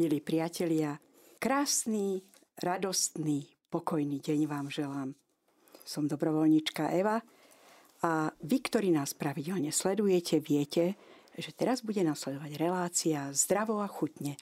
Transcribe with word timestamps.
milí 0.00 0.24
priatelia, 0.24 0.96
krásny, 1.36 2.24
radostný, 2.56 3.44
pokojný 3.68 4.16
deň 4.24 4.48
vám 4.48 4.72
želám. 4.72 5.12
Som 5.84 6.08
dobrovoľnička 6.08 6.88
Eva 6.96 7.20
a 8.00 8.32
vy, 8.40 8.64
ktorí 8.64 8.96
nás 8.96 9.12
pravidelne 9.12 9.68
sledujete, 9.68 10.40
viete, 10.40 10.96
že 11.36 11.52
teraz 11.52 11.84
bude 11.84 12.00
nasledovať 12.00 12.56
relácia 12.56 13.28
zdravo 13.36 13.84
a 13.84 13.88
chutne. 13.92 14.40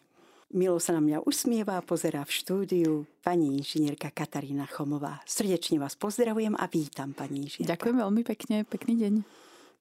Milo 0.54 0.78
sa 0.78 0.94
na 0.94 1.02
mňa 1.02 1.26
usmieva 1.26 1.74
a 1.74 1.82
pozerá 1.82 2.22
v 2.22 2.38
štúdiu 2.38 2.92
pani 3.26 3.58
inžinierka 3.58 4.14
Katarína 4.14 4.70
Chomová. 4.70 5.18
Srdečne 5.26 5.82
vás 5.82 5.98
pozdravujem 5.98 6.54
a 6.54 6.70
vítam, 6.70 7.18
pani 7.18 7.50
inžinierka. 7.50 7.74
Ďakujem 7.74 7.96
veľmi 7.98 8.22
pekne, 8.22 8.56
pekný 8.62 8.94
deň. 8.94 9.14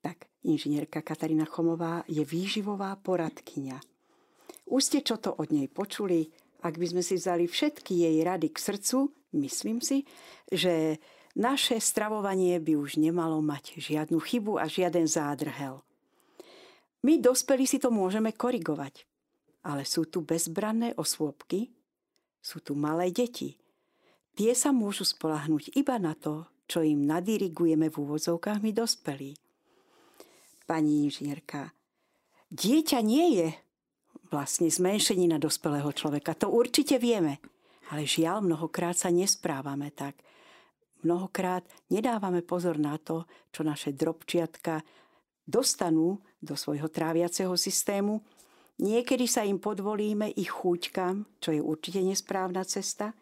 Tak, 0.02 0.26
inžinierka 0.42 1.06
Katarína 1.06 1.46
Chomová 1.46 2.02
je 2.10 2.26
výživová 2.26 2.98
poradkyňa 2.98 3.87
už 4.68 4.82
ste 4.84 5.00
čo 5.00 5.16
to 5.16 5.32
od 5.34 5.48
nej 5.50 5.66
počuli. 5.66 6.28
Ak 6.62 6.76
by 6.76 6.86
sme 6.90 7.02
si 7.02 7.14
vzali 7.16 7.46
všetky 7.46 8.04
jej 8.04 8.16
rady 8.22 8.50
k 8.50 8.58
srdcu, 8.58 9.14
myslím 9.38 9.78
si, 9.78 10.02
že 10.50 10.98
naše 11.38 11.78
stravovanie 11.78 12.58
by 12.58 12.74
už 12.74 12.98
nemalo 12.98 13.38
mať 13.38 13.78
žiadnu 13.78 14.18
chybu 14.18 14.58
a 14.58 14.66
žiaden 14.66 15.06
zádrhel. 15.06 15.80
My 17.06 17.14
dospelí 17.22 17.62
si 17.62 17.78
to 17.78 17.94
môžeme 17.94 18.34
korigovať, 18.34 19.06
ale 19.62 19.86
sú 19.86 20.10
tu 20.10 20.26
bezbranné 20.26 20.98
osôbky, 20.98 21.70
sú 22.42 22.58
tu 22.58 22.74
malé 22.74 23.14
deti. 23.14 23.54
Tie 24.34 24.50
sa 24.54 24.74
môžu 24.74 25.06
spolahnúť 25.06 25.78
iba 25.78 25.94
na 26.02 26.18
to, 26.18 26.46
čo 26.66 26.82
im 26.82 27.06
nadirigujeme 27.06 27.86
v 27.86 27.96
úvozovkách 28.02 28.58
my 28.58 28.70
dospelí. 28.74 29.38
Pani 30.66 31.06
inžinierka, 31.06 31.70
dieťa 32.50 32.98
nie 33.00 33.26
je 33.38 33.48
vlastne 34.28 34.68
zmenšenina 34.68 35.36
dospelého 35.40 35.88
človeka. 35.92 36.36
To 36.38 36.52
určite 36.52 36.96
vieme. 37.00 37.40
Ale 37.88 38.04
žiaľ, 38.04 38.44
mnohokrát 38.44 38.96
sa 38.96 39.08
nesprávame 39.08 39.88
tak. 39.92 40.20
Mnohokrát 41.00 41.64
nedávame 41.88 42.44
pozor 42.44 42.76
na 42.76 43.00
to, 43.00 43.24
čo 43.48 43.64
naše 43.64 43.96
drobčiatka 43.96 44.84
dostanú 45.48 46.20
do 46.38 46.52
svojho 46.52 46.92
tráviaceho 46.92 47.54
systému. 47.56 48.20
Niekedy 48.78 49.24
sa 49.24 49.42
im 49.42 49.56
podvolíme 49.58 50.30
ich 50.36 50.52
chúťkam, 50.52 51.40
čo 51.40 51.50
je 51.56 51.64
určite 51.64 52.04
nesprávna 52.04 52.62
cesta. 52.68 53.16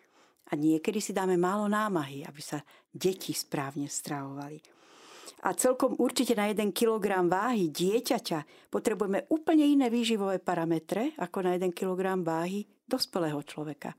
A 0.47 0.53
niekedy 0.55 1.03
si 1.03 1.11
dáme 1.15 1.35
málo 1.35 1.67
námahy, 1.67 2.23
aby 2.23 2.43
sa 2.43 2.63
deti 2.91 3.35
správne 3.35 3.91
stravovali 3.91 4.76
a 5.43 5.55
celkom 5.55 5.99
určite 5.99 6.35
na 6.39 6.47
1 6.51 6.71
kg 6.71 7.27
váhy 7.27 7.71
dieťaťa 7.71 8.71
potrebujeme 8.71 9.27
úplne 9.31 9.67
iné 9.67 9.91
výživové 9.91 10.39
parametre 10.39 11.15
ako 11.19 11.47
na 11.47 11.59
1 11.59 11.75
kg 11.75 12.19
váhy 12.23 12.67
dospelého 12.87 13.43
človeka. 13.43 13.95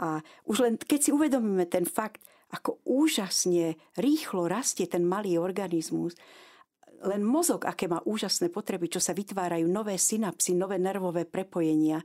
A 0.00 0.20
už 0.48 0.64
len 0.64 0.74
keď 0.80 1.00
si 1.00 1.10
uvedomíme 1.12 1.68
ten 1.68 1.84
fakt, 1.84 2.24
ako 2.50 2.82
úžasne 2.82 3.78
rýchlo 3.94 4.50
rastie 4.50 4.90
ten 4.90 5.06
malý 5.06 5.38
organizmus, 5.38 6.18
len 7.00 7.24
mozog, 7.24 7.64
aké 7.64 7.88
má 7.88 8.04
úžasné 8.04 8.52
potreby, 8.52 8.92
čo 8.92 9.00
sa 9.00 9.16
vytvárajú 9.16 9.64
nové 9.64 9.96
synapsy, 9.96 10.52
nové 10.52 10.76
nervové 10.76 11.24
prepojenia. 11.24 12.04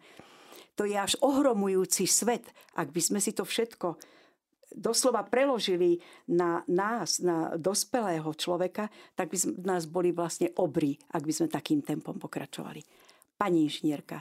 To 0.80 0.88
je 0.88 0.96
až 0.96 1.20
ohromujúci 1.20 2.08
svet, 2.08 2.48
ak 2.80 2.92
by 2.96 3.02
sme 3.04 3.20
si 3.20 3.36
to 3.36 3.44
všetko 3.44 4.15
doslova 4.76 5.24
preložili 5.24 5.98
na 6.36 6.62
nás, 6.68 7.24
na 7.24 7.56
dospelého 7.56 8.28
človeka, 8.36 8.92
tak 9.16 9.32
by 9.32 9.38
nás 9.64 9.88
boli 9.88 10.12
vlastne 10.12 10.52
obry, 10.60 11.00
ak 11.16 11.24
by 11.24 11.34
sme 11.34 11.48
takým 11.48 11.80
tempom 11.82 12.20
pokračovali. 12.20 12.84
Pani 13.36 13.68
inžinierka, 13.68 14.20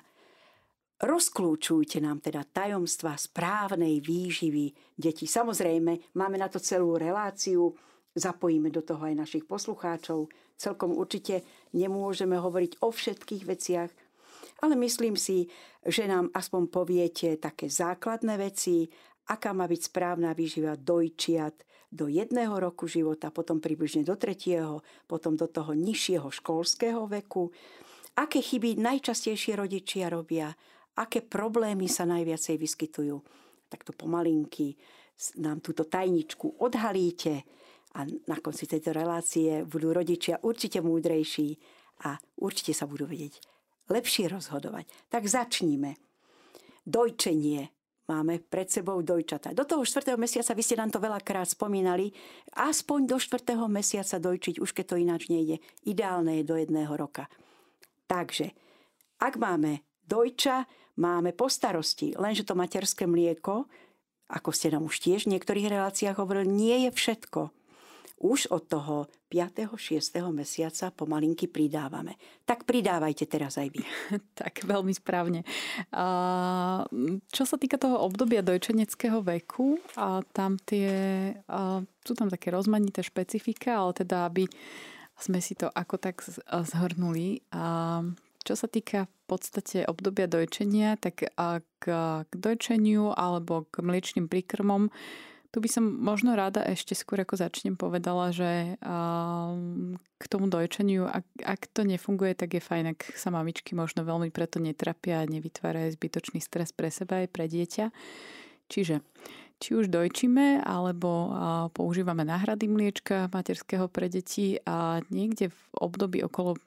rozklúčujte 1.02 1.98
nám 1.98 2.22
teda 2.22 2.46
tajomstva 2.46 3.18
správnej 3.18 3.98
výživy 3.98 4.96
detí. 4.96 5.26
Samozrejme, 5.26 6.14
máme 6.14 6.36
na 6.38 6.46
to 6.46 6.62
celú 6.62 6.94
reláciu, 6.94 7.74
zapojíme 8.14 8.70
do 8.70 8.80
toho 8.86 9.02
aj 9.10 9.18
našich 9.18 9.44
poslucháčov. 9.44 10.30
Celkom 10.54 10.94
určite 10.94 11.42
nemôžeme 11.74 12.38
hovoriť 12.38 12.78
o 12.86 12.94
všetkých 12.94 13.42
veciach, 13.42 13.90
ale 14.62 14.78
myslím 14.78 15.18
si, 15.18 15.50
že 15.82 16.06
nám 16.06 16.30
aspoň 16.30 16.62
poviete 16.70 17.36
také 17.42 17.66
základné 17.66 18.38
veci 18.38 18.86
aká 19.28 19.56
má 19.56 19.64
byť 19.64 19.80
správna 19.92 20.36
výživa 20.36 20.76
dojčiat 20.76 21.64
do 21.94 22.10
jedného 22.10 22.58
roku 22.58 22.90
života, 22.90 23.30
potom 23.30 23.62
približne 23.62 24.02
do 24.02 24.18
tretieho, 24.18 24.82
potom 25.06 25.38
do 25.38 25.46
toho 25.46 25.72
nižšieho 25.72 26.26
školského 26.26 27.06
veku, 27.06 27.54
aké 28.18 28.42
chyby 28.42 28.78
najčastejšie 28.82 29.54
rodičia 29.54 30.10
robia, 30.10 30.50
aké 30.98 31.22
problémy 31.22 31.86
sa 31.86 32.02
najviacej 32.06 32.56
vyskytujú. 32.58 33.16
Takto 33.70 33.94
pomalinky 33.94 34.74
nám 35.38 35.62
túto 35.62 35.86
tajničku 35.86 36.58
odhalíte 36.58 37.46
a 37.94 38.02
na 38.26 38.36
konci 38.42 38.66
tejto 38.66 38.90
relácie 38.90 39.62
budú 39.62 39.94
rodičia 39.94 40.42
určite 40.42 40.82
múdrejší 40.82 41.58
a 42.06 42.18
určite 42.42 42.74
sa 42.74 42.90
budú 42.90 43.06
vedieť 43.06 43.38
lepšie 43.86 44.26
rozhodovať. 44.30 44.90
Tak 45.10 45.30
začníme. 45.30 45.94
Dojčenie 46.84 47.73
máme 48.08 48.40
pred 48.44 48.68
sebou 48.68 49.00
dojčata. 49.00 49.56
Do 49.56 49.64
toho 49.64 49.82
4. 49.84 50.16
mesiaca, 50.20 50.52
vy 50.52 50.62
ste 50.64 50.76
nám 50.76 50.92
to 50.92 51.00
veľakrát 51.00 51.48
spomínali, 51.48 52.12
aspoň 52.56 53.00
do 53.08 53.16
4. 53.16 53.56
mesiaca 53.66 54.16
dojčiť, 54.20 54.60
už 54.60 54.70
keď 54.76 54.84
to 54.84 54.96
ináč 55.00 55.32
nejde. 55.32 55.60
Ideálne 55.88 56.40
je 56.40 56.44
do 56.44 56.56
jedného 56.60 56.92
roka. 56.92 57.26
Takže, 58.04 58.52
ak 59.20 59.40
máme 59.40 59.80
dojča, 60.04 60.68
máme 61.00 61.32
po 61.32 61.48
starosti, 61.48 62.12
lenže 62.14 62.44
to 62.44 62.52
materské 62.52 63.08
mlieko, 63.08 63.64
ako 64.28 64.50
ste 64.52 64.72
nám 64.72 64.88
už 64.88 65.00
tiež 65.00 65.24
v 65.24 65.36
niektorých 65.36 65.72
reláciách 65.72 66.20
hovorili, 66.20 66.48
nie 66.48 66.76
je 66.88 66.90
všetko 66.92 67.63
už 68.24 68.48
od 68.48 68.64
toho 68.64 68.96
5. 69.28 69.76
6. 69.76 70.00
mesiaca 70.32 70.88
pomalinky 70.96 71.44
pridávame. 71.44 72.16
Tak 72.48 72.64
pridávajte 72.64 73.28
teraz 73.28 73.60
aj 73.60 73.68
vy. 73.68 73.84
tak, 74.40 74.64
veľmi 74.64 74.96
správne. 74.96 75.44
A, 75.92 76.88
čo 77.28 77.44
sa 77.44 77.60
týka 77.60 77.76
toho 77.76 78.00
obdobia 78.00 78.40
dojčeneckého 78.40 79.20
veku, 79.20 79.76
a 80.00 80.24
tam 80.32 80.56
tie, 80.56 80.88
a, 81.44 81.84
sú 82.00 82.12
tam 82.16 82.32
také 82.32 82.48
rozmanité 82.48 83.04
špecifika, 83.04 83.76
ale 83.76 83.92
teda, 83.92 84.24
aby 84.32 84.48
sme 85.20 85.44
si 85.44 85.52
to 85.52 85.68
ako 85.68 86.00
tak 86.00 86.24
zhrnuli. 86.48 87.44
A, 87.52 88.00
čo 88.44 88.56
sa 88.56 88.68
týka 88.68 89.04
v 89.04 89.16
podstate 89.28 89.84
obdobia 89.84 90.28
dojčenia, 90.28 90.96
tak 91.00 91.28
k, 91.28 91.84
k 92.24 92.32
dojčeniu 92.32 93.12
alebo 93.12 93.64
k 93.68 93.80
mliečným 93.80 94.28
príkrmom 94.28 94.92
tu 95.54 95.62
by 95.62 95.70
som 95.70 95.86
možno 95.86 96.34
rada 96.34 96.66
ešte 96.66 96.98
skôr 96.98 97.22
ako 97.22 97.38
začnem 97.38 97.78
povedala, 97.78 98.34
že 98.34 98.74
k 100.02 100.24
tomu 100.26 100.50
dojčeniu, 100.50 101.06
ak, 101.06 101.22
ak 101.46 101.70
to 101.70 101.86
nefunguje, 101.86 102.34
tak 102.34 102.58
je 102.58 102.62
fajn, 102.64 102.98
ak 102.98 103.14
sa 103.14 103.30
mamičky 103.30 103.78
možno 103.78 104.02
veľmi 104.02 104.34
preto 104.34 104.58
netrapia 104.58 105.22
a 105.22 105.30
nevytvárajú 105.30 105.94
zbytočný 105.94 106.42
stres 106.42 106.74
pre 106.74 106.90
seba 106.90 107.22
aj 107.22 107.30
pre 107.30 107.46
dieťa. 107.46 107.86
Čiže 108.66 108.98
či 109.62 109.70
už 109.78 109.94
dojčíme, 109.94 110.66
alebo 110.66 111.30
používame 111.70 112.26
náhrady 112.26 112.66
mliečka 112.66 113.30
materského 113.30 113.86
pre 113.86 114.10
deti 114.10 114.58
a 114.66 115.06
niekde 115.06 115.54
v 115.54 115.62
období 115.78 116.18
okolo 116.26 116.58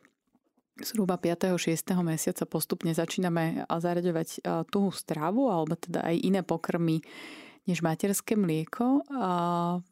zhruba 0.80 1.20
5. 1.20 1.60
6. 1.60 1.76
mesiaca 2.08 2.48
postupne 2.48 2.96
začíname 2.96 3.68
zaraďovať 3.68 4.48
tú 4.72 4.96
stravu 4.96 5.52
alebo 5.52 5.76
teda 5.76 6.08
aj 6.08 6.16
iné 6.24 6.40
pokrmy 6.40 7.04
než 7.68 7.84
materské 7.84 8.40
mlieko. 8.40 9.04
A 9.12 9.32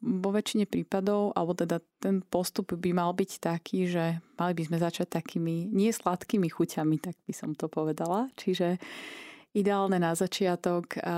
vo 0.00 0.30
väčšine 0.32 0.64
prípadov, 0.64 1.36
alebo 1.36 1.52
teda 1.52 1.84
ten 2.00 2.24
postup 2.24 2.72
by 2.72 2.90
mal 2.96 3.12
byť 3.12 3.30
taký, 3.38 3.86
že 3.86 4.24
mali 4.40 4.52
by 4.56 4.62
sme 4.66 4.78
začať 4.80 5.12
takými 5.12 5.68
nie 5.70 5.92
sladkými 5.92 6.48
chuťami, 6.48 6.96
tak 6.98 7.14
by 7.28 7.34
som 7.36 7.52
to 7.52 7.68
povedala. 7.68 8.32
Čiže 8.34 8.80
ideálne 9.56 9.96
na 9.96 10.12
začiatok 10.12 11.00
a 11.00 11.16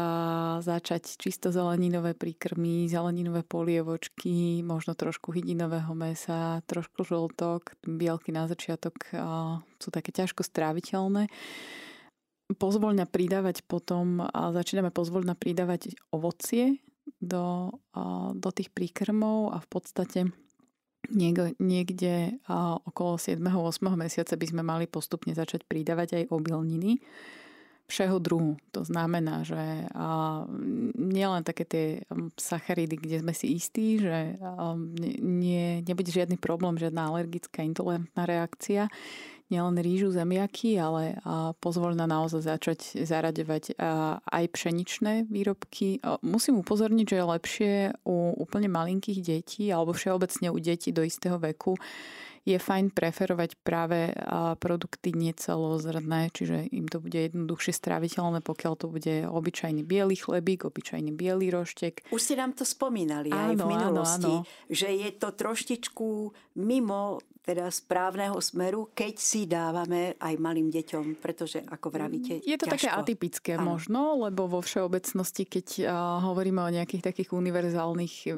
začať 0.63 1.19
čisto 1.19 1.51
zeleninové 1.51 2.15
príkrmy, 2.15 2.87
zeleninové 2.87 3.43
polievočky, 3.43 4.63
možno 4.63 4.95
trošku 4.95 5.35
hydinového 5.35 5.91
mesa, 5.99 6.63
trošku 6.71 7.03
žltok, 7.03 7.75
bielky 7.83 8.31
na 8.31 8.47
začiatok 8.47 8.95
sú 9.83 9.89
také 9.91 10.15
ťažko 10.15 10.47
stráviteľné 10.47 11.27
pozvoľna 12.57 13.05
pridávať 13.05 13.67
potom 13.69 14.25
a 14.25 14.55
začíname 14.57 14.89
pozvoľna 14.89 15.37
pridávať 15.37 15.93
ovocie 16.09 16.81
do, 17.21 17.77
do 18.33 18.51
tých 18.53 18.73
príkrmov 18.73 19.53
a 19.53 19.61
v 19.61 19.69
podstate 19.69 20.21
niekde, 21.13 21.53
niekde 21.61 22.41
okolo 22.89 23.21
7. 23.21 23.41
8. 23.41 23.85
mesiaca 23.97 24.35
by 24.37 24.47
sme 24.49 24.63
mali 24.65 24.89
postupne 24.89 25.37
začať 25.37 25.69
pridávať 25.69 26.25
aj 26.25 26.25
obilniny 26.33 27.01
všeho 27.89 28.21
druhu. 28.21 28.61
To 28.77 28.85
znamená, 28.85 29.49
že 29.49 29.89
nielen 31.01 31.41
také 31.41 31.65
tie 31.65 31.87
sacharidy, 32.37 33.01
kde 33.01 33.25
sme 33.25 33.33
si 33.33 33.57
istí, 33.57 33.97
že 33.97 34.37
nie, 35.25 35.81
nebude 35.81 36.13
žiadny 36.13 36.37
problém, 36.37 36.77
žiadna 36.77 37.09
alergická 37.09 37.65
intolerantná 37.65 38.29
reakcia, 38.29 38.93
nielen 39.49 39.81
rýžu, 39.81 40.13
zemiaky, 40.13 40.77
ale 40.77 41.19
pozvol 41.59 41.97
na 41.97 42.05
naozaj 42.05 42.45
začať 42.45 42.81
zaraďovať 43.05 43.77
aj 44.23 44.45
pšeničné 44.53 45.29
výrobky. 45.29 46.05
Musím 46.25 46.61
upozorniť, 46.61 47.07
že 47.09 47.17
je 47.17 47.25
lepšie 47.25 47.73
u 48.05 48.37
úplne 48.37 48.69
malinkých 48.69 49.21
detí 49.25 49.73
alebo 49.73 49.97
všeobecne 49.97 50.53
u 50.53 50.59
detí 50.61 50.93
do 50.93 51.01
istého 51.01 51.41
veku 51.41 51.77
je 52.49 52.57
fajn 52.57 52.97
preferovať 52.97 53.61
práve 53.61 54.09
produkty 54.57 55.13
necelozrné, 55.13 56.33
čiže 56.33 56.73
im 56.73 56.89
to 56.89 56.97
bude 56.97 57.13
jednoduchšie 57.29 57.77
stráviteľné, 57.77 58.41
pokiaľ 58.41 58.73
to 58.81 58.89
bude 58.89 59.29
obyčajný 59.29 59.85
biely 59.85 60.17
chlebík, 60.17 60.65
obyčajný 60.65 61.13
biely 61.13 61.53
roštek. 61.53 62.09
Už 62.09 62.21
ste 62.25 62.41
nám 62.41 62.57
to 62.57 62.65
spomínali 62.65 63.29
áno, 63.29 63.53
aj 63.53 63.55
v 63.61 63.65
minulosti, 63.69 64.33
áno, 64.33 64.49
áno. 64.49 64.73
že 64.73 64.89
je 64.89 65.11
to 65.21 65.29
troštičku 65.37 66.09
mimo 66.65 67.21
teda 67.49 67.73
správneho 67.73 68.37
smeru, 68.45 68.93
keď 68.93 69.15
si 69.17 69.49
dávame 69.49 70.13
aj 70.21 70.37
malým 70.37 70.69
deťom, 70.69 71.17
pretože 71.17 71.65
ako 71.65 71.89
vravíte, 71.89 72.45
Je 72.45 72.61
to 72.61 72.69
ťažko. 72.69 72.77
také 72.77 72.89
atypické 72.93 73.51
ano. 73.57 73.73
možno, 73.73 74.21
lebo 74.29 74.45
vo 74.45 74.61
všeobecnosti, 74.61 75.49
keď 75.49 75.89
hovoríme 76.29 76.61
o 76.61 76.69
nejakých 76.69 77.09
takých 77.09 77.33
univerzálnych 77.33 78.37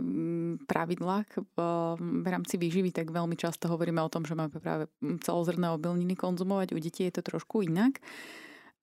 pravidlách 0.70 1.28
v 1.58 2.26
rámci 2.30 2.54
výživy, 2.54 2.94
tak 2.94 3.10
veľmi 3.10 3.34
často 3.34 3.66
hovoríme 3.66 3.98
o 3.98 4.12
tom, 4.12 4.22
že 4.22 4.38
máme 4.38 4.54
práve 4.62 4.86
celozrné 5.26 5.74
obilniny 5.74 6.14
konzumovať. 6.14 6.70
U 6.70 6.78
detí 6.78 7.02
je 7.10 7.18
to 7.18 7.26
trošku 7.26 7.66
inak. 7.66 7.98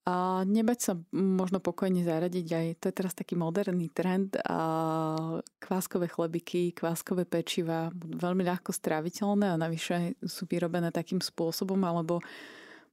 A 0.07 0.47
nebať 0.47 0.79
sa 0.79 0.93
možno 1.11 1.59
pokojne 1.59 1.99
zaradiť 2.07 2.47
aj, 2.47 2.67
to 2.79 2.85
je 2.87 2.95
teraz 2.95 3.11
taký 3.11 3.35
moderný 3.35 3.91
trend, 3.91 4.39
a 4.39 5.43
kváskové 5.59 6.07
chlebiky, 6.07 6.71
kváskové 6.71 7.27
pečiva 7.27 7.91
veľmi 7.91 8.47
ľahko 8.47 8.71
stráviteľné 8.71 9.51
a 9.51 9.59
navyše 9.59 10.15
sú 10.23 10.47
vyrobené 10.47 10.95
takým 10.95 11.19
spôsobom, 11.19 11.83
alebo 11.83 12.23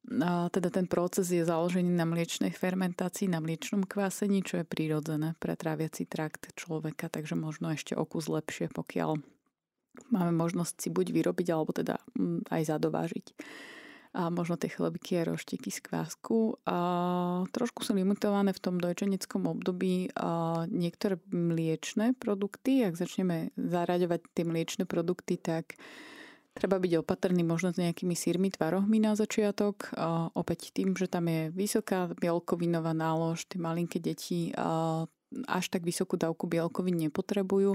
a 0.05 0.53
teda 0.53 0.69
ten 0.69 0.85
proces 0.85 1.33
je 1.33 1.41
založený 1.41 1.89
na 1.89 2.05
mliečnej 2.05 2.53
fermentácii, 2.53 3.25
na 3.25 3.41
mliečnom 3.41 3.89
kvásení, 3.89 4.45
čo 4.45 4.61
je 4.61 4.69
prírodzené 4.69 5.33
pre 5.41 5.57
tráviaci 5.57 6.05
trakt 6.05 6.53
človeka, 6.59 7.09
takže 7.09 7.39
možno 7.39 7.73
ešte 7.73 7.97
o 7.97 8.05
kus 8.05 8.29
lepšie, 8.29 8.69
pokiaľ 8.69 9.17
máme 10.13 10.35
možnosť 10.35 10.75
si 10.77 10.89
buď 10.91 11.07
vyrobiť, 11.09 11.47
alebo 11.55 11.73
teda 11.73 11.97
aj 12.51 12.63
zadovážiť 12.69 13.27
a 14.15 14.31
možno 14.31 14.55
tie 14.55 14.71
chlebiky 14.71 15.19
a 15.19 15.27
roštiky 15.27 15.75
z 15.75 15.83
kvásku. 15.83 16.63
A 16.71 16.79
trošku 17.51 17.83
sú 17.83 17.99
limitované 17.99 18.55
v 18.55 18.63
tom 18.63 18.79
dojčeneckom 18.79 19.51
období 19.51 20.15
a 20.15 20.65
niektoré 20.71 21.19
mliečne 21.35 22.15
produkty. 22.15 22.87
Ak 22.87 22.95
začneme 22.95 23.51
zaraďovať 23.59 24.21
tie 24.33 24.45
mliečne 24.47 24.85
produkty, 24.87 25.35
tak 25.37 25.75
Treba 26.55 26.79
byť 26.79 27.03
opatrný 27.03 27.43
možno 27.43 27.75
s 27.75 27.83
nejakými 27.83 28.15
sírmi, 28.15 28.47
tvarohmi 28.47 29.03
na 29.03 29.19
začiatok. 29.19 29.91
A 29.99 30.31
opäť 30.39 30.71
tým, 30.71 30.95
že 30.95 31.11
tam 31.11 31.27
je 31.27 31.51
vysoká 31.51 32.07
bielkovinová 32.15 32.95
nálož, 32.95 33.51
tie 33.51 33.59
malinké 33.59 33.99
deti 33.99 34.55
až 35.51 35.65
tak 35.67 35.83
vysokú 35.83 36.15
dávku 36.15 36.47
bielkovín 36.47 36.95
nepotrebujú. 37.03 37.75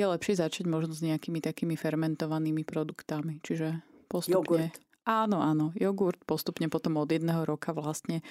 Je 0.00 0.04
lepšie 0.08 0.40
začať 0.40 0.64
možno 0.64 0.96
s 0.96 1.04
nejakými 1.04 1.44
takými 1.44 1.76
fermentovanými 1.76 2.64
produktami. 2.64 3.44
Čiže 3.44 3.84
postupne. 4.08 4.72
Jogurt. 4.72 4.93
Áno, 5.04 5.44
áno. 5.44 5.68
Jogurt 5.76 6.16
postupne 6.24 6.72
potom 6.72 6.96
od 6.96 7.12
jedného 7.12 7.44
roka 7.44 7.76
vlastne 7.76 8.24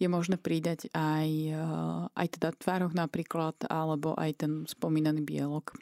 je 0.00 0.08
možné 0.08 0.40
pridať 0.40 0.88
aj, 0.96 1.30
eh, 1.52 2.02
aj 2.08 2.26
teda 2.40 2.56
tvároch 2.56 2.96
napríklad, 2.96 3.68
alebo 3.68 4.16
aj 4.16 4.30
ten 4.40 4.52
spomínaný 4.64 5.20
bielok. 5.20 5.76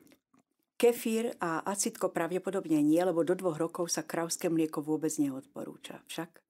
Kefír 0.83 1.39
a 1.39 1.62
acidko 1.62 2.11
pravdepodobne 2.11 2.83
nie, 2.83 2.99
lebo 2.99 3.23
do 3.23 3.39
dvoch 3.39 3.55
rokov 3.55 3.87
sa 3.87 4.03
krauské 4.03 4.50
mlieko 4.50 4.83
vôbec 4.83 5.15
neodporúča. 5.15 6.03
Však? 6.11 6.43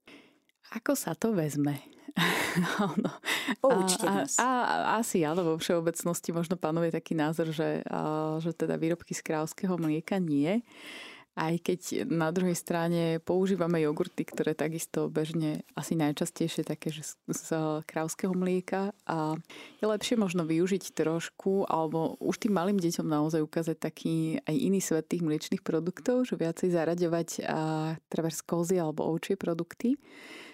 Ako 0.73 0.97
sa 0.97 1.12
to 1.12 1.37
vezme? 1.37 1.85
no. 3.05 3.12
Poučte 3.61 4.09
a, 4.09 4.25
nás. 4.25 4.41
A, 4.41 4.49
a, 4.49 4.77
asi 5.05 5.21
áno, 5.21 5.44
vo 5.44 5.55
všeobecnosti 5.61 6.33
možno 6.33 6.56
panuje 6.56 6.89
taký 6.89 7.12
názor, 7.12 7.53
že, 7.53 7.85
a, 7.93 8.37
že 8.41 8.56
teda 8.56 8.81
výrobky 8.81 9.12
z 9.12 9.21
krávského 9.21 9.77
mlieka 9.77 10.17
nie. 10.17 10.65
Aj 11.32 11.56
keď 11.56 12.05
na 12.12 12.29
druhej 12.29 12.52
strane 12.52 13.17
používame 13.25 13.81
jogurty, 13.81 14.29
ktoré 14.29 14.52
takisto 14.52 15.08
bežne 15.08 15.64
asi 15.73 15.96
najčastejšie 15.96 16.61
také, 16.61 16.93
že 16.93 17.08
z, 17.08 17.12
z 17.32 17.49
krávského 17.88 18.37
mlieka 18.37 18.93
a 19.08 19.40
je 19.81 19.87
lepšie 19.88 20.20
možno 20.20 20.44
využiť 20.44 20.93
trošku 20.93 21.64
alebo 21.73 22.20
už 22.20 22.37
tým 22.37 22.52
malým 22.52 22.76
deťom 22.76 23.08
naozaj 23.08 23.40
ukázať 23.40 23.76
taký 23.81 24.44
aj 24.44 24.56
iný 24.61 24.84
svet 24.84 25.08
tých 25.08 25.25
mliečných 25.25 25.64
produktov, 25.64 26.29
že 26.29 26.37
viacej 26.37 26.69
zaraďovať 26.69 27.29
a 27.49 27.61
treba 28.12 28.29
z 28.29 28.40
kozy 28.44 28.76
alebo 28.76 29.08
ovčie 29.08 29.40
produkty. 29.40 29.96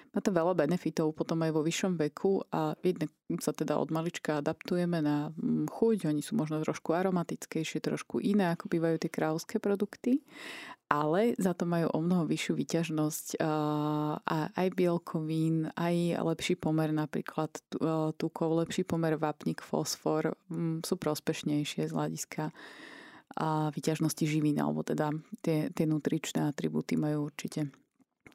Má 0.09 0.25
to 0.25 0.33
veľa 0.33 0.57
benefitov 0.57 1.13
potom 1.13 1.45
aj 1.45 1.53
vo 1.53 1.61
vyššom 1.61 2.01
veku 2.01 2.41
a 2.49 2.73
jednak 2.81 3.13
sa 3.45 3.53
teda 3.53 3.77
od 3.77 3.93
malička 3.93 4.41
adaptujeme 4.41 5.05
na 5.05 5.29
mm, 5.37 5.69
chuť, 5.69 6.09
oni 6.09 6.25
sú 6.25 6.33
možno 6.33 6.65
trošku 6.65 6.97
aromatickejšie, 6.97 7.85
trošku 7.85 8.25
iné, 8.25 8.57
ako 8.57 8.73
bývajú 8.73 8.97
tie 9.05 9.11
kráľovské 9.13 9.61
produkty, 9.61 10.25
ale 10.89 11.37
za 11.37 11.53
to 11.53 11.69
majú 11.69 11.93
o 11.93 12.01
mnoho 12.01 12.25
vyššiu 12.25 12.57
vyťažnosť 12.57 13.27
a 14.25 14.39
aj 14.57 14.69
bielkovín, 14.73 15.69
aj 15.77 16.17
lepší 16.25 16.57
pomer 16.57 16.89
napríklad 16.97 17.53
tukov, 18.17 18.65
lepší 18.65 18.89
pomer 18.89 19.21
vápnik, 19.21 19.61
fosfor 19.61 20.33
mm, 20.49 20.89
sú 20.89 20.97
prospešnejšie 20.97 21.89
z 21.89 21.93
hľadiska 21.93 22.49
a 23.37 23.69
vyťažnosti 23.77 24.25
živín, 24.25 24.57
alebo 24.57 24.81
teda 24.81 25.13
tie, 25.45 25.69
tie 25.69 25.85
nutričné 25.85 26.49
atribúty 26.49 26.97
majú 26.97 27.29
určite 27.29 27.69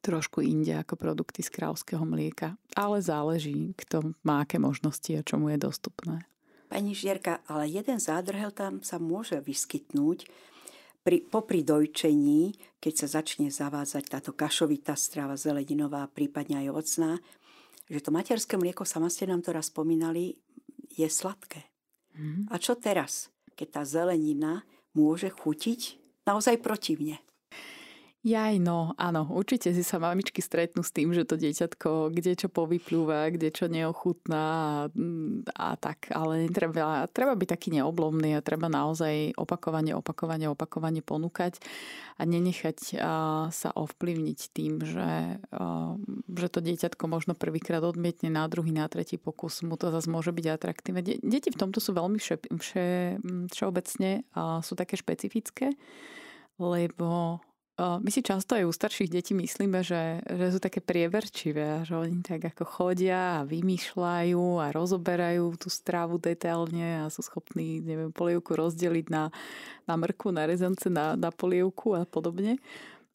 trošku 0.02 0.42
inde 0.42 0.74
ako 0.74 0.98
produkty 0.98 1.46
z 1.46 1.54
krávského 1.54 2.02
mlieka. 2.08 2.58
Ale 2.74 3.04
záleží, 3.04 3.78
kto 3.78 4.18
má 4.26 4.42
aké 4.42 4.58
možnosti 4.58 5.12
a 5.14 5.26
čo 5.26 5.38
mu 5.38 5.52
je 5.54 5.60
dostupné. 5.60 6.26
Pani 6.72 6.98
Žierka, 6.98 7.46
ale 7.46 7.70
jeden 7.70 8.02
zádrhel 8.02 8.50
tam 8.50 8.82
sa 8.82 8.98
môže 8.98 9.38
vyskytnúť 9.38 10.26
pri, 11.04 11.22
popri 11.22 11.62
dojčení, 11.62 12.56
keď 12.80 12.94
sa 13.06 13.22
začne 13.22 13.52
zavádzať 13.52 14.04
táto 14.10 14.32
kašovitá 14.34 14.96
strava 14.96 15.36
zeleninová, 15.36 16.08
prípadne 16.10 16.64
aj 16.64 16.68
ovocná, 16.72 17.12
že 17.92 18.00
to 18.00 18.10
materské 18.16 18.56
mlieko, 18.56 18.88
sama 18.88 19.12
ste 19.12 19.28
nám 19.28 19.44
to 19.44 19.52
raz 19.52 19.68
spomínali, 19.68 20.40
je 20.96 21.06
sladké. 21.06 21.68
Mm. 22.16 22.48
A 22.50 22.56
čo 22.58 22.80
teraz, 22.80 23.28
keď 23.54 23.68
tá 23.70 23.82
zelenina 23.84 24.64
môže 24.96 25.28
chutiť 25.30 26.00
naozaj 26.24 26.64
protivne? 26.64 27.20
Jaj, 28.24 28.56
no, 28.64 28.96
áno, 28.96 29.28
určite 29.36 29.76
si 29.76 29.84
sa 29.84 30.00
mamičky 30.00 30.40
stretnú 30.40 30.80
s 30.80 30.96
tým, 30.96 31.12
že 31.12 31.28
to 31.28 31.36
dieťatko 31.36 32.08
kde 32.08 32.40
čo 32.40 32.48
povyplúva, 32.48 33.28
kde 33.28 33.52
čo 33.52 33.68
neochutná 33.68 34.48
a, 34.88 34.88
a 35.52 35.68
tak, 35.76 36.08
ale 36.08 36.48
treba, 36.48 37.04
treba 37.12 37.36
byť 37.36 37.50
taký 37.52 37.76
neoblomný 37.76 38.40
a 38.40 38.46
treba 38.46 38.72
naozaj 38.72 39.36
opakovane, 39.36 39.92
opakovane, 39.92 40.48
opakovane 40.48 41.04
ponúkať 41.04 41.60
a 42.16 42.24
nenechať 42.24 42.96
a, 42.96 43.52
sa 43.52 43.70
ovplyvniť 43.76 44.40
tým, 44.56 44.80
že, 44.88 45.44
a, 45.52 46.00
že 46.32 46.48
to 46.48 46.64
dieťatko 46.64 47.04
možno 47.12 47.36
prvýkrát 47.36 47.84
odmietne, 47.84 48.32
na 48.32 48.48
druhý, 48.48 48.72
na 48.72 48.88
tretí 48.88 49.20
pokus 49.20 49.68
mu 49.68 49.76
to 49.76 49.92
zase 49.92 50.08
môže 50.08 50.32
byť 50.32 50.46
atraktívne. 50.48 51.04
Deti 51.04 51.52
v 51.52 51.60
tomto 51.60 51.84
sú 51.84 51.92
veľmi 51.92 52.24
vše, 52.24 52.40
vše, 52.40 52.88
všeobecne 53.52 54.24
a 54.32 54.64
sú 54.64 54.80
také 54.80 54.96
špecifické, 54.96 55.76
lebo 56.56 57.44
my 57.78 58.10
si 58.14 58.22
často 58.22 58.54
aj 58.54 58.70
u 58.70 58.74
starších 58.74 59.10
detí 59.10 59.34
myslíme, 59.34 59.82
že, 59.82 60.22
že 60.22 60.46
sú 60.54 60.62
také 60.62 60.78
prieverčivé, 60.78 61.82
že 61.82 61.98
oni 61.98 62.22
tak 62.22 62.54
ako 62.54 62.70
chodia 62.70 63.42
a 63.42 63.48
vymýšľajú 63.50 64.62
a 64.62 64.70
rozoberajú 64.70 65.58
tú 65.58 65.74
strávu 65.74 66.22
detailne 66.22 67.02
a 67.02 67.10
sú 67.10 67.26
schopní, 67.26 67.82
neviem, 67.82 68.14
polievku 68.14 68.54
rozdeliť 68.54 69.10
na, 69.10 69.34
na 69.90 69.96
mrku, 69.98 70.30
na 70.30 70.46
rezance, 70.46 70.86
na, 70.86 71.18
na 71.18 71.34
polievku 71.34 71.98
a 71.98 72.06
podobne. 72.06 72.62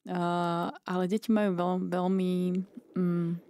Uh, 0.03 0.75
ale 0.83 1.07
deti 1.07 1.31
majú 1.31 1.55
veľ, 1.55 1.73
veľmi 1.87 2.31
mm, 2.99 3.48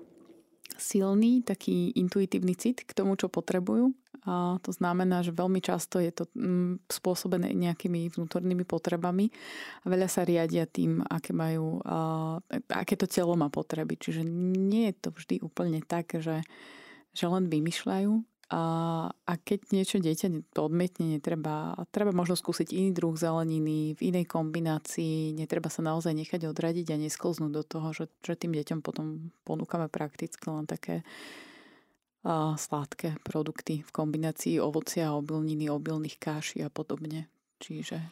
silný, 0.79 1.43
taký 1.43 1.93
intuitívny 1.93 2.55
cit 2.55 2.88
k 2.88 2.91
tomu, 2.95 3.19
čo 3.19 3.27
potrebujú 3.27 3.93
a 4.27 4.59
to 4.59 4.75
znamená, 4.75 5.24
že 5.24 5.31
veľmi 5.31 5.63
často 5.63 5.98
je 6.03 6.12
to 6.12 6.27
mm, 6.36 6.91
spôsobené 6.91 7.55
nejakými 7.55 8.12
vnútornými 8.12 8.67
potrebami 8.67 9.31
a 9.81 9.86
veľa 9.88 10.07
sa 10.12 10.27
riadia 10.27 10.67
tým, 10.67 11.00
aké 11.07 11.31
majú, 11.31 11.79
aké 12.67 13.00
to 13.00 13.07
telo 13.07 13.39
má 13.39 13.48
potreby. 13.48 13.95
Čiže 13.95 14.27
nie 14.27 14.91
je 14.91 14.95
to 15.00 15.09
vždy 15.15 15.36
úplne 15.39 15.79
tak, 15.79 16.19
že, 16.19 16.43
že 17.15 17.25
len 17.25 17.48
vymýšľajú. 17.48 18.12
A, 18.50 18.62
a 19.13 19.34
keď 19.38 19.60
niečo 19.70 20.01
dieťa 20.01 20.58
odmietne, 20.58 21.22
netreba, 21.22 21.77
treba 21.94 22.10
možno 22.10 22.34
skúsiť 22.34 22.74
iný 22.74 22.98
druh 22.98 23.13
zeleniny 23.13 23.94
v 23.94 24.01
inej 24.10 24.25
kombinácii, 24.25 25.38
netreba 25.38 25.70
sa 25.70 25.86
naozaj 25.86 26.18
nechať 26.18 26.50
odradiť 26.50 26.89
a 26.89 26.98
nesklznúť 26.98 27.51
do 27.53 27.62
toho, 27.62 27.94
že, 27.94 28.10
že 28.25 28.34
tým 28.34 28.58
deťom 28.58 28.82
potom 28.82 29.29
ponúkame 29.46 29.86
prakticky 29.86 30.50
len 30.50 30.65
také 30.65 31.06
sladké 32.58 33.15
produkty 33.24 33.86
v 33.86 33.91
kombinácii 33.96 34.60
ovocia, 34.60 35.15
obilniny, 35.15 35.72
obilných 35.72 36.20
káši 36.20 36.65
a 36.65 36.70
podobne. 36.74 37.32
Čiže... 37.63 38.12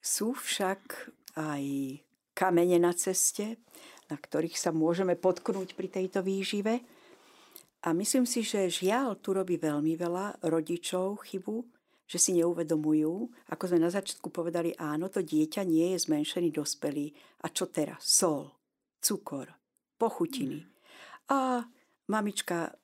Sú 0.00 0.32
však 0.36 1.10
aj 1.34 1.64
kamene 2.34 2.78
na 2.78 2.94
ceste, 2.94 3.58
na 4.06 4.16
ktorých 4.16 4.54
sa 4.54 4.70
môžeme 4.70 5.18
potknúť 5.18 5.74
pri 5.74 5.88
tejto 5.90 6.22
výžive. 6.22 6.80
A 7.80 7.96
myslím 7.96 8.28
si, 8.28 8.44
že 8.44 8.68
žiaľ 8.68 9.16
tu 9.24 9.32
robí 9.32 9.56
veľmi 9.56 9.96
veľa 9.96 10.44
rodičov 10.44 11.24
chybu, 11.24 11.64
že 12.10 12.18
si 12.18 12.36
neuvedomujú, 12.36 13.30
ako 13.54 13.64
sme 13.70 13.80
na 13.80 13.88
začiatku 13.88 14.34
povedali, 14.34 14.74
áno, 14.76 15.06
to 15.06 15.22
dieťa 15.22 15.62
nie 15.62 15.94
je 15.94 16.04
zmenšený 16.10 16.50
dospelý. 16.50 17.14
A 17.46 17.54
čo 17.54 17.70
teraz? 17.70 18.02
Sol, 18.02 18.50
cukor, 18.98 19.48
pochutiny. 19.94 20.66
A 21.30 21.62
mamička 22.10 22.74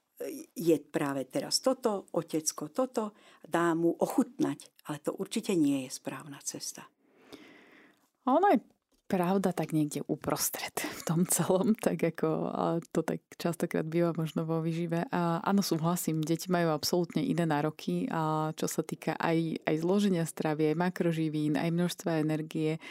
je 0.54 0.76
práve 0.80 1.28
teraz 1.28 1.60
toto, 1.60 2.08
otecko 2.14 2.72
toto, 2.72 3.12
dá 3.42 3.74
mu 3.76 3.92
ochutnať. 3.92 4.86
Ale 4.88 5.02
to 5.02 5.12
určite 5.18 5.52
nie 5.58 5.84
je 5.84 5.90
správna 5.90 6.38
cesta. 6.40 6.86
Ono 8.30 8.46
je 8.48 8.62
pravda 9.06 9.54
tak 9.54 9.70
niekde 9.70 10.02
uprostred 10.10 10.74
v 10.98 11.02
tom 11.06 11.24
celom, 11.26 11.72
tak 11.78 12.02
ako 12.02 12.28
to 12.90 13.00
tak 13.06 13.22
častokrát 13.38 13.86
býva 13.86 14.12
možno 14.12 14.42
vo 14.44 14.60
výžive. 14.60 15.06
A 15.14 15.40
áno, 15.42 15.62
súhlasím, 15.62 16.22
deti 16.22 16.50
majú 16.50 16.74
absolútne 16.74 17.22
iné 17.22 17.46
nároky, 17.46 18.10
a 18.10 18.50
čo 18.58 18.66
sa 18.66 18.82
týka 18.82 19.14
aj, 19.16 19.62
aj 19.64 19.74
zloženia 19.80 20.26
stravy, 20.26 20.74
aj 20.74 20.76
makroživín, 20.76 21.54
aj 21.54 21.70
množstva 21.70 22.22
energie. 22.22 22.82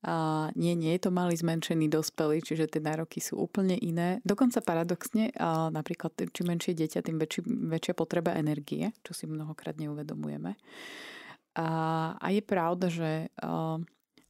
A 0.00 0.48
nie, 0.56 0.72
nie 0.80 0.96
je 0.96 1.04
to 1.04 1.10
malý 1.12 1.36
zmenšený 1.36 1.92
dospelý, 1.92 2.40
čiže 2.40 2.72
tie 2.72 2.80
nároky 2.80 3.20
sú 3.20 3.36
úplne 3.36 3.76
iné. 3.76 4.24
Dokonca 4.24 4.64
paradoxne, 4.64 5.28
a 5.36 5.68
napríklad 5.68 6.16
čím 6.32 6.56
menšie 6.56 6.72
dieťa, 6.72 7.04
tým 7.04 7.20
väčší, 7.20 7.44
väčšia 7.44 7.92
potreba 7.92 8.32
energie, 8.32 8.96
čo 9.04 9.12
si 9.12 9.28
mnohokrát 9.28 9.76
neuvedomujeme. 9.76 10.56
A, 11.52 11.68
a 12.16 12.26
je 12.32 12.40
pravda, 12.40 12.88
že 12.88 13.28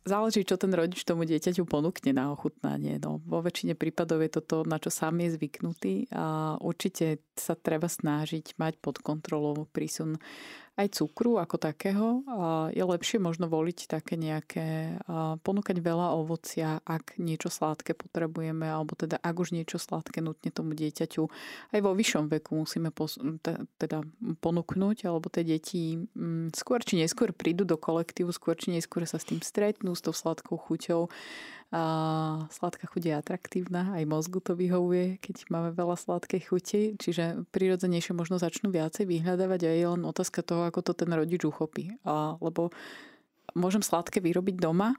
záleží, 0.05 0.45
čo 0.49 0.57
ten 0.57 0.73
rodič 0.73 1.05
tomu 1.05 1.29
dieťaťu 1.29 1.69
ponúkne 1.69 2.17
na 2.17 2.33
ochutnanie. 2.33 2.97
No, 3.01 3.21
vo 3.25 3.45
väčšine 3.45 3.77
prípadov 3.77 4.25
je 4.25 4.31
to 4.33 4.41
to, 4.41 4.59
na 4.65 4.81
čo 4.81 4.89
sám 4.89 5.21
je 5.21 5.37
zvyknutý 5.37 5.95
a 6.13 6.57
určite 6.61 7.21
sa 7.37 7.53
treba 7.57 7.89
snažiť 7.89 8.57
mať 8.57 8.81
pod 8.81 9.01
kontrolou 9.05 9.69
prísun 9.69 10.17
aj 10.79 10.97
cukru 10.97 11.37
ako 11.37 11.57
takého. 11.59 12.23
Je 12.73 12.81
lepšie 12.81 13.19
možno 13.19 13.51
voliť 13.51 13.91
také 13.91 14.15
nejaké, 14.15 14.97
ponúkať 15.43 15.77
veľa 15.83 16.15
ovocia, 16.17 16.81
ak 16.87 17.19
niečo 17.21 17.53
sladké 17.53 17.93
potrebujeme, 17.93 18.65
alebo 18.65 18.95
teda 18.97 19.19
ak 19.21 19.35
už 19.35 19.53
niečo 19.53 19.77
sladké 19.77 20.23
nutne 20.23 20.49
tomu 20.55 20.73
dieťaťu 20.79 21.23
aj 21.75 21.81
vo 21.83 21.93
vyššom 21.93 22.33
veku 22.33 22.65
musíme 22.65 22.95
pos- 22.95 23.21
teda 23.77 24.07
ponúknuť, 24.41 24.99
alebo 25.05 25.27
tie 25.29 25.45
deti 25.45 26.01
mm, 26.01 26.57
skôr 26.57 26.81
či 26.81 26.97
neskôr 26.97 27.35
prídu 27.35 27.69
do 27.69 27.77
kolektívu, 27.77 28.33
skôr 28.33 28.57
či 28.57 28.73
neskôr 28.73 29.05
sa 29.05 29.21
s 29.21 29.29
tým 29.29 29.45
stretnú, 29.45 29.93
s 29.93 30.05
tou 30.05 30.15
sladkou 30.15 30.57
chuťou 30.57 31.13
a 31.71 31.83
sladká 32.51 32.91
chuť 32.91 33.03
je 33.07 33.15
atraktívna, 33.15 33.95
aj 33.95 34.03
mozgu 34.03 34.43
to 34.43 34.59
vyhovuje, 34.59 35.23
keď 35.23 35.47
máme 35.55 35.71
veľa 35.71 35.95
sladkej 35.95 36.43
chuti, 36.51 36.83
čiže 36.99 37.47
prirodzenejšie 37.55 38.11
možno 38.11 38.43
začnú 38.43 38.75
viacej 38.75 39.07
vyhľadávať 39.07 39.61
a 39.67 39.71
je 39.71 39.87
len 39.87 40.03
otázka 40.03 40.43
toho, 40.43 40.67
ako 40.67 40.83
to 40.83 40.93
ten 40.99 41.15
rodič 41.15 41.47
uchopí. 41.47 41.95
A, 42.03 42.35
lebo 42.43 42.75
môžem 43.55 43.87
sladké 43.87 44.19
vyrobiť 44.19 44.59
doma, 44.59 44.99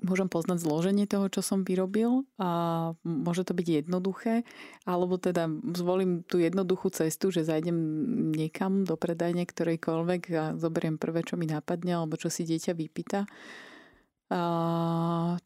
môžem 0.00 0.30
poznať 0.30 0.64
zloženie 0.64 1.04
toho, 1.04 1.28
čo 1.28 1.44
som 1.44 1.68
vyrobil 1.68 2.24
a 2.40 2.48
môže 3.04 3.44
to 3.44 3.52
byť 3.52 3.84
jednoduché, 3.84 4.48
alebo 4.88 5.20
teda 5.20 5.52
zvolím 5.76 6.24
tú 6.24 6.40
jednoduchú 6.40 6.88
cestu, 6.94 7.28
že 7.28 7.44
zajdem 7.44 7.76
niekam 8.32 8.88
do 8.88 8.96
predajne 8.96 9.44
ktorejkoľvek 9.44 10.22
a 10.32 10.44
zoberiem 10.56 10.96
prvé, 10.96 11.26
čo 11.28 11.36
mi 11.36 11.44
napadne, 11.44 11.98
alebo 11.98 12.16
čo 12.16 12.32
si 12.32 12.48
dieťa 12.48 12.72
vypýta 12.72 13.28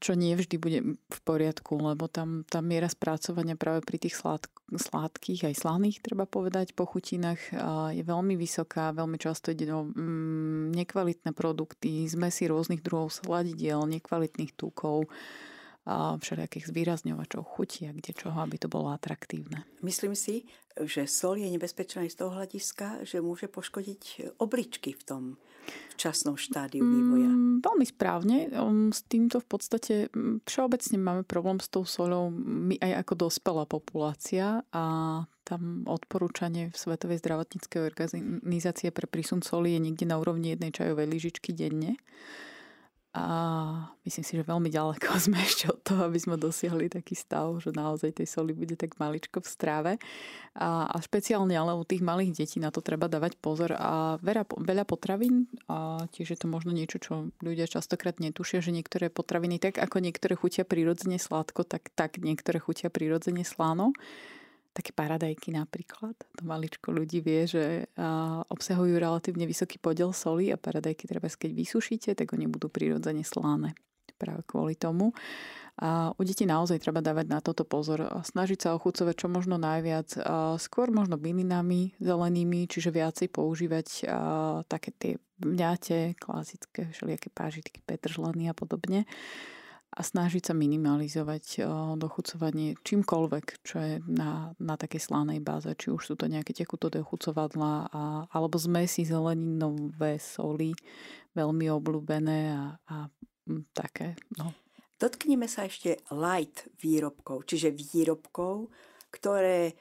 čo 0.02 0.12
nie 0.18 0.34
vždy 0.34 0.56
bude 0.58 0.80
v 0.98 1.20
poriadku, 1.22 1.78
lebo 1.78 2.10
tam 2.10 2.42
tá 2.42 2.58
miera 2.58 2.90
spracovania 2.90 3.54
práve 3.54 3.86
pri 3.86 4.02
tých 4.02 4.18
sládk- 4.18 4.50
sládkých, 4.74 5.46
aj 5.46 5.54
slaných, 5.62 6.02
treba 6.02 6.26
povedať, 6.26 6.74
pochutinách 6.74 7.54
je 7.94 8.02
veľmi 8.02 8.34
vysoká. 8.34 8.90
Veľmi 8.90 9.22
často 9.22 9.54
ide 9.54 9.70
o 9.70 9.86
mm, 9.86 10.74
nekvalitné 10.74 11.30
produkty, 11.30 12.10
zmesy 12.10 12.50
rôznych 12.50 12.82
druhov 12.82 13.14
sladidiel, 13.14 13.86
nekvalitných 13.86 14.50
tukov 14.58 15.06
a 15.82 16.14
všelijakých 16.18 16.70
zvýrazňovačov 16.70 17.42
chuti 17.42 17.90
a 17.90 17.94
kde 17.94 18.14
čoho, 18.14 18.38
aby 18.38 18.54
to 18.54 18.70
bolo 18.70 18.94
atraktívne. 18.94 19.66
Myslím 19.82 20.14
si, 20.14 20.46
že 20.78 21.10
sol 21.10 21.38
je 21.38 21.50
nebezpečná 21.50 22.06
aj 22.06 22.10
z 22.14 22.18
toho 22.22 22.30
hľadiska, 22.34 22.86
že 23.02 23.18
môže 23.18 23.50
poškodiť 23.50 24.34
obličky 24.38 24.94
v 24.94 25.02
tom 25.02 25.22
včasnom 25.94 26.34
štádiu 26.34 26.82
vývoja. 26.82 27.30
Mm, 27.30 27.62
veľmi 27.62 27.86
správne. 27.86 28.36
Um, 28.56 28.90
s 28.90 29.06
týmto 29.06 29.38
v 29.38 29.46
podstate 29.46 29.94
mm, 30.10 30.42
všeobecne 30.48 30.96
máme 30.98 31.22
problém 31.22 31.62
s 31.62 31.70
tou 31.70 31.86
solou 31.86 32.32
my 32.34 32.80
aj 32.82 33.06
ako 33.06 33.28
dospelá 33.28 33.64
populácia 33.68 34.66
a 34.74 34.84
tam 35.42 35.84
odporúčanie 35.90 36.70
v 36.70 36.76
Svetovej 36.76 37.18
zdravotníckej 37.18 37.80
organizácie 37.82 38.94
pre 38.94 39.10
prísun 39.10 39.42
soli 39.42 39.74
je 39.74 39.80
niekde 39.82 40.06
na 40.06 40.18
úrovni 40.18 40.54
jednej 40.54 40.70
čajovej 40.70 41.06
lyžičky 41.10 41.50
denne. 41.50 41.98
A 43.12 43.24
myslím 44.08 44.24
si, 44.24 44.40
že 44.40 44.48
veľmi 44.48 44.72
ďaleko 44.72 45.12
sme 45.28 45.36
ešte 45.44 45.68
od 45.68 45.80
toho, 45.84 46.08
aby 46.08 46.16
sme 46.16 46.40
dosiahli 46.40 46.88
taký 46.88 47.12
stav, 47.12 47.52
že 47.60 47.68
naozaj 47.68 48.16
tej 48.16 48.28
soli 48.28 48.56
bude 48.56 48.72
tak 48.72 48.96
maličko 48.96 49.44
v 49.44 49.48
stráve. 49.48 49.92
A, 50.56 50.88
a 50.88 50.96
špeciálne 50.96 51.52
ale 51.52 51.76
u 51.76 51.84
tých 51.84 52.00
malých 52.00 52.40
detí 52.40 52.56
na 52.56 52.72
to 52.72 52.80
treba 52.80 53.12
dávať 53.12 53.36
pozor. 53.36 53.76
A 53.76 54.16
veľa, 54.24 54.48
veľa 54.48 54.84
potravín, 54.88 55.44
a 55.68 56.08
tiež 56.08 56.32
je 56.32 56.38
to 56.40 56.48
možno 56.48 56.72
niečo, 56.72 56.96
čo 56.96 57.12
ľudia 57.44 57.68
častokrát 57.68 58.16
netušia, 58.16 58.64
že 58.64 58.72
niektoré 58.72 59.12
potraviny, 59.12 59.60
tak 59.60 59.76
ako 59.76 60.00
niektoré 60.00 60.32
chutia 60.32 60.64
prirodzene 60.64 61.20
sladko, 61.20 61.68
tak, 61.68 61.92
tak 61.92 62.16
niektoré 62.16 62.64
chutia 62.64 62.88
prirodzene 62.88 63.44
sláno 63.44 63.92
také 64.72 64.96
paradajky 64.96 65.52
napríklad. 65.52 66.16
To 66.16 66.42
maličko 66.42 66.90
ľudí 66.90 67.20
vie, 67.20 67.44
že 67.44 67.86
obsahujú 68.48 68.96
relatívne 68.96 69.44
vysoký 69.44 69.76
podiel 69.76 70.16
soli 70.16 70.48
a 70.48 70.56
paradajky 70.56 71.04
treba, 71.04 71.28
keď 71.28 71.52
vysušíte, 71.52 72.16
tak 72.16 72.32
oni 72.32 72.48
budú 72.48 72.72
prirodzene 72.72 73.22
sláne. 73.22 73.76
Práve 74.16 74.46
kvôli 74.46 74.78
tomu. 74.78 75.10
A 75.82 76.14
u 76.14 76.22
detí 76.22 76.46
naozaj 76.46 76.78
treba 76.78 77.02
dávať 77.02 77.26
na 77.26 77.40
toto 77.42 77.66
pozor 77.66 78.06
snažiť 78.22 78.58
sa 78.60 78.76
ochucovať 78.76 79.14
čo 79.18 79.26
možno 79.26 79.58
najviac. 79.58 80.14
Skôr 80.62 80.94
možno 80.94 81.18
bylinami 81.18 81.96
zelenými, 81.98 82.70
čiže 82.70 82.94
viacej 82.94 83.32
používať 83.32 84.06
také 84.70 84.90
tie 84.94 85.12
mňate, 85.42 86.22
klasické 86.22 86.92
všelijaké 86.92 87.34
pážitky, 87.34 87.82
petržleny 87.82 88.46
a 88.46 88.54
podobne 88.54 89.08
a 89.92 90.00
snažiť 90.00 90.48
sa 90.48 90.54
minimalizovať 90.56 91.68
dochucovanie 92.00 92.80
čímkoľvek, 92.80 93.44
čo 93.60 93.76
je 93.76 93.94
na, 94.08 94.56
na 94.56 94.74
takej 94.80 95.04
slanej 95.04 95.44
báze, 95.44 95.68
či 95.76 95.92
už 95.92 96.00
sú 96.00 96.14
to 96.16 96.32
nejaké 96.32 96.56
tekuto 96.56 96.88
dochucovadla 96.88 97.92
a, 97.92 98.24
alebo 98.32 98.56
zmesi 98.56 99.04
zeleninové 99.04 100.16
soli, 100.16 100.72
veľmi 101.36 101.68
obľúbené 101.68 102.40
a, 102.56 102.64
a 102.88 102.96
také. 103.76 104.16
No. 104.40 104.56
Dotknime 104.96 105.44
sa 105.44 105.68
ešte 105.68 106.00
light 106.08 106.72
výrobkov, 106.80 107.44
čiže 107.44 107.74
výrobkov, 107.76 108.72
ktoré 109.12 109.76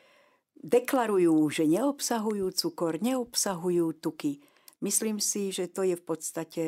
deklarujú, 0.60 1.48
že 1.56 1.64
neobsahujú 1.72 2.52
cukor, 2.52 3.00
neobsahujú 3.00 4.02
tuky. 4.04 4.44
Myslím 4.84 5.24
si, 5.24 5.56
že 5.56 5.72
to 5.72 5.88
je 5.88 5.96
v 5.96 6.04
podstate 6.04 6.64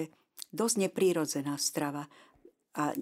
dosť 0.54 0.88
neprírodzená 0.88 1.58
strava. 1.58 2.08
A 2.78 2.94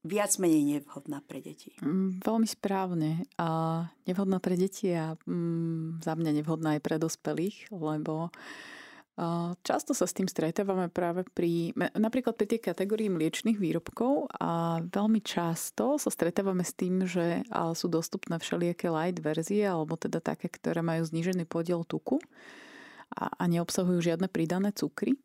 viac 0.00 0.32
menej 0.40 0.80
nevhodná 0.80 1.20
pre 1.24 1.44
deti. 1.44 1.76
Mm, 1.84 2.24
veľmi 2.24 2.48
správne. 2.48 3.28
A 3.36 3.88
nevhodná 4.08 4.40
pre 4.40 4.56
deti 4.56 4.92
a 4.92 5.16
mm, 5.28 6.00
za 6.00 6.16
mňa 6.16 6.30
nevhodná 6.40 6.76
aj 6.76 6.82
pre 6.82 6.96
dospelých, 6.96 7.68
lebo 7.74 8.32
Často 9.60 9.92
sa 9.92 10.08
s 10.08 10.16
tým 10.16 10.24
stretávame 10.24 10.88
práve 10.88 11.28
pri, 11.36 11.76
napríklad 11.76 12.40
pri 12.40 12.56
tej 12.56 12.60
kategórii 12.72 13.12
mliečných 13.12 13.60
výrobkov 13.60 14.32
a 14.32 14.80
veľmi 14.80 15.20
často 15.20 16.00
sa 16.00 16.08
stretávame 16.08 16.64
s 16.64 16.72
tým, 16.72 17.04
že 17.04 17.44
sú 17.76 17.92
dostupné 17.92 18.40
všelijaké 18.40 18.88
light 18.88 19.20
verzie 19.20 19.68
alebo 19.68 20.00
teda 20.00 20.24
také, 20.24 20.48
ktoré 20.48 20.80
majú 20.80 21.04
znížený 21.04 21.44
podiel 21.44 21.84
tuku 21.84 22.16
a, 23.12 23.28
a 23.28 23.44
neobsahujú 23.44 24.00
žiadne 24.00 24.32
pridané 24.32 24.72
cukry 24.72 25.20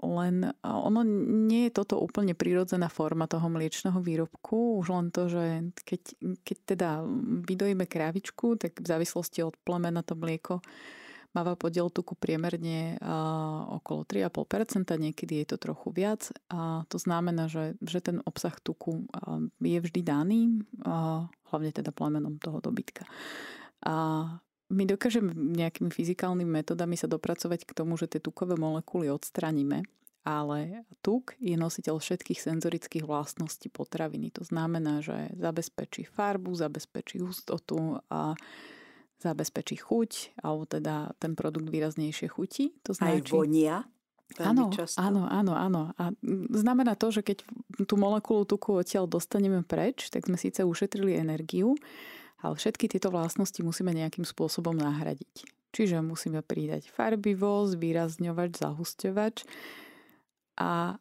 len 0.00 0.36
ono 0.64 1.00
nie 1.48 1.68
je 1.68 1.76
toto 1.76 2.00
úplne 2.00 2.32
prirodzená 2.32 2.88
forma 2.88 3.28
toho 3.28 3.44
mliečného 3.52 4.00
výrobku, 4.00 4.80
už 4.80 4.86
len 4.88 5.12
to, 5.12 5.28
že 5.28 5.44
keď, 5.84 6.02
keď 6.40 6.56
teda 6.64 6.90
vydojíme 7.44 7.84
krávičku, 7.84 8.56
tak 8.56 8.80
v 8.80 8.86
závislosti 8.88 9.44
od 9.44 9.52
plemena 9.60 10.00
to 10.00 10.16
mlieko 10.16 10.64
máva 11.34 11.58
podiel 11.58 11.90
tuku 11.90 12.14
priemerne 12.14 12.96
okolo 13.82 14.06
3,5%, 14.06 14.86
niekedy 14.96 15.42
je 15.42 15.46
to 15.50 15.56
trochu 15.58 15.90
viac. 15.90 16.30
A 16.48 16.86
to 16.86 16.96
znamená, 16.96 17.50
že, 17.50 17.74
že 17.82 18.00
ten 18.00 18.22
obsah 18.22 18.54
tuku 18.62 19.04
je 19.58 19.78
vždy 19.82 20.00
daný, 20.06 20.40
hlavne 21.50 21.70
teda 21.74 21.90
plemenom 21.90 22.38
toho 22.38 22.62
dobytka. 22.62 23.04
A 23.84 24.24
my 24.72 24.84
dokážeme 24.88 25.32
nejakými 25.34 25.92
fyzikálnymi 25.92 26.64
metodami 26.64 26.96
sa 26.96 27.10
dopracovať 27.10 27.68
k 27.68 27.76
tomu, 27.76 28.00
že 28.00 28.08
tie 28.08 28.20
tukové 28.20 28.56
molekuly 28.56 29.12
odstraníme 29.12 29.84
ale 30.24 30.88
tuk 31.04 31.36
je 31.36 31.52
nositeľ 31.52 32.00
všetkých 32.00 32.40
senzorických 32.40 33.04
vlastností 33.04 33.68
potraviny. 33.68 34.32
To 34.40 34.42
znamená, 34.42 35.04
že 35.04 35.36
zabezpečí 35.36 36.08
farbu, 36.08 36.56
zabezpečí 36.56 37.20
hustotu 37.20 38.00
a 38.08 38.32
zabezpečí 39.20 39.76
chuť, 39.84 40.40
alebo 40.40 40.64
teda 40.64 41.12
ten 41.20 41.36
produkt 41.36 41.68
výraznejšie 41.68 42.32
chutí. 42.32 42.72
To 42.88 42.96
značí, 42.96 43.20
Aj 43.20 43.36
vonia? 43.36 43.76
Áno, 44.40 44.72
áno, 44.96 45.28
áno, 45.28 45.52
áno. 45.52 45.82
A 46.00 46.10
znamená 46.56 46.96
to, 46.96 47.12
že 47.12 47.20
keď 47.20 47.44
tú 47.84 48.00
molekulu 48.00 48.48
tuku 48.48 48.80
odtiaľ 48.80 49.04
dostaneme 49.04 49.60
preč, 49.60 50.08
tak 50.08 50.24
sme 50.24 50.40
síce 50.40 50.64
ušetrili 50.64 51.20
energiu, 51.20 51.76
ale 52.44 52.60
všetky 52.60 52.92
tieto 52.92 53.08
vlastnosti 53.08 53.56
musíme 53.64 53.96
nejakým 53.96 54.28
spôsobom 54.28 54.76
nahradiť. 54.76 55.48
Čiže 55.72 56.04
musíme 56.04 56.44
pridať 56.44 56.92
farbivosť, 56.92 57.80
výrazňovač, 57.80 58.62
zahusťovač 58.62 59.42
a, 60.54 60.94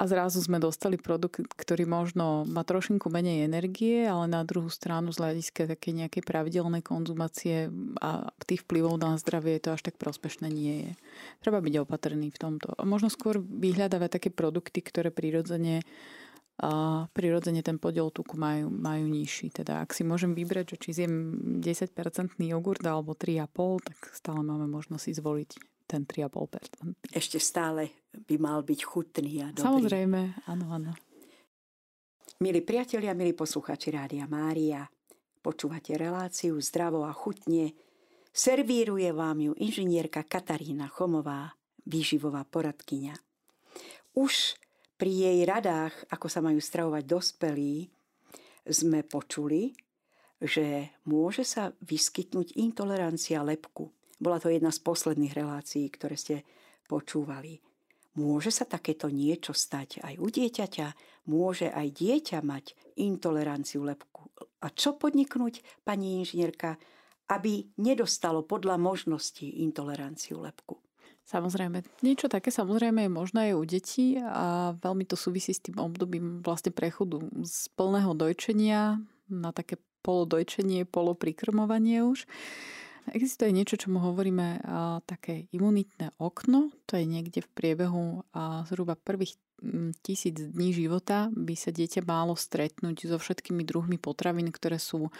a 0.00 0.02
zrazu 0.08 0.40
sme 0.40 0.56
dostali 0.56 0.96
produkt, 0.96 1.44
ktorý 1.44 1.84
možno 1.84 2.48
má 2.48 2.64
trošinku 2.64 3.12
menej 3.12 3.44
energie, 3.44 4.08
ale 4.08 4.24
na 4.30 4.40
druhú 4.48 4.72
stranu 4.72 5.12
z 5.12 5.20
hľadiska 5.20 5.68
také 5.68 5.92
nejakej 5.92 6.24
pravidelnej 6.24 6.80
konzumácie 6.80 7.68
a 8.00 8.32
tých 8.48 8.64
vplyvov 8.64 8.96
na 8.96 9.20
zdravie 9.20 9.60
to 9.60 9.76
až 9.76 9.84
tak 9.84 10.00
prospešné 10.00 10.48
nie 10.48 10.74
je. 10.88 10.92
Treba 11.44 11.60
byť 11.60 11.74
opatrný 11.84 12.32
v 12.32 12.40
tomto. 12.40 12.72
A 12.80 12.88
možno 12.88 13.12
skôr 13.12 13.36
vyhľadávať 13.36 14.22
také 14.22 14.30
produkty, 14.32 14.80
ktoré 14.80 15.12
prirodzene 15.12 15.84
prirodzene 17.14 17.62
ten 17.62 17.78
podiel 17.78 18.10
tuku 18.10 18.34
majú, 18.34 18.66
majú 18.66 19.06
nižší. 19.06 19.54
Teda 19.54 19.78
ak 19.86 19.94
si 19.94 20.02
môžem 20.02 20.34
vybrať, 20.34 20.74
že 20.74 20.76
či 20.82 20.90
zjem 21.02 21.14
10% 21.62 21.94
jogurt 22.42 22.82
alebo 22.82 23.14
3,5, 23.14 23.86
tak 23.86 23.98
stále 24.10 24.42
máme 24.42 24.66
možnosť 24.66 25.02
si 25.06 25.12
zvoliť 25.14 25.50
ten 25.86 26.02
3,5%. 26.02 27.14
Ešte 27.14 27.38
stále 27.38 27.94
by 28.12 28.36
mal 28.42 28.60
byť 28.66 28.80
chutný 28.82 29.46
a 29.46 29.54
dobrý. 29.54 29.64
Samozrejme, 29.64 30.20
áno, 30.50 30.66
áno. 30.74 30.92
Milí 32.38 32.62
priatelia, 32.62 33.14
milí 33.18 33.34
posluchači 33.34 33.90
Rádia 33.94 34.26
Mária, 34.30 34.86
počúvate 35.42 35.94
reláciu 35.94 36.58
Zdravo 36.58 37.02
a 37.06 37.14
chutne. 37.14 37.74
Servíruje 38.30 39.10
vám 39.10 39.42
ju 39.42 39.52
inžinierka 39.58 40.22
Katarína 40.22 40.86
Chomová, 40.86 41.54
výživová 41.86 42.46
poradkyňa. 42.46 43.14
Už 44.14 44.54
pri 44.98 45.12
jej 45.14 45.38
radách, 45.46 45.94
ako 46.10 46.26
sa 46.26 46.42
majú 46.42 46.58
stravovať 46.58 47.04
dospelí, 47.06 47.86
sme 48.66 49.06
počuli, 49.06 49.72
že 50.42 50.98
môže 51.06 51.46
sa 51.46 51.70
vyskytnúť 51.82 52.58
intolerancia 52.58 53.40
lepku. 53.46 53.88
Bola 54.18 54.42
to 54.42 54.50
jedna 54.50 54.74
z 54.74 54.82
posledných 54.82 55.34
relácií, 55.34 55.86
ktoré 55.86 56.18
ste 56.18 56.42
počúvali. 56.90 57.62
Môže 58.18 58.50
sa 58.50 58.66
takéto 58.66 59.06
niečo 59.06 59.54
stať 59.54 60.02
aj 60.02 60.18
u 60.18 60.26
dieťaťa? 60.26 60.86
Môže 61.30 61.70
aj 61.70 61.86
dieťa 61.94 62.42
mať 62.42 62.74
intoleranciu 62.98 63.86
lepku? 63.86 64.34
A 64.58 64.74
čo 64.74 64.98
podniknúť, 64.98 65.62
pani 65.86 66.18
inžinierka, 66.18 66.74
aby 67.30 67.70
nedostalo 67.78 68.42
podľa 68.42 68.74
možností 68.74 69.62
intoleranciu 69.62 70.42
lepku? 70.42 70.82
Samozrejme, 71.28 71.84
niečo 72.00 72.32
také 72.32 72.48
samozrejme 72.48 73.04
je 73.04 73.12
možné 73.12 73.40
aj 73.52 73.54
u 73.60 73.64
detí 73.68 74.16
a 74.16 74.72
veľmi 74.80 75.04
to 75.04 75.12
súvisí 75.12 75.52
s 75.52 75.60
tým 75.60 75.76
obdobím 75.76 76.40
vlastne 76.40 76.72
prechodu 76.72 77.20
z 77.44 77.68
plného 77.76 78.16
dojčenia 78.16 78.96
na 79.28 79.52
také 79.52 79.76
polodojčenie, 80.00 80.88
poloprikrmovanie 80.88 82.00
už. 82.00 82.24
Existuje 83.12 83.52
niečo, 83.52 83.76
čo 83.76 83.92
mu 83.92 84.00
hovoríme 84.00 84.64
a, 84.64 85.00
také 85.04 85.52
imunitné 85.52 86.16
okno. 86.16 86.72
To 86.88 86.96
je 86.96 87.04
niekde 87.04 87.44
v 87.44 87.52
priebehu 87.52 88.24
a, 88.32 88.64
zhruba 88.64 88.96
prvých 88.96 89.36
tisíc 90.06 90.38
dní 90.38 90.70
života 90.70 91.28
by 91.34 91.54
sa 91.58 91.74
dieťa 91.74 92.06
málo 92.06 92.38
stretnúť 92.38 93.10
so 93.10 93.18
všetkými 93.18 93.66
druhmi 93.66 93.98
potravín, 93.98 94.54
ktoré 94.54 94.78
sú 94.78 95.10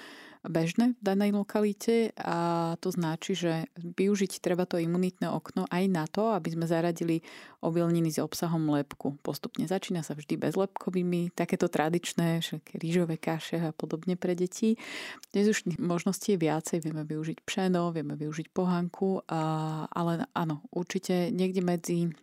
bežné 0.46 0.94
v 0.94 1.02
danej 1.02 1.34
lokalite 1.34 2.14
a 2.14 2.78
to 2.78 2.94
značí, 2.94 3.34
že 3.34 3.66
využiť 3.74 4.38
treba 4.38 4.70
to 4.70 4.78
imunitné 4.78 5.26
okno 5.26 5.66
aj 5.66 5.84
na 5.90 6.06
to, 6.06 6.30
aby 6.30 6.54
sme 6.54 6.70
zaradili 6.70 7.26
obilniny 7.58 8.14
s 8.14 8.22
obsahom 8.22 8.70
lepku. 8.70 9.18
Postupne 9.26 9.66
začína 9.66 10.06
sa 10.06 10.14
vždy 10.14 10.38
bezlepkovými, 10.38 11.34
takéto 11.34 11.66
tradičné, 11.66 12.38
však 12.38 12.78
rýžové 12.78 13.18
kaše 13.18 13.58
a 13.58 13.74
podobne 13.74 14.14
pre 14.14 14.38
deti. 14.38 14.78
Dnes 15.34 15.50
už 15.50 15.74
možností 15.82 16.38
je 16.38 16.46
viacej, 16.46 16.86
vieme 16.86 17.02
využiť 17.02 17.42
pšeno, 17.42 17.90
vieme 17.90 18.14
využiť 18.14 18.54
pohanku, 18.54 19.26
ale 19.90 20.30
áno, 20.38 20.62
určite 20.70 21.34
niekde 21.34 21.66
medzi 21.66 22.14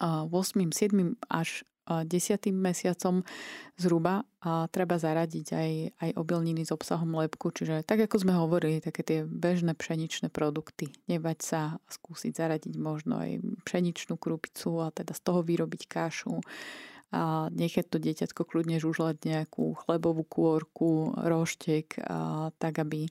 8., 0.00 0.32
7. 0.72 1.14
až 1.28 1.62
desiatým 1.90 2.54
mesiacom 2.54 3.26
zhruba 3.74 4.22
a 4.38 4.70
treba 4.70 4.94
zaradiť 4.94 5.46
aj, 5.50 5.70
aj 5.98 6.10
obilniny 6.14 6.62
s 6.62 6.70
obsahom 6.70 7.18
lepku, 7.18 7.50
čiže 7.50 7.82
tak 7.82 8.06
ako 8.06 8.22
sme 8.22 8.38
hovorili, 8.38 8.78
také 8.78 9.02
tie 9.02 9.18
bežné 9.26 9.74
pšeničné 9.74 10.30
produkty. 10.30 10.94
Nebať 11.10 11.38
sa 11.42 11.60
skúsiť 11.90 12.32
zaradiť 12.36 12.74
možno 12.78 13.18
aj 13.18 13.42
pšeničnú 13.66 14.14
krupicu 14.14 14.86
a 14.86 14.94
teda 14.94 15.18
z 15.18 15.20
toho 15.24 15.40
vyrobiť 15.42 15.82
kašu 15.90 16.38
a 17.10 17.50
nechať 17.50 17.90
to 17.90 17.98
dieťatko 17.98 18.46
kľudne 18.46 18.78
žužľať 18.78 19.26
nejakú 19.26 19.74
chlebovú 19.82 20.22
kôrku, 20.22 21.10
roštek, 21.18 21.98
a 22.06 22.54
tak 22.54 22.78
aby 22.78 23.10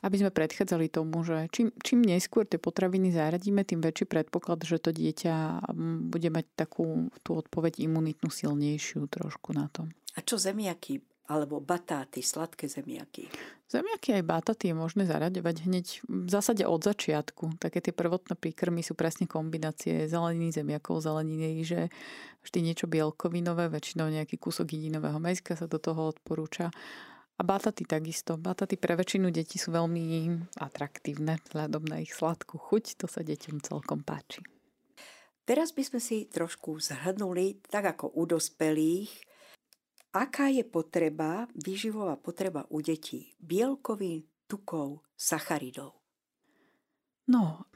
aby 0.00 0.16
sme 0.16 0.30
predchádzali 0.32 0.88
tomu, 0.88 1.20
že 1.24 1.48
čím, 1.52 1.72
čím 1.84 2.00
neskôr 2.04 2.48
tie 2.48 2.56
potraviny 2.56 3.12
zaradíme, 3.12 3.64
tým 3.64 3.84
väčší 3.84 4.08
predpoklad, 4.08 4.64
že 4.64 4.80
to 4.80 4.90
dieťa 4.96 5.68
bude 6.08 6.28
mať 6.32 6.46
takú 6.56 7.12
tú 7.20 7.36
odpoveď 7.36 7.84
imunitnú 7.84 8.32
silnejšiu 8.32 9.04
trošku 9.12 9.52
na 9.52 9.68
to. 9.68 9.84
A 10.16 10.24
čo 10.24 10.40
zemiaky 10.40 11.04
alebo 11.30 11.62
batáty, 11.62 12.26
sladké 12.26 12.66
zemiaky? 12.66 13.30
Zemiaky 13.70 14.18
aj 14.18 14.26
batáty 14.26 14.64
je 14.66 14.74
možné 14.74 15.06
zaraďovať 15.06 15.56
hneď 15.62 15.86
v 16.10 16.26
zásade 16.26 16.66
od 16.66 16.82
začiatku. 16.82 17.62
Také 17.62 17.78
tie 17.78 17.94
prvotné 17.94 18.34
príkrmy 18.34 18.82
sú 18.82 18.98
presne 18.98 19.30
kombinácie 19.30 20.10
zeleniny, 20.10 20.50
zemiakov, 20.50 21.06
zeleniny, 21.06 21.62
že 21.62 21.86
vždy 22.42 22.58
niečo 22.66 22.90
bielkovinové, 22.90 23.70
väčšinou 23.70 24.10
nejaký 24.10 24.42
kúsok 24.42 24.74
jedinového 24.74 25.22
mezka 25.22 25.54
sa 25.54 25.70
do 25.70 25.78
toho 25.78 26.10
odporúča. 26.10 26.74
A 27.40 27.42
bataty 27.42 27.88
takisto. 27.88 28.36
Bataty 28.36 28.76
pre 28.76 29.00
väčšinu 29.00 29.32
detí 29.32 29.56
sú 29.56 29.72
veľmi 29.72 30.28
atraktívne 30.60 31.40
vzhľadom 31.48 31.88
na 31.88 32.04
ich 32.04 32.12
sladkú 32.12 32.60
chuť. 32.60 33.00
To 33.00 33.08
sa 33.08 33.24
deťom 33.24 33.64
celkom 33.64 34.04
páči. 34.04 34.44
Teraz 35.48 35.72
by 35.72 35.80
sme 35.80 36.00
si 36.04 36.28
trošku 36.28 36.76
zhrnuli, 36.76 37.64
tak 37.64 37.96
ako 37.96 38.12
u 38.12 38.28
dospelých, 38.28 39.08
aká 40.12 40.52
je 40.52 40.68
potreba, 40.68 41.48
výživová 41.56 42.20
potreba 42.20 42.68
u 42.68 42.84
detí 42.84 43.32
bielkovín, 43.40 44.28
tukov, 44.44 45.00
sacharidov. 45.16 45.99
No, 47.28 47.68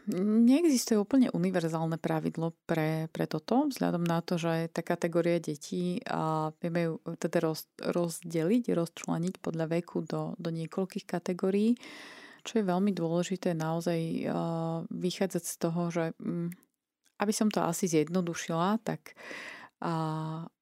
neexistuje 0.44 1.00
úplne 1.00 1.32
univerzálne 1.32 1.96
pravidlo 1.96 2.52
pre, 2.68 3.08
pre 3.08 3.24
toto, 3.24 3.68
vzhľadom 3.68 4.04
na 4.04 4.20
to, 4.20 4.36
že 4.36 4.68
tá 4.72 4.84
kategória 4.84 5.40
detí 5.40 6.00
a 6.04 6.52
vieme 6.60 6.88
ju 6.88 6.94
teda 7.16 7.38
roz, 7.40 7.68
rozdeliť, 7.80 8.72
rozčleniť 8.72 9.34
podľa 9.40 9.66
veku 9.80 10.04
do, 10.04 10.36
do 10.36 10.50
niekoľkých 10.52 11.06
kategórií. 11.08 11.76
Čo 12.44 12.60
je 12.60 12.68
veľmi 12.68 12.92
dôležité 12.92 13.56
naozaj 13.56 14.28
vychádzať 14.92 15.44
z 15.48 15.54
toho, 15.56 15.82
že 15.88 16.04
mm, 16.20 16.48
aby 17.24 17.32
som 17.32 17.48
to 17.48 17.64
asi 17.64 17.88
zjednodušila, 17.88 18.84
tak 18.84 19.16
a 19.84 19.94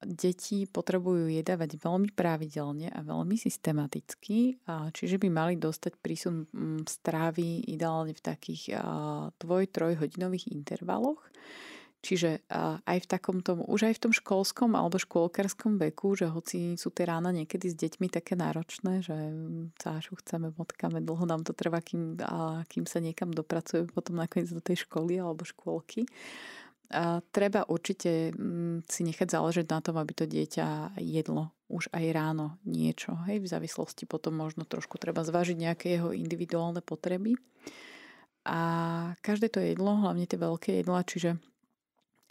deti 0.02 0.66
potrebujú 0.66 1.30
jedávať 1.30 1.78
veľmi 1.78 2.10
pravidelne 2.10 2.90
a 2.90 3.06
veľmi 3.06 3.38
systematicky, 3.38 4.58
a 4.66 4.90
čiže 4.90 5.22
by 5.22 5.30
mali 5.30 5.54
dostať 5.54 5.94
prísun 6.02 6.50
mm, 6.50 6.90
strávy 6.90 7.62
ideálne 7.70 8.18
v 8.18 8.22
takých 8.22 8.82
dvoj-troj 9.38 10.02
hodinových 10.02 10.50
intervaloch. 10.50 11.22
Čiže 12.02 12.50
aj 12.82 12.98
v 12.98 13.06
takomto, 13.06 13.62
už 13.62 13.86
aj 13.86 13.94
v 13.94 14.02
tom 14.02 14.10
školskom 14.10 14.74
alebo 14.74 14.98
škôlkarskom 14.98 15.78
veku, 15.78 16.18
že 16.18 16.26
hoci 16.26 16.74
sú 16.74 16.90
tie 16.90 17.06
rána 17.06 17.30
niekedy 17.30 17.70
s 17.70 17.78
deťmi 17.78 18.10
také 18.10 18.34
náročné, 18.34 19.06
že 19.06 19.14
cášu 19.78 20.18
chceme, 20.18 20.50
modkáme, 20.58 20.98
dlho 20.98 21.22
nám 21.30 21.46
to 21.46 21.54
trvá, 21.54 21.78
kým, 21.78 22.18
a 22.26 22.66
kým 22.66 22.90
sa 22.90 22.98
niekam 22.98 23.30
dopracuje 23.30 23.86
potom 23.86 24.18
nakoniec 24.18 24.50
do 24.50 24.58
tej 24.58 24.82
školy 24.82 25.22
alebo 25.22 25.46
škôlky, 25.46 26.10
a 26.90 27.22
treba 27.32 27.64
určite 27.70 28.34
mm, 28.34 28.84
si 28.90 29.00
nechať 29.06 29.28
záležať 29.38 29.66
na 29.70 29.78
tom, 29.80 29.96
aby 29.96 30.12
to 30.12 30.24
dieťa 30.28 30.98
jedlo 31.00 31.54
už 31.72 31.88
aj 31.88 32.04
ráno 32.12 32.60
niečo. 32.68 33.16
Hej, 33.24 33.40
v 33.40 33.48
závislosti 33.48 34.04
potom 34.04 34.36
možno 34.36 34.68
trošku 34.68 35.00
treba 35.00 35.24
zvážiť 35.24 35.56
nejaké 35.56 35.86
jeho 35.96 36.12
individuálne 36.12 36.84
potreby. 36.84 37.40
A 38.44 38.60
každé 39.24 39.48
to 39.48 39.62
jedlo, 39.62 39.96
hlavne 40.02 40.28
tie 40.28 40.36
veľké 40.36 40.84
jedlá, 40.84 41.00
čiže 41.06 41.40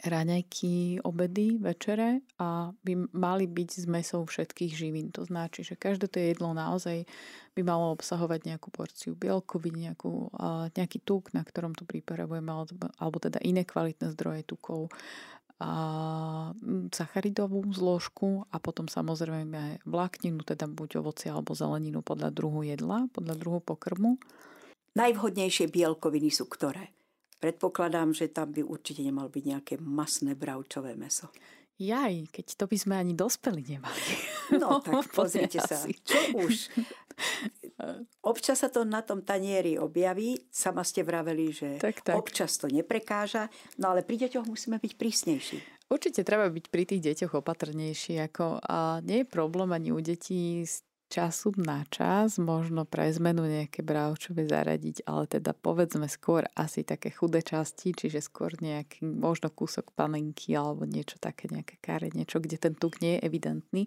raňajky, 0.02 0.98
obedy, 1.06 1.62
večere 1.62 2.26
a 2.42 2.74
by 2.74 2.92
mali 3.14 3.46
byť 3.46 3.70
z 3.82 3.86
mesou 3.86 4.26
všetkých 4.26 4.72
živín. 4.74 5.14
To 5.14 5.22
značí, 5.22 5.62
že 5.62 5.78
každé 5.78 6.10
to 6.10 6.18
jedlo 6.18 6.50
naozaj 6.50 7.06
by 7.54 7.62
malo 7.62 7.94
obsahovať 7.94 8.50
nejakú 8.50 8.74
porciu 8.74 9.14
bielkoviny, 9.14 9.94
nejakú, 9.94 10.34
nejaký 10.74 10.98
tuk, 11.06 11.30
na 11.30 11.46
ktorom 11.46 11.78
to 11.78 11.86
pripravujeme, 11.86 12.50
alebo, 12.98 13.16
teda 13.22 13.38
iné 13.46 13.62
kvalitné 13.62 14.10
zdroje 14.10 14.42
tukov. 14.42 14.90
sacharidovú 16.92 17.62
zložku 17.72 18.46
a 18.50 18.58
potom 18.58 18.90
samozrejme 18.90 19.84
vlákninu, 19.86 20.42
teda 20.42 20.66
buď 20.66 21.02
ovoci 21.02 21.30
alebo 21.30 21.54
zeleninu 21.54 22.02
podľa 22.02 22.34
druhu 22.34 22.66
jedla, 22.66 23.06
podľa 23.12 23.34
druhu 23.38 23.60
pokrmu. 23.62 24.18
Najvhodnejšie 24.98 25.72
bielkoviny 25.72 26.28
sú 26.28 26.50
ktoré? 26.50 26.92
Predpokladám, 27.42 28.14
že 28.14 28.30
tam 28.30 28.54
by 28.54 28.62
určite 28.62 29.02
nemal 29.02 29.26
byť 29.26 29.44
nejaké 29.44 29.74
masné 29.82 30.38
bravčové 30.38 30.94
meso. 30.94 31.26
Jaj, 31.82 32.30
keď 32.30 32.46
to 32.54 32.64
by 32.70 32.76
sme 32.78 32.94
ani 32.94 33.18
dospeli 33.18 33.66
nemali. 33.66 34.06
No 34.52 34.84
tak 34.84 35.08
pozrite 35.16 35.64
sa, 35.64 35.80
čo 36.04 36.20
už. 36.36 36.68
Občas 38.20 38.60
sa 38.60 38.68
to 38.68 38.84
na 38.84 39.00
tom 39.00 39.24
tanieri 39.24 39.80
objaví, 39.80 40.36
sama 40.52 40.84
ste 40.84 41.00
vraveli, 41.00 41.48
že 41.48 41.68
tak, 41.80 42.04
tak. 42.04 42.20
občas 42.20 42.60
to 42.60 42.68
neprekáža, 42.68 43.48
no 43.80 43.96
ale 43.96 44.04
pri 44.04 44.28
deťoch 44.28 44.44
musíme 44.44 44.76
byť 44.76 44.92
prísnejší. 45.00 45.56
Určite 45.88 46.20
treba 46.20 46.52
byť 46.52 46.68
pri 46.68 46.84
tých 46.84 47.00
deťoch 47.00 47.40
opatrnejší. 47.40 48.20
Ako, 48.28 48.60
a 48.60 49.00
nie 49.00 49.24
je 49.24 49.32
problém 49.32 49.72
ani 49.72 49.88
u 49.88 50.04
detí 50.04 50.68
času 51.12 51.52
na 51.60 51.84
čas, 51.92 52.40
možno 52.40 52.88
pre 52.88 53.12
zmenu 53.12 53.44
nejaké 53.44 53.84
bravčové 53.84 54.48
zaradiť, 54.48 55.04
ale 55.04 55.28
teda 55.28 55.52
povedzme 55.52 56.08
skôr 56.08 56.48
asi 56.56 56.88
také 56.88 57.12
chudé 57.12 57.44
časti, 57.44 57.92
čiže 57.92 58.24
skôr 58.24 58.56
nejaký 58.56 59.04
možno 59.04 59.52
kúsok 59.52 59.92
panenky 59.92 60.56
alebo 60.56 60.88
niečo 60.88 61.20
také, 61.20 61.52
nejaké 61.52 61.76
kare, 61.84 62.08
niečo, 62.16 62.40
kde 62.40 62.56
ten 62.56 62.72
tuk 62.72 63.04
nie 63.04 63.20
je 63.20 63.24
evidentný 63.28 63.84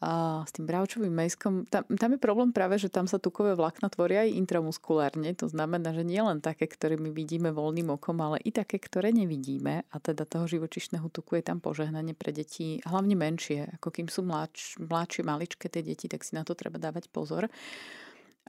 a 0.00 0.40
s 0.48 0.56
tým 0.56 0.64
bravčovým 0.64 1.12
mejskom, 1.12 1.68
tam, 1.68 1.84
tam 1.84 2.10
je 2.16 2.20
problém 2.20 2.56
práve, 2.56 2.80
že 2.80 2.88
tam 2.88 3.04
sa 3.04 3.20
tukové 3.20 3.52
vlákna 3.52 3.92
tvoria 3.92 4.24
aj 4.24 4.32
intramuskulárne, 4.32 5.36
to 5.36 5.44
znamená, 5.44 5.92
že 5.92 6.08
nie 6.08 6.24
len 6.24 6.40
také, 6.40 6.64
ktoré 6.64 6.96
my 6.96 7.12
vidíme 7.12 7.52
voľným 7.52 7.92
okom, 8.00 8.16
ale 8.24 8.40
i 8.40 8.48
také, 8.48 8.80
ktoré 8.80 9.12
nevidíme. 9.12 9.84
A 9.92 9.96
teda 10.00 10.24
toho 10.24 10.48
živočišného 10.48 11.12
tuku 11.12 11.36
je 11.36 11.44
tam 11.44 11.60
požehnanie 11.60 12.16
pre 12.16 12.32
deti, 12.32 12.80
hlavne 12.88 13.12
menšie, 13.12 13.76
ako 13.76 13.92
kým 13.92 14.08
sú 14.08 14.24
mladšie, 14.24 14.88
mladšie 14.88 15.22
maličké 15.22 15.68
tie 15.68 15.84
deti, 15.84 16.08
tak 16.08 16.24
si 16.24 16.32
na 16.32 16.48
to 16.48 16.56
treba 16.56 16.80
dávať 16.80 17.12
pozor. 17.12 17.52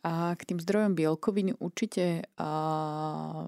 A 0.01 0.33
k 0.33 0.41
tým 0.49 0.57
zdrojom 0.57 0.97
bielkovín 0.97 1.53
určite 1.61 2.25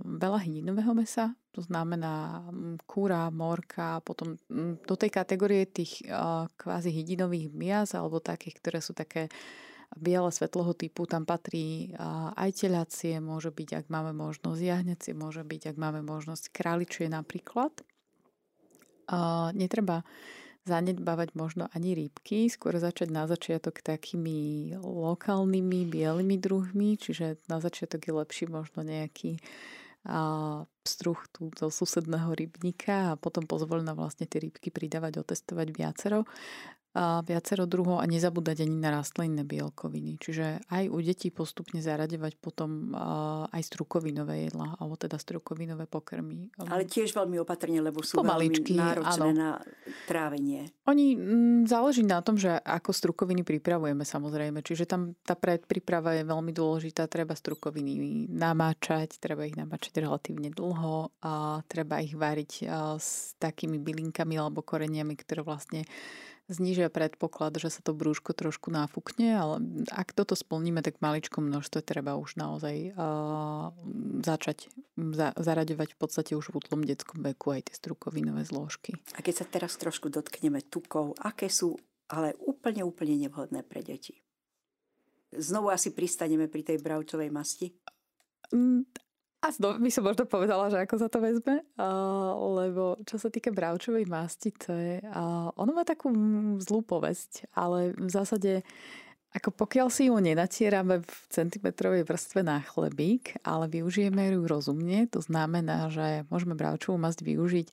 veľa 0.06 0.40
hydinového 0.46 0.94
mesa, 0.94 1.34
to 1.50 1.66
znamená 1.66 2.46
kúra, 2.86 3.34
morka, 3.34 4.06
potom 4.06 4.38
do 4.86 4.96
tej 4.98 5.10
kategórie 5.10 5.66
tých 5.66 6.06
kvázi 6.54 6.94
hydinových 6.94 7.50
mias 7.50 7.98
alebo 7.98 8.22
takých, 8.22 8.62
ktoré 8.62 8.80
sú 8.86 8.94
také 8.94 9.34
biele 9.98 10.30
svetloho 10.30 10.74
typu, 10.78 11.10
tam 11.10 11.26
patrí 11.26 11.94
aj 12.38 12.66
telacie, 12.66 13.18
môže 13.18 13.50
byť, 13.50 13.70
ak 13.82 13.86
máme 13.90 14.14
možnosť, 14.14 14.62
jahňacie 14.62 15.14
môže 15.18 15.42
byť, 15.42 15.74
ak 15.74 15.78
máme 15.78 16.06
možnosť 16.06 16.54
králičie 16.54 17.10
napríklad. 17.10 17.74
Netreba 19.58 20.06
zanedbávať 20.64 21.36
možno 21.36 21.68
ani 21.76 21.96
rybky, 21.96 22.48
skôr 22.48 22.80
začať 22.80 23.12
na 23.12 23.28
začiatok 23.28 23.84
takými 23.84 24.72
lokálnymi 24.80 25.80
bielými 25.92 26.40
druhmi, 26.40 26.96
čiže 26.96 27.44
na 27.52 27.60
začiatok 27.60 28.00
je 28.08 28.14
lepší 28.16 28.46
možno 28.48 28.84
nejaký 28.84 29.44
a 30.04 30.20
pstruh 30.84 31.16
tu 31.32 31.48
zo 31.56 31.72
susedného 31.72 32.36
rybníka 32.36 33.16
a 33.16 33.20
potom 33.20 33.48
pozvolená 33.48 33.96
vlastne 33.96 34.28
tie 34.28 34.44
rybky 34.44 34.68
pridávať, 34.68 35.24
otestovať 35.24 35.72
viacero 35.72 36.28
viacero 37.26 37.66
druhov 37.66 37.98
a 37.98 38.06
nezabúdať 38.06 38.70
ani 38.70 38.78
na 38.78 38.94
rastlinné 38.94 39.42
bielkoviny. 39.42 40.22
Čiže 40.22 40.70
aj 40.70 40.94
u 40.94 40.98
detí 41.02 41.34
postupne 41.34 41.82
zaradevať 41.82 42.38
potom 42.38 42.94
aj 43.50 43.62
strukovinové 43.66 44.46
jedla, 44.46 44.78
alebo 44.78 44.94
teda 44.94 45.18
strukovinové 45.18 45.90
pokrmy. 45.90 46.54
Ale 46.62 46.86
tiež 46.86 47.18
veľmi 47.18 47.42
opatrne, 47.42 47.82
lebo 47.82 48.06
sú 48.06 48.22
Pomaličky, 48.22 48.78
veľmi 48.78 48.86
náročné 48.86 49.30
áno. 49.34 49.42
na 49.42 49.52
trávenie. 50.06 50.70
Oni 50.86 51.18
m, 51.18 51.66
záleží 51.66 52.06
na 52.06 52.22
tom, 52.22 52.38
že 52.38 52.54
ako 52.62 52.94
strukoviny 52.94 53.42
pripravujeme 53.42 54.06
samozrejme. 54.06 54.62
Čiže 54.62 54.86
tam 54.86 55.18
tá 55.26 55.34
predpríprava 55.34 56.14
je 56.22 56.30
veľmi 56.30 56.54
dôležitá. 56.54 57.10
Treba 57.10 57.34
strukoviny 57.34 58.30
namáčať, 58.30 59.18
treba 59.18 59.50
ich 59.50 59.58
namáčať 59.58 59.98
relatívne 59.98 60.54
dlho 60.54 61.10
a 61.26 61.66
treba 61.66 62.06
ich 62.06 62.14
variť 62.14 62.70
s 63.02 63.34
takými 63.42 63.82
bylinkami 63.82 64.38
alebo 64.38 64.62
koreniami, 64.62 65.18
ktoré 65.18 65.42
vlastne 65.42 65.90
znižia 66.52 66.92
predpoklad, 66.92 67.56
že 67.56 67.72
sa 67.72 67.80
to 67.80 67.96
brúško 67.96 68.36
trošku 68.36 68.68
náfukne, 68.68 69.30
ale 69.32 69.56
ak 69.92 70.12
toto 70.12 70.36
splníme, 70.36 70.84
tak 70.84 71.00
maličko 71.00 71.40
množstvo 71.40 71.80
treba 71.84 72.20
už 72.20 72.36
naozaj 72.36 72.92
uh, 72.94 73.72
začať 74.24 74.68
za, 74.96 75.32
zaraďovať 75.40 75.96
v 75.96 76.00
podstate 76.00 76.32
už 76.36 76.52
v 76.52 76.58
útlom 76.60 76.82
detskom 76.84 77.24
veku 77.24 77.56
aj 77.56 77.72
tie 77.72 77.76
strukovinové 77.80 78.44
zložky. 78.44 78.96
A 79.16 79.24
keď 79.24 79.44
sa 79.44 79.46
teraz 79.48 79.80
trošku 79.80 80.12
dotkneme 80.12 80.60
tukov, 80.68 81.16
aké 81.24 81.48
sú 81.48 81.80
ale 82.12 82.36
úplne, 82.44 82.84
úplne 82.84 83.16
nevhodné 83.18 83.64
pre 83.64 83.82
deti? 83.82 84.20
Znovu 85.34 85.74
asi 85.74 85.96
pristaneme 85.96 86.46
pri 86.46 86.62
tej 86.62 86.78
bravčovej 86.78 87.34
masti? 87.34 87.74
A 89.44 89.52
by 89.52 89.90
som 89.92 90.08
možno 90.08 90.24
povedala, 90.24 90.72
že 90.72 90.80
ako 90.80 90.96
sa 91.04 91.12
to 91.12 91.20
vezme, 91.20 91.68
lebo 92.40 92.96
čo 93.04 93.20
sa 93.20 93.28
týka 93.28 93.52
bravčovej 93.52 94.08
masti, 94.08 94.56
to 94.56 94.72
je, 94.72 95.04
ono 95.60 95.72
má 95.76 95.84
takú 95.84 96.08
zlú 96.64 96.80
povesť, 96.80 97.52
ale 97.52 97.92
v 97.92 98.08
zásade 98.08 98.64
ako 99.34 99.50
pokiaľ 99.52 99.90
si 99.90 100.08
ju 100.08 100.16
nenatierame 100.16 101.02
v 101.02 101.14
centimetrovej 101.28 102.06
vrstve 102.06 102.46
na 102.46 102.62
chlebík, 102.62 103.42
ale 103.42 103.66
využijeme 103.66 104.30
ju 104.30 104.46
rozumne, 104.46 105.10
to 105.10 105.26
znamená, 105.26 105.90
že 105.90 106.24
môžeme 106.30 106.54
bravčovú 106.54 107.02
masť 107.02 107.26
využiť 107.26 107.68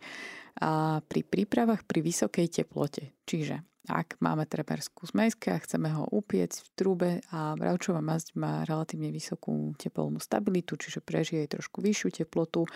pri 1.07 1.21
prípravách 1.23 1.85
pri 1.85 2.01
vysokej 2.01 2.49
teplote. 2.49 3.13
Čiže 3.29 3.61
ak 3.89 4.21
máme 4.21 4.45
treperskú 4.45 5.09
zmejske 5.09 5.57
a 5.57 5.63
chceme 5.63 5.89
ho 5.97 6.05
upiecť 6.05 6.59
v 6.61 6.69
trúbe 6.77 7.11
a 7.33 7.57
bravčová 7.57 8.05
masť 8.05 8.37
má 8.37 8.69
relatívne 8.69 9.09
vysokú 9.09 9.73
teplnú 9.81 10.21
stabilitu, 10.21 10.77
čiže 10.77 11.01
prežije 11.01 11.49
trošku 11.49 11.81
vyššiu 11.81 12.09
teplotu, 12.21 12.69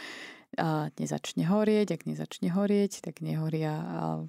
a 0.55 0.87
nezačne 1.03 1.51
horieť, 1.51 1.99
ak 1.99 2.07
nezačne 2.07 2.55
horieť, 2.55 3.03
tak 3.03 3.21
nehoria 3.27 3.75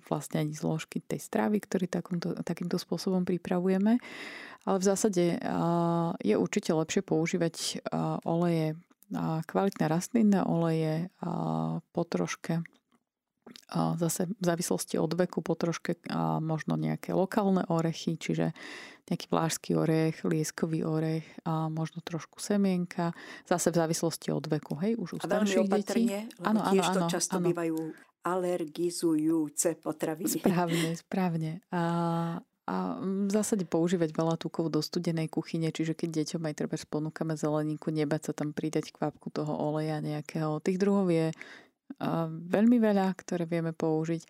vlastne 0.10 0.42
ani 0.42 0.58
zložky 0.58 0.98
tej 0.98 1.22
stravy, 1.22 1.62
ktorý 1.62 1.86
takýmto, 1.86 2.34
takýmto 2.42 2.82
spôsobom 2.82 3.30
pripravujeme. 3.30 4.02
Ale 4.66 4.78
v 4.82 4.88
zásade 4.90 5.38
je 6.26 6.36
určite 6.36 6.74
lepšie 6.74 7.06
používať 7.06 7.86
oleje, 8.26 8.74
kvalitné 9.46 9.86
rastlinné 9.86 10.42
oleje 10.42 11.14
po 11.94 12.02
troške 12.10 12.66
zase 13.98 14.30
v 14.30 14.44
závislosti 14.44 14.96
od 14.98 15.12
veku 15.14 15.42
po 15.42 15.54
troške 15.58 15.98
a 16.10 16.38
možno 16.40 16.78
nejaké 16.78 17.14
lokálne 17.14 17.66
orechy, 17.70 18.18
čiže 18.18 18.54
nejaký 19.06 19.26
vlážský 19.30 19.72
orech, 19.78 20.26
lieskový 20.26 20.82
orech 20.82 21.26
a 21.46 21.70
možno 21.70 22.02
trošku 22.02 22.42
semienka, 22.42 23.14
zase 23.46 23.70
v 23.70 23.78
závislosti 23.78 24.34
od 24.34 24.46
veku, 24.50 24.74
hej, 24.82 24.98
už 24.98 25.18
u 25.18 25.20
a 25.22 25.26
starších 25.30 25.70
detí. 25.70 26.10
Áno, 26.42 26.66
áno, 26.66 26.74
tiež 26.74 26.86
to 26.90 27.00
áno, 27.06 27.10
často 27.10 27.38
áno. 27.38 27.46
bývajú 27.54 27.78
alergizujúce 28.26 29.78
potraviny. 29.78 30.42
Správne, 30.42 30.90
správne. 30.98 31.52
A, 31.70 31.82
a 32.66 32.76
v 32.98 33.30
zásade 33.30 33.70
používať 33.70 34.10
veľa 34.10 34.42
tukov 34.42 34.74
do 34.74 34.82
studenej 34.82 35.30
kuchyne, 35.30 35.70
čiže 35.70 35.94
keď 35.94 36.26
deťom 36.26 36.42
aj 36.50 36.54
treba 36.58 36.76
ponúkame 36.90 37.38
zeleníku, 37.38 37.94
nebať 37.94 38.34
sa 38.34 38.34
tam 38.34 38.58
pridať 38.58 38.90
kvapku 38.90 39.30
toho 39.30 39.54
oleja 39.54 40.02
nejakého. 40.02 40.58
Tých 40.66 40.82
druhov 40.82 41.14
je 41.14 41.30
veľmi 42.28 42.78
veľa, 42.82 43.08
ktoré 43.16 43.48
vieme 43.48 43.72
použiť. 43.72 44.22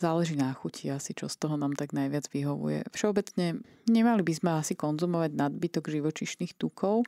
Záleží 0.00 0.34
na 0.36 0.52
chuti 0.56 0.88
asi, 0.88 1.12
čo 1.12 1.28
z 1.28 1.36
toho 1.36 1.60
nám 1.60 1.76
tak 1.76 1.92
najviac 1.92 2.28
vyhovuje. 2.32 2.88
Všeobecne 2.92 3.60
nemali 3.88 4.22
by 4.24 4.32
sme 4.32 4.50
asi 4.56 4.72
konzumovať 4.76 5.36
nadbytok 5.36 5.84
živočišných 5.92 6.56
tukov, 6.56 7.04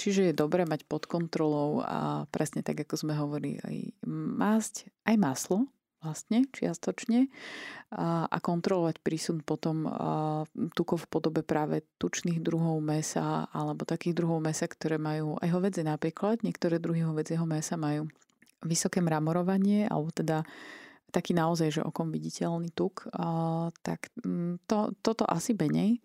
čiže 0.00 0.32
je 0.32 0.34
dobré 0.34 0.64
mať 0.64 0.88
pod 0.88 1.04
kontrolou 1.04 1.84
a 1.84 2.24
presne 2.32 2.64
tak, 2.64 2.84
ako 2.88 2.94
sme 2.96 3.14
hovorili, 3.16 3.60
aj 3.60 3.76
masť, 4.08 4.74
aj 5.04 5.16
maslo, 5.20 5.68
vlastne 6.02 6.50
čiastočne 6.50 7.30
a, 7.94 8.26
a 8.26 8.36
kontrolovať 8.42 8.98
prísun 9.06 9.38
potom 9.38 9.86
a, 9.86 9.90
tukov 10.74 11.06
v 11.06 11.10
podobe 11.14 11.40
práve 11.46 11.86
tučných 12.02 12.42
druhov 12.42 12.82
mesa 12.82 13.46
alebo 13.54 13.86
takých 13.86 14.18
druhov 14.18 14.42
mesa, 14.42 14.66
ktoré 14.66 14.98
majú 14.98 15.38
aj 15.38 15.48
hovedze 15.54 15.86
napríklad, 15.86 16.42
niektoré 16.42 16.82
druhy 16.82 17.06
hovedzieho 17.06 17.46
mesa 17.46 17.78
majú 17.78 18.10
vysoké 18.62 19.02
mramorovanie, 19.02 19.86
alebo 19.86 20.10
teda 20.14 20.46
taký 21.12 21.36
naozaj, 21.36 21.78
že 21.78 21.82
okom 21.84 22.08
viditeľný 22.08 22.72
tuk, 22.72 23.04
tak 23.84 24.08
mm, 24.24 24.64
to, 24.64 24.96
toto 25.04 25.28
asi 25.28 25.52
menej. 25.52 26.00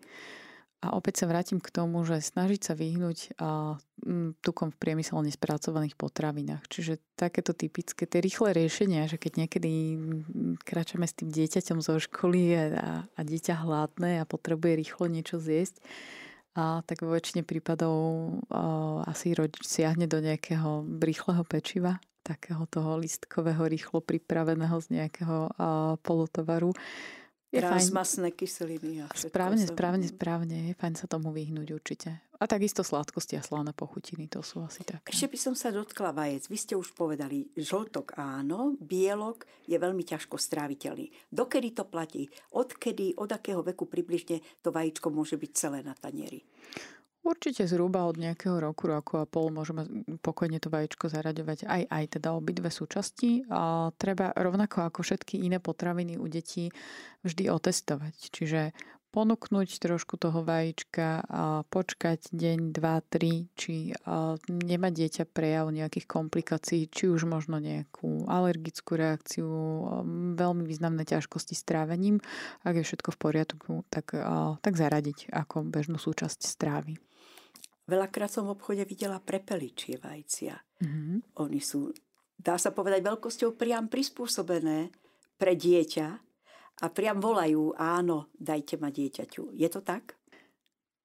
A 0.78 0.94
opäť 0.94 1.18
sa 1.18 1.26
vrátim 1.26 1.58
k 1.58 1.74
tomu, 1.74 2.06
že 2.06 2.22
snažiť 2.22 2.60
sa 2.62 2.78
vyhnúť 2.78 3.34
mm, 3.34 4.38
tukom 4.38 4.70
v 4.70 4.78
priemyselne 4.78 5.26
spracovaných 5.26 5.98
potravinách. 5.98 6.70
Čiže 6.70 7.02
takéto 7.18 7.50
typické, 7.50 8.06
tie 8.06 8.22
rýchle 8.22 8.54
riešenia, 8.54 9.10
že 9.10 9.18
keď 9.18 9.32
niekedy 9.42 9.98
mm, 9.98 10.62
kráčame 10.62 11.10
s 11.10 11.18
tým 11.18 11.34
dieťaťom 11.34 11.82
zo 11.82 11.98
školy 11.98 12.54
a, 12.54 12.62
a 13.10 13.20
dieťa 13.26 13.66
hladné 13.66 14.22
a 14.22 14.28
potrebuje 14.28 14.78
rýchlo 14.78 15.10
niečo 15.10 15.42
zjesť, 15.42 15.82
a 16.58 16.82
tak 16.86 17.06
vo 17.06 17.14
väčšine 17.14 17.42
prípadov 17.42 17.98
a, 18.46 19.02
asi 19.10 19.34
rodič 19.34 19.66
siahne 19.66 20.06
do 20.06 20.22
nejakého 20.22 20.86
rýchleho 21.02 21.42
pečiva 21.42 21.98
takého 22.28 22.68
toho 22.68 23.00
listkového, 23.00 23.64
rýchlo 23.64 24.04
pripraveného 24.04 24.76
z 24.84 25.00
nejakého 25.00 25.48
polotovaru. 26.04 26.76
Je 27.48 27.64
Transmasné 27.64 28.36
kyseliny. 28.36 29.00
A 29.00 29.08
správne, 29.16 29.64
správne, 29.64 30.04
správne. 30.04 30.56
Je 30.68 30.74
fajn 30.76 31.00
sa 31.00 31.08
tomu 31.08 31.32
vyhnúť 31.32 31.68
určite. 31.72 32.20
A 32.36 32.44
takisto 32.44 32.84
sladkosti 32.84 33.40
a 33.40 33.42
slané 33.42 33.72
pochutiny, 33.72 34.28
to 34.28 34.44
sú 34.44 34.60
asi 34.60 34.84
také. 34.84 35.08
Ešte 35.08 35.32
by 35.32 35.38
som 35.40 35.54
sa 35.56 35.72
dotkla 35.72 36.12
vajec. 36.12 36.44
Vy 36.44 36.58
ste 36.60 36.74
už 36.76 36.92
povedali, 36.92 37.48
žltok 37.56 38.20
áno, 38.20 38.76
bielok 38.76 39.48
je 39.64 39.80
veľmi 39.80 40.04
ťažko 40.04 40.36
stráviteľný. 40.36 41.08
Dokedy 41.32 41.72
to 41.72 41.88
platí? 41.88 42.28
Odkedy, 42.52 43.16
od 43.16 43.32
akého 43.32 43.64
veku 43.64 43.88
približne 43.88 44.44
to 44.60 44.68
vajíčko 44.68 45.08
môže 45.08 45.40
byť 45.40 45.50
celé 45.56 45.80
na 45.80 45.96
tanieri? 45.96 46.44
Určite 47.28 47.68
zhruba 47.68 48.08
od 48.08 48.16
nejakého 48.16 48.56
roku, 48.56 48.88
roku 48.88 49.20
a 49.20 49.28
pol 49.28 49.52
môžeme 49.52 49.84
pokojne 50.24 50.56
to 50.64 50.72
vajíčko 50.72 51.12
zaraďovať 51.12 51.68
aj, 51.68 51.82
aj 51.84 52.04
teda 52.16 52.32
obidve 52.32 52.72
súčasti. 52.72 53.44
A 53.52 53.92
treba 54.00 54.32
rovnako 54.32 54.88
ako 54.88 55.04
všetky 55.04 55.44
iné 55.44 55.60
potraviny 55.60 56.16
u 56.16 56.24
detí 56.24 56.72
vždy 57.28 57.52
otestovať. 57.52 58.16
Čiže 58.32 58.72
ponúknuť 59.12 59.80
trošku 59.80 60.16
toho 60.20 60.44
vajíčka 60.44 61.24
a 61.28 61.64
počkať 61.68 62.28
deň, 62.32 62.76
dva, 62.76 63.00
tri, 63.04 63.48
či 63.56 63.92
nemá 64.48 64.92
dieťa 64.92 65.28
prejav 65.28 65.68
nejakých 65.72 66.08
komplikácií, 66.08 66.88
či 66.92 67.08
už 67.08 67.24
možno 67.24 67.56
nejakú 67.56 68.28
alergickú 68.28 68.96
reakciu, 69.00 69.48
veľmi 70.36 70.64
významné 70.64 71.08
ťažkosti 71.08 71.56
s 71.56 71.64
trávením. 71.64 72.20
Ak 72.64 72.76
je 72.76 72.84
všetko 72.84 73.16
v 73.16 73.20
poriadku, 73.20 73.72
tak, 73.88 74.12
tak 74.60 74.74
zaradiť 74.76 75.32
ako 75.32 75.64
bežnú 75.64 75.96
súčasť 75.96 76.40
strávy. 76.44 77.00
Veľakrát 77.88 78.28
som 78.28 78.44
v 78.44 78.52
obchode 78.52 78.84
videla 78.84 79.16
prepeličie 79.16 79.96
vajcia. 79.96 80.60
Mm-hmm. 80.84 81.40
Oni 81.40 81.60
sú, 81.64 81.88
dá 82.36 82.60
sa 82.60 82.76
povedať, 82.76 83.00
veľkosťou 83.00 83.56
priam 83.56 83.88
prispôsobené 83.88 84.92
pre 85.40 85.56
dieťa 85.56 86.08
a 86.84 86.86
priam 86.92 87.16
volajú, 87.16 87.72
áno, 87.80 88.28
dajte 88.36 88.76
ma 88.76 88.92
dieťaťu. 88.92 89.56
Je 89.56 89.68
to 89.72 89.80
tak? 89.80 90.17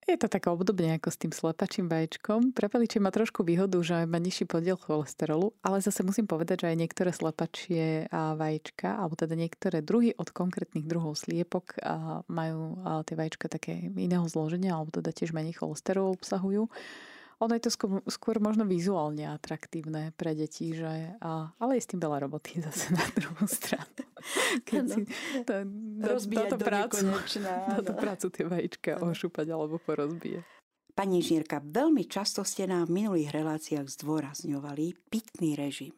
Je 0.03 0.19
to 0.19 0.27
také 0.27 0.51
obdobne 0.51 0.99
ako 0.99 1.09
s 1.09 1.17
tým 1.17 1.31
slepačím 1.31 1.87
vajíčkom. 1.87 2.51
Prepeličie 2.51 2.99
má 2.99 3.07
trošku 3.07 3.47
výhodu, 3.47 3.79
že 3.79 4.03
má 4.03 4.19
nižší 4.19 4.43
podiel 4.43 4.75
cholesterolu, 4.75 5.55
ale 5.63 5.79
zase 5.79 6.03
musím 6.03 6.27
povedať, 6.27 6.67
že 6.67 6.75
aj 6.75 6.77
niektoré 6.83 7.11
slepačie 7.15 8.11
a 8.11 8.35
vajíčka, 8.35 8.99
alebo 8.99 9.15
teda 9.15 9.39
niektoré 9.39 9.79
druhy 9.79 10.11
od 10.19 10.27
konkrétnych 10.27 10.83
druhov 10.83 11.15
sliepok 11.15 11.79
majú 12.27 12.83
tie 13.07 13.15
vajíčka 13.15 13.47
také 13.47 13.79
iného 13.95 14.27
zloženia, 14.27 14.75
alebo 14.75 14.91
teda 14.91 15.15
tiež 15.15 15.31
menej 15.31 15.63
cholesterolu 15.63 16.19
obsahujú. 16.19 16.67
Ono 17.41 17.53
je 17.57 17.63
to 17.63 17.71
skôr, 17.73 18.01
skôr 18.05 18.37
možno 18.37 18.67
vizuálne 18.67 19.25
atraktívne 19.25 20.13
pre 20.13 20.37
deti, 20.37 20.75
že, 20.75 21.17
a, 21.17 21.49
ale 21.57 21.79
je 21.79 21.83
s 21.85 21.89
tým 21.89 22.01
veľa 22.01 22.29
roboty 22.29 22.59
zase 22.65 22.93
na 22.93 23.05
druhú 23.15 23.45
stranu. 23.49 24.03
Keď 24.67 24.83
si 24.87 25.01
to, 25.43 25.53
do 26.53 26.57
prácu, 26.59 27.05
to 27.89 27.93
prácu 27.95 28.25
tie 28.31 28.45
vajíčka 28.47 28.91
ano. 28.99 29.11
ošúpať 29.11 29.47
alebo 29.51 29.81
porozbije. 29.81 30.45
Pani 30.93 31.25
inžinierka, 31.25 31.57
veľmi 31.57 32.05
často 32.05 32.45
ste 32.45 32.69
nám 32.69 32.85
v 32.85 33.01
minulých 33.01 33.33
reláciách 33.33 33.89
zdôrazňovali 33.89 35.09
pitný 35.09 35.57
režim. 35.57 35.89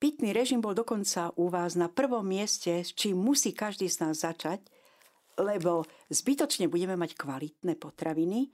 Pitný 0.00 0.32
režim 0.32 0.58
bol 0.58 0.72
dokonca 0.72 1.30
u 1.36 1.52
vás 1.52 1.76
na 1.76 1.86
prvom 1.86 2.24
mieste, 2.24 2.80
s 2.80 2.90
čím 2.96 3.20
musí 3.20 3.52
každý 3.52 3.86
z 3.86 4.02
nás 4.02 4.24
začať, 4.24 4.64
lebo 5.38 5.86
zbytočne 6.08 6.66
budeme 6.66 6.96
mať 6.98 7.14
kvalitné 7.14 7.76
potraviny, 7.76 8.50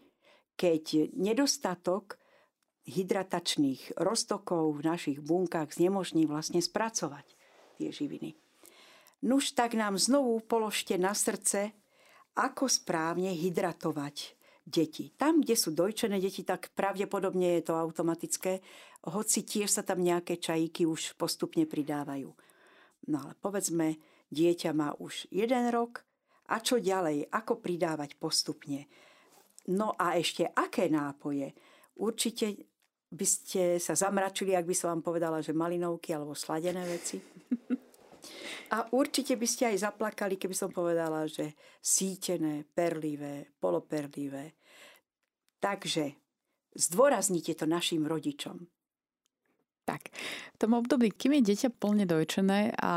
keď 0.59 1.14
nedostatok 1.14 2.18
hydratačných 2.90 3.94
roztokov 3.94 4.75
v 4.75 4.81
našich 4.83 5.18
bunkách 5.23 5.79
znemožní 5.79 6.27
vlastne 6.27 6.59
spracovať 6.59 7.38
tie 7.79 7.94
živiny. 7.94 8.35
Nuž 9.23 9.55
tak 9.55 9.79
nám 9.79 9.94
znovu 9.94 10.42
položte 10.42 10.99
na 10.99 11.14
srdce, 11.14 11.71
ako 12.38 12.66
správne 12.66 13.35
hydratovať 13.35 14.35
deti. 14.62 15.11
Tam, 15.14 15.42
kde 15.42 15.55
sú 15.59 15.75
dojčené 15.75 16.23
deti, 16.23 16.47
tak 16.47 16.71
pravdepodobne 16.75 17.59
je 17.59 17.62
to 17.71 17.75
automatické, 17.75 18.62
hoci 19.11 19.47
tiež 19.47 19.71
sa 19.71 19.83
tam 19.83 20.03
nejaké 20.03 20.38
čajíky 20.38 20.87
už 20.87 21.14
postupne 21.18 21.66
pridávajú. 21.66 22.31
No 23.09 23.16
ale 23.23 23.33
povedzme, 23.38 23.99
dieťa 24.31 24.71
má 24.75 24.94
už 24.99 25.31
jeden 25.31 25.71
rok 25.71 26.05
a 26.49 26.61
čo 26.62 26.79
ďalej, 26.79 27.31
ako 27.31 27.59
pridávať 27.59 28.16
postupne. 28.21 28.87
No 29.68 29.92
a 29.96 30.16
ešte 30.16 30.48
aké 30.48 30.88
nápoje? 30.88 31.52
Určite 32.00 32.57
by 33.09 33.26
ste 33.26 33.62
sa 33.81 33.96
zamračili, 33.96 34.52
ak 34.52 34.68
by 34.68 34.76
som 34.76 34.96
vám 34.96 35.02
povedala, 35.04 35.44
že 35.44 35.57
malinovky 35.57 36.12
alebo 36.12 36.37
sladené 36.37 36.85
veci. 36.85 37.20
A 38.76 38.85
určite 38.92 39.37
by 39.40 39.48
ste 39.48 39.72
aj 39.72 39.88
zaplakali, 39.88 40.37
keby 40.37 40.52
som 40.52 40.68
povedala, 40.68 41.24
že 41.24 41.57
sítené, 41.81 42.68
perlivé, 42.68 43.57
poloperlivé. 43.57 44.61
Takže 45.57 46.12
zdôraznite 46.76 47.57
to 47.57 47.64
našim 47.64 48.04
rodičom. 48.04 48.68
Tak, 49.88 50.12
v 50.53 50.57
tom 50.61 50.77
období, 50.77 51.09
kým 51.09 51.40
je 51.40 51.48
dieťa 51.48 51.72
plne 51.81 52.05
dojčené 52.05 52.77
a 52.77 52.94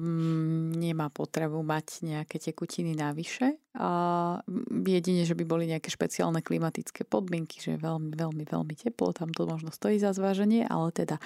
mm, 0.00 0.72
nemá 0.72 1.12
potrebu 1.12 1.60
mať 1.60 2.00
nejaké 2.00 2.40
tekutiny 2.40 2.96
navyše, 2.96 3.60
a 3.76 4.40
jedine, 4.88 5.28
že 5.28 5.36
by 5.36 5.44
boli 5.44 5.68
nejaké 5.68 5.92
špeciálne 5.92 6.40
klimatické 6.40 7.04
podmienky, 7.04 7.60
že 7.60 7.76
je 7.76 7.84
veľmi, 7.84 8.16
veľmi, 8.16 8.40
veľmi 8.48 8.72
teplo, 8.72 9.12
tam 9.12 9.36
to 9.36 9.44
možno 9.44 9.68
stojí 9.68 10.00
za 10.00 10.16
zváženie, 10.16 10.64
ale 10.64 10.96
teda 10.96 11.20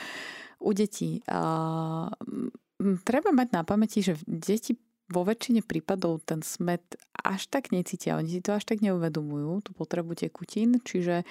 u 0.58 0.74
detí 0.74 1.22
a, 1.30 2.10
m, 2.82 2.98
treba 3.06 3.30
mať 3.30 3.48
na 3.54 3.62
pamäti, 3.62 4.02
že 4.02 4.18
deti 4.26 4.74
vo 5.06 5.22
väčšine 5.22 5.62
prípadov 5.62 6.26
ten 6.26 6.42
smet 6.42 6.82
až 7.22 7.46
tak 7.46 7.70
necítia, 7.70 8.18
oni 8.18 8.34
si 8.34 8.42
to 8.42 8.58
až 8.58 8.66
tak 8.66 8.82
neuvedomujú, 8.82 9.62
tú 9.62 9.70
potrebu 9.78 10.18
tekutín, 10.18 10.82
čiže 10.82 11.22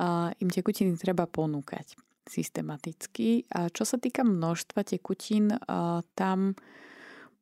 a, 0.00 0.32
im 0.40 0.48
tekutiny 0.48 0.96
treba 0.96 1.28
ponúkať 1.28 1.92
systematicky. 2.28 3.46
A 3.52 3.68
čo 3.68 3.82
sa 3.82 3.98
týka 3.98 4.22
množstva 4.22 4.86
tekutín, 4.86 5.54
tam 6.14 6.54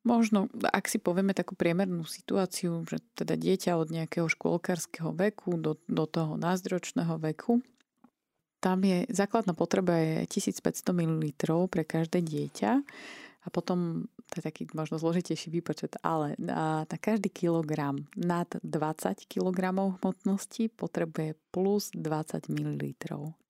možno, 0.04 0.48
ak 0.64 0.88
si 0.88 0.96
povieme 0.96 1.36
takú 1.36 1.52
priemernú 1.56 2.08
situáciu, 2.08 2.84
že 2.88 3.04
teda 3.16 3.36
dieťa 3.36 3.76
od 3.76 3.92
nejakého 3.92 4.26
škôlkarského 4.28 5.12
veku 5.12 5.60
do, 5.60 5.76
do 5.84 6.04
toho 6.08 6.40
názdročného 6.40 7.20
veku, 7.20 7.60
tam 8.60 8.84
je 8.84 9.08
základná 9.08 9.56
potreba 9.56 9.96
je 9.96 10.28
1500 10.28 10.92
ml 10.92 11.24
pre 11.72 11.82
každé 11.84 12.20
dieťa 12.20 12.70
a 13.40 13.48
potom, 13.48 14.08
to 14.30 14.38
je 14.38 14.46
taký 14.46 14.62
možno 14.72 15.02
zložitejší 15.02 15.50
výpočet, 15.50 15.98
ale 16.06 16.38
na, 16.38 16.86
na 16.86 16.96
každý 16.96 17.28
kilogram 17.28 18.06
nad 18.14 18.46
20 18.62 19.26
kg 19.26 19.58
hmotnosti 19.98 20.70
potrebuje 20.70 21.34
plus 21.50 21.90
20 21.92 22.46
ml. 22.46 22.94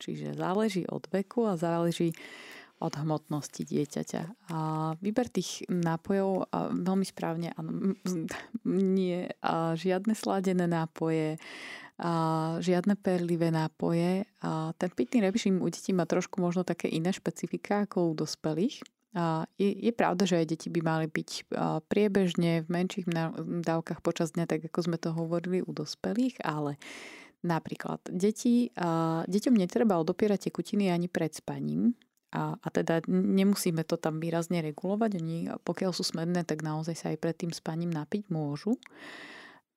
Čiže 0.01 0.41
záleží 0.41 0.89
od 0.89 1.05
veku 1.13 1.45
a 1.45 1.61
záleží 1.61 2.17
od 2.81 2.97
hmotnosti 2.97 3.61
dieťaťa. 3.61 4.23
A 4.57 4.59
výber 5.05 5.29
tých 5.29 5.69
nápojov 5.69 6.49
a 6.49 6.73
veľmi 6.73 7.05
správne, 7.05 7.53
áno, 7.61 7.93
nie 8.65 9.29
a 9.45 9.77
žiadne 9.77 10.17
sladené 10.17 10.65
nápoje, 10.65 11.37
a 12.01 12.13
žiadne 12.65 12.97
perlivé 12.97 13.53
nápoje. 13.53 14.25
A 14.41 14.73
ten 14.81 14.89
pitný 14.89 15.21
režim 15.21 15.61
u 15.61 15.69
detí 15.69 15.93
má 15.93 16.09
trošku 16.09 16.41
možno 16.41 16.65
také 16.65 16.89
iné 16.89 17.13
špecifika 17.13 17.85
ako 17.85 18.17
u 18.17 18.25
dospelých. 18.25 18.81
Je, 19.59 19.71
je 19.75 19.93
pravda, 19.95 20.23
že 20.23 20.39
aj 20.39 20.47
deti 20.55 20.69
by 20.71 20.81
mali 20.87 21.07
byť 21.11 21.51
priebežne 21.91 22.63
v 22.63 22.69
menších 22.71 23.11
dávkach 23.67 24.07
počas 24.07 24.39
dňa, 24.39 24.47
tak 24.47 24.71
ako 24.71 24.79
sme 24.87 24.99
to 25.03 25.11
hovorili 25.11 25.67
u 25.67 25.75
dospelých, 25.75 26.39
ale 26.47 26.79
napríklad 27.43 27.99
deti, 28.07 28.71
deťom 29.27 29.55
netreba 29.59 29.99
odopierať 29.99 30.53
tekutiny 30.53 30.95
ani 30.95 31.11
pred 31.11 31.35
spaním, 31.35 31.99
a, 32.31 32.55
a 32.55 32.69
teda 32.71 33.03
nemusíme 33.11 33.83
to 33.83 33.99
tam 33.99 34.23
výrazne 34.23 34.63
regulovať. 34.63 35.11
Oni, 35.19 35.51
pokiaľ 35.51 35.91
sú 35.91 36.07
smedné, 36.07 36.47
tak 36.47 36.63
naozaj 36.63 36.95
sa 36.95 37.07
aj 37.11 37.19
pred 37.19 37.35
tým 37.35 37.51
spaním 37.51 37.91
napiť 37.91 38.31
môžu. 38.31 38.79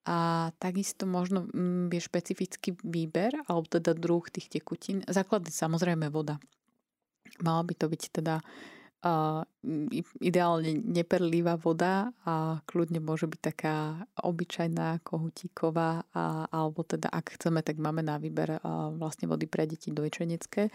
A 0.05 0.51
takisto 0.61 1.09
možno 1.09 1.49
mm, 1.49 1.89
je 1.89 2.01
špecifický 2.03 2.77
výber, 2.85 3.33
alebo 3.49 3.65
teda 3.65 3.97
druh 3.97 4.21
tých 4.29 4.53
tekutín. 4.53 5.01
Základ 5.09 5.49
je 5.49 5.55
samozrejme 5.55 6.13
voda. 6.13 6.37
Mala 7.41 7.65
by 7.65 7.73
to 7.73 7.89
byť 7.89 8.21
teda 8.21 8.37
a 9.03 9.43
ideálne 10.23 10.79
neperlivá 10.79 11.59
voda 11.59 12.15
a 12.23 12.63
kľudne 12.63 13.03
môže 13.03 13.27
byť 13.27 13.39
taká 13.43 14.07
obyčajná 14.23 15.03
kohutíková 15.03 16.07
a, 16.15 16.47
alebo 16.47 16.87
teda 16.87 17.11
ak 17.11 17.35
chceme, 17.35 17.59
tak 17.59 17.83
máme 17.83 17.99
na 17.99 18.15
výber 18.15 18.63
a 18.63 18.95
vlastne 18.95 19.27
vody 19.27 19.43
pre 19.43 19.67
deti 19.67 19.91
dojčenecké. 19.91 20.71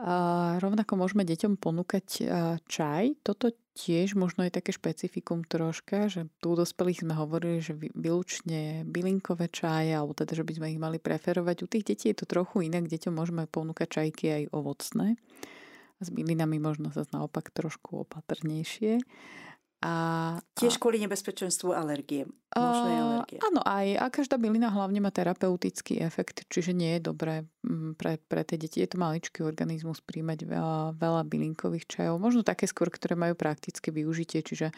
A 0.00 0.56
rovnako 0.64 0.96
môžeme 0.96 1.28
deťom 1.28 1.60
ponúkať 1.60 2.24
čaj. 2.64 3.20
Toto 3.20 3.52
tiež 3.76 4.16
možno 4.16 4.48
je 4.48 4.56
také 4.56 4.72
špecifikum 4.72 5.44
troška, 5.44 6.08
že 6.08 6.24
tu 6.40 6.56
dospelých 6.56 7.04
sme 7.04 7.12
hovorili, 7.12 7.60
že 7.60 7.76
vylúčne 7.76 8.88
bylinkové 8.88 9.52
čaje, 9.52 9.92
alebo 9.92 10.16
teda, 10.16 10.32
že 10.32 10.44
by 10.48 10.52
sme 10.56 10.66
ich 10.72 10.80
mali 10.80 10.96
preferovať. 10.96 11.56
U 11.64 11.68
tých 11.68 11.84
detí 11.84 12.08
je 12.08 12.16
to 12.16 12.24
trochu 12.24 12.64
inak, 12.64 12.88
deťom 12.88 13.12
môžeme 13.12 13.44
ponúkať 13.44 14.00
čajky 14.00 14.24
aj 14.32 14.42
ovocné 14.56 15.20
S 16.00 16.08
bylinami 16.08 16.56
možno 16.56 16.88
sa 16.90 17.04
naopak 17.12 17.52
trošku 17.52 18.08
opatrnejšie. 18.08 19.04
A, 19.80 20.36
Tiež 20.60 20.76
kvôli 20.76 21.00
nebezpečenstvu 21.00 21.72
alergie. 21.72 22.28
Možnej 22.52 22.96
alergie. 23.00 23.38
Áno, 23.40 23.64
aj 23.64 23.96
a 23.96 24.04
každá 24.12 24.36
bylina 24.36 24.68
hlavne 24.68 25.00
má 25.00 25.08
terapeutický 25.08 26.04
efekt, 26.04 26.44
čiže 26.52 26.76
nie 26.76 27.00
je 27.00 27.08
dobré 27.08 27.48
mm, 27.64 27.96
pre, 27.96 28.20
pre 28.20 28.44
tie 28.44 28.60
deti. 28.60 28.84
Je 28.84 28.92
to 28.92 29.00
maličký 29.00 29.40
organizmus 29.40 30.04
príjmať 30.04 30.44
veľa, 30.44 31.00
veľa 31.00 31.22
bylinkových 31.24 31.88
čajov. 31.88 32.20
Možno 32.20 32.44
také 32.44 32.68
skôr, 32.68 32.92
ktoré 32.92 33.16
majú 33.16 33.32
praktické 33.32 33.88
využitie, 33.88 34.44
čiže 34.44 34.68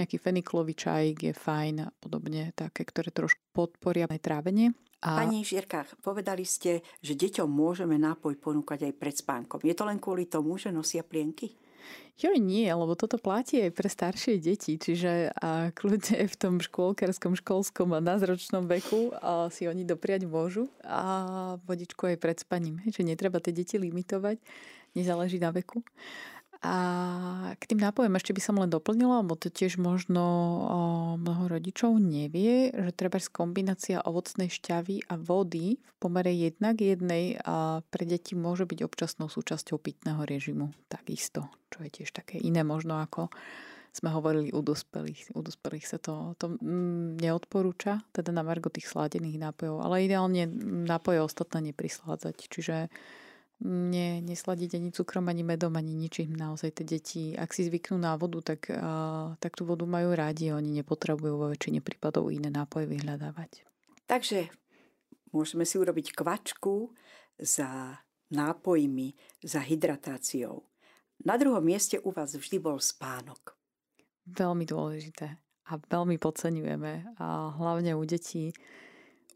nejaký 0.00 0.16
feniklový 0.16 0.72
čajík 0.72 1.18
je 1.20 1.32
fajn 1.36 1.74
a 1.84 1.92
podobne, 2.00 2.56
také, 2.56 2.88
ktoré 2.88 3.12
trošku 3.12 3.44
podporia 3.52 4.08
aj 4.08 4.24
trávenie. 4.24 4.72
A... 5.06 5.22
Pani 5.22 5.46
Žierka, 5.46 5.86
povedali 6.02 6.42
ste, 6.42 6.82
že 6.98 7.14
deťom 7.14 7.46
môžeme 7.46 7.94
nápoj 7.94 8.34
ponúkať 8.42 8.90
aj 8.90 8.94
pred 8.98 9.14
spánkom. 9.14 9.62
Je 9.62 9.70
to 9.70 9.86
len 9.86 10.02
kvôli 10.02 10.26
tomu, 10.26 10.58
že 10.58 10.74
nosia 10.74 11.06
plienky? 11.06 11.54
Jo, 12.18 12.34
nie, 12.34 12.66
lebo 12.66 12.98
toto 12.98 13.14
platí 13.20 13.60
aj 13.62 13.76
pre 13.76 13.86
staršie 13.86 14.42
deti, 14.42 14.80
čiže 14.80 15.30
a 15.36 15.70
kľudne 15.70 16.26
v 16.26 16.34
tom 16.34 16.58
škôlkarskom, 16.58 17.38
školskom 17.38 17.92
a 17.94 18.02
názročnom 18.02 18.66
veku 18.66 19.14
a 19.20 19.52
si 19.52 19.68
oni 19.70 19.86
dopriať 19.86 20.26
môžu 20.26 20.66
a 20.82 21.54
vodičku 21.68 22.10
aj 22.10 22.16
pred 22.18 22.36
spaním, 22.40 22.82
že 22.88 23.06
netreba 23.06 23.38
tie 23.38 23.54
deti 23.54 23.76
limitovať, 23.78 24.42
nezáleží 24.96 25.38
na 25.38 25.52
veku. 25.52 25.84
A 26.66 26.78
k 27.54 27.62
tým 27.70 27.78
nápojom 27.78 28.18
ešte 28.18 28.34
by 28.34 28.42
som 28.42 28.58
len 28.58 28.66
doplnila, 28.66 29.22
lebo 29.22 29.38
to 29.38 29.54
tiež 29.54 29.78
možno 29.78 30.24
mnoho 31.14 31.46
rodičov 31.46 31.94
nevie, 32.02 32.74
že 32.74 32.90
treba 32.90 33.22
kombinácia 33.30 34.02
ovocnej 34.02 34.50
šťavy 34.50 35.06
a 35.06 35.14
vody 35.14 35.78
v 35.78 35.92
pomere 36.02 36.34
jednak 36.34 36.82
jednej 36.82 37.38
a 37.46 37.86
pre 37.86 38.02
deti 38.02 38.34
môže 38.34 38.66
byť 38.66 38.82
občasnou 38.82 39.30
súčasťou 39.30 39.78
pitného 39.78 40.26
režimu. 40.26 40.74
Takisto, 40.90 41.46
čo 41.70 41.86
je 41.86 42.02
tiež 42.02 42.10
také 42.10 42.42
iné 42.42 42.66
možno 42.66 42.98
ako 42.98 43.30
sme 43.96 44.12
hovorili 44.12 44.52
u 44.52 44.60
dospelých. 44.60 45.32
U 45.32 45.40
dospelých 45.40 45.86
sa 45.88 45.96
to, 45.96 46.36
to 46.36 46.52
mm, 46.52 47.16
neodporúča, 47.16 48.04
teda 48.12 48.28
na 48.28 48.44
margo 48.44 48.68
tých 48.68 48.92
sladených 48.92 49.40
nápojov, 49.40 49.80
ale 49.80 50.04
ideálne 50.04 50.44
nápoje 50.84 51.24
ostatné 51.24 51.72
neprisládzať. 51.72 52.36
Čiže 52.36 52.76
ne, 53.64 54.20
nesladiť 54.20 54.76
ani 54.76 54.90
cukrom, 54.92 55.28
ani 55.32 55.40
medom, 55.46 55.72
ani 55.72 55.96
ničím. 55.96 56.36
Naozaj 56.36 56.80
tie 56.80 56.86
deti, 56.86 57.22
ak 57.32 57.56
si 57.56 57.64
zvyknú 57.64 57.96
na 57.96 58.18
vodu, 58.20 58.42
tak, 58.44 58.68
uh, 58.68 59.32
tak 59.40 59.56
tú 59.56 59.64
vodu 59.64 59.88
majú 59.88 60.12
rádi 60.12 60.52
a 60.52 60.60
oni 60.60 60.82
nepotrebujú 60.82 61.34
vo 61.36 61.46
väčšine 61.52 61.80
prípadov 61.80 62.28
iné 62.28 62.52
nápoje 62.52 62.84
vyhľadávať. 62.90 63.64
Takže 64.04 64.52
môžeme 65.32 65.64
si 65.64 65.80
urobiť 65.80 66.12
kvačku 66.12 66.92
za 67.40 68.00
nápojmi, 68.30 69.14
za 69.40 69.62
hydratáciou. 69.62 70.66
Na 71.24 71.40
druhom 71.40 71.64
mieste 71.64 71.96
u 72.02 72.12
vás 72.12 72.36
vždy 72.36 72.60
bol 72.60 72.76
spánok. 72.76 73.56
Veľmi 74.26 74.66
dôležité 74.68 75.38
a 75.66 75.72
veľmi 75.78 76.18
podceňujeme. 76.18 77.18
A 77.18 77.56
hlavne 77.56 77.94
u 77.96 78.04
detí 78.04 78.52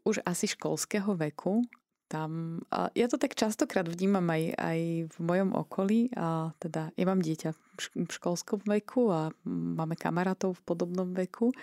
už 0.05 0.21
asi 0.25 0.49
školského 0.49 1.13
veku, 1.17 1.63
tam, 2.11 2.59
ja 2.91 3.07
to 3.07 3.15
tak 3.15 3.39
častokrát 3.39 3.87
vnímam 3.87 4.27
aj, 4.27 4.43
aj 4.59 4.79
v 5.07 5.17
mojom 5.23 5.55
okolí, 5.55 6.11
a 6.19 6.51
teda 6.59 6.91
ja 6.99 7.05
mám 7.07 7.23
dieťa 7.23 7.55
v 7.55 8.11
školskom 8.11 8.67
veku 8.67 9.07
a 9.07 9.31
máme 9.47 9.95
kamarátov 9.95 10.59
v 10.59 10.65
podobnom 10.67 11.15
veku, 11.15 11.55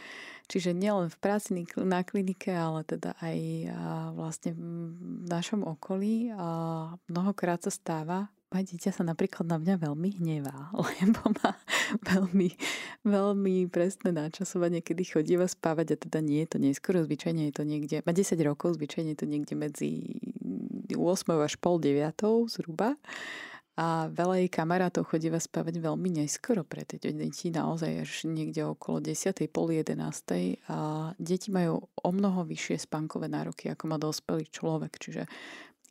čiže 0.49 0.73
nielen 0.73 1.13
v 1.13 1.21
práci 1.21 1.69
na 1.77 2.01
klinike, 2.01 2.49
ale 2.49 2.89
teda 2.89 3.13
aj 3.21 3.39
vlastne 4.17 4.57
v 4.57 5.29
našom 5.29 5.69
okolí 5.69 6.33
a 6.33 6.49
mnohokrát 7.13 7.61
sa 7.61 7.69
stáva, 7.69 8.33
moje 8.49 8.65
dieťa 8.75 8.91
sa 8.97 9.03
napríklad 9.05 9.45
na 9.45 9.61
mňa 9.61 9.75
veľmi 9.85 10.09
hnevá, 10.21 10.73
lebo 11.01 11.21
má 11.45 11.53
veľmi, 12.05 12.49
veľmi 13.05 13.57
presné 13.69 14.11
načasovanie, 14.13 14.81
kedy 14.81 15.05
chodíva 15.05 15.45
spávať 15.45 15.95
a 15.95 15.97
teda 15.97 16.19
nie 16.25 16.45
je 16.45 16.49
to 16.57 16.59
neskoro, 16.59 17.05
zvyčajne 17.05 17.53
je 17.53 17.55
to 17.55 17.65
niekde, 17.69 17.97
má 18.05 18.13
10 18.13 18.37
rokov, 18.45 18.81
zvyčajne 18.81 19.13
je 19.15 19.21
to 19.21 19.27
niekde 19.29 19.55
medzi 19.57 19.91
8 20.89 21.29
až 21.45 21.55
pol 21.61 21.77
9 21.79 22.49
zhruba. 22.49 22.97
A 23.79 24.11
veľa 24.11 24.43
jej 24.43 24.51
kamarátov 24.51 25.07
chodíva 25.07 25.39
spávať 25.39 25.79
veľmi 25.79 26.11
neskoro 26.19 26.67
pre 26.67 26.83
tie 26.83 26.99
deti, 26.99 27.55
naozaj 27.55 28.03
až 28.03 28.27
niekde 28.27 28.67
okolo 28.67 28.99
10. 28.99 29.39
pol 29.55 29.71
11. 29.71 29.95
A 30.67 31.15
deti 31.15 31.55
majú 31.55 31.87
o 31.87 32.11
mnoho 32.11 32.43
vyššie 32.43 32.91
spánkové 32.91 33.31
nároky, 33.31 33.71
ako 33.71 33.85
má 33.87 33.95
dospelý 33.95 34.51
človek. 34.51 34.99
Čiže 34.99 35.31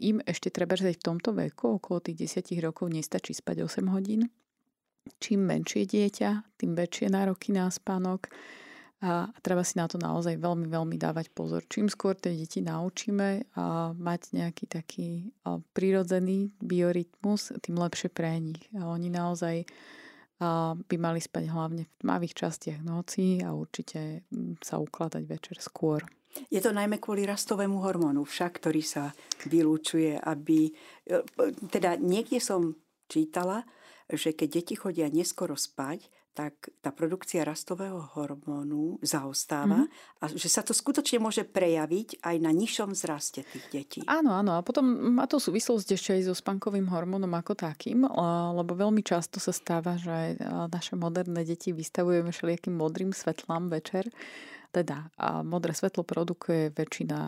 im 0.01 0.21
ešte 0.25 0.53
treba 0.53 0.77
v 0.77 0.93
tomto 0.93 1.33
veku, 1.33 1.81
okolo 1.81 2.01
tých 2.01 2.29
10 2.41 2.53
rokov, 2.62 2.93
nestačí 2.93 3.33
spať 3.33 3.65
8 3.65 3.89
hodín. 3.93 4.29
Čím 5.23 5.47
menšie 5.47 5.88
dieťa, 5.88 6.60
tým 6.60 6.75
väčšie 6.75 7.07
nároky 7.07 7.55
na 7.55 7.71
spánok 7.71 8.27
a 8.97 9.29
treba 9.45 9.62
si 9.62 9.77
na 9.77 9.86
to 9.86 10.01
naozaj 10.01 10.41
veľmi, 10.41 10.67
veľmi 10.73 10.97
dávať 10.97 11.29
pozor. 11.29 11.62
Čím 11.69 11.86
skôr 11.86 12.17
tie 12.17 12.33
deti 12.33 12.65
naučíme 12.65 13.53
a 13.53 13.93
mať 13.93 14.21
nejaký 14.33 14.65
taký 14.65 15.29
prirodzený 15.77 16.49
biorytmus, 16.57 17.53
tým 17.62 17.77
lepšie 17.77 18.10
pre 18.10 18.41
nich. 18.41 18.65
A 18.73 18.89
oni 18.89 19.13
naozaj 19.13 19.69
by 20.81 20.95
mali 20.97 21.21
spať 21.21 21.45
hlavne 21.49 21.86
v 21.86 21.93
tmavých 22.01 22.33
častiach 22.36 22.81
noci 22.81 23.41
a 23.45 23.53
určite 23.53 24.25
sa 24.65 24.81
ukladať 24.81 25.23
večer 25.29 25.62
skôr. 25.62 26.01
Je 26.51 26.61
to 26.61 26.75
najmä 26.75 27.01
kvôli 27.01 27.25
rastovému 27.25 27.81
hormónu 27.81 28.23
však, 28.27 28.61
ktorý 28.61 28.81
sa 28.85 29.15
vylúčuje, 29.49 30.19
aby... 30.21 30.69
E, 31.07 31.23
teda 31.71 31.97
niekde 31.97 32.37
som 32.37 32.77
čítala, 33.09 33.65
že 34.07 34.31
keď 34.31 34.47
deti 34.61 34.75
chodia 34.77 35.11
neskoro 35.11 35.57
spať, 35.57 36.07
tak 36.37 36.69
tá 36.85 36.93
produkcia 36.93 37.41
rastového 37.41 38.13
hormónu 38.13 39.01
zaostáva 39.01 39.89
mm. 39.89 40.21
a 40.21 40.23
že 40.29 40.45
sa 40.45 40.61
to 40.61 40.69
skutočne 40.69 41.17
môže 41.17 41.41
prejaviť 41.41 42.21
aj 42.21 42.35
na 42.37 42.53
nižšom 42.53 42.93
zraste 42.93 43.41
tých 43.41 43.65
detí. 43.73 43.99
Áno, 44.05 44.37
áno. 44.37 44.53
A 44.53 44.61
potom 44.61 44.85
má 45.17 45.25
to 45.25 45.41
súvislosť 45.41 45.97
ešte 45.97 46.13
aj 46.13 46.29
so 46.29 46.37
spankovým 46.37 46.85
hormónom 46.93 47.33
ako 47.33 47.57
takým, 47.57 48.05
lebo 48.53 48.77
veľmi 48.77 49.01
často 49.01 49.41
sa 49.41 49.49
stáva, 49.49 49.97
že 49.97 50.37
naše 50.69 50.93
moderné 50.93 51.41
deti 51.41 51.73
vystavujeme 51.73 52.29
všelijakým 52.29 52.77
modrým 52.77 53.17
svetlám 53.17 53.73
večer 53.73 54.05
teda 54.77 55.09
modré 55.41 55.73
svetlo 55.73 56.05
produkuje 56.05 56.69
väčšina 56.69 57.19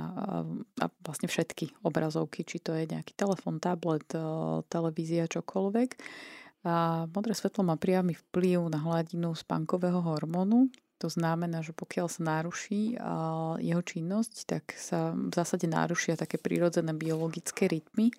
a 0.77 0.85
vlastne 1.01 1.25
všetky 1.25 1.81
obrazovky, 1.81 2.45
či 2.45 2.62
to 2.62 2.77
je 2.77 2.85
nejaký 2.85 3.17
telefon, 3.17 3.57
tablet, 3.57 4.05
televízia, 4.69 5.25
čokoľvek. 5.25 5.89
A 6.69 7.07
modré 7.09 7.33
svetlo 7.33 7.65
má 7.65 7.79
priamy 7.79 8.13
vplyv 8.13 8.69
na 8.69 8.77
hladinu 8.77 9.33
spánkového 9.33 9.97
hormónu. 10.03 10.69
To 10.99 11.07
znamená, 11.07 11.63
že 11.63 11.71
pokiaľ 11.71 12.12
sa 12.12 12.21
naruší 12.21 12.99
jeho 13.63 13.81
činnosť, 13.81 14.33
tak 14.43 14.75
sa 14.75 15.15
v 15.15 15.31
zásade 15.31 15.65
narušia 15.65 16.19
také 16.19 16.35
prírodzené 16.35 16.91
biologické 16.91 17.71
rytmy 17.71 18.12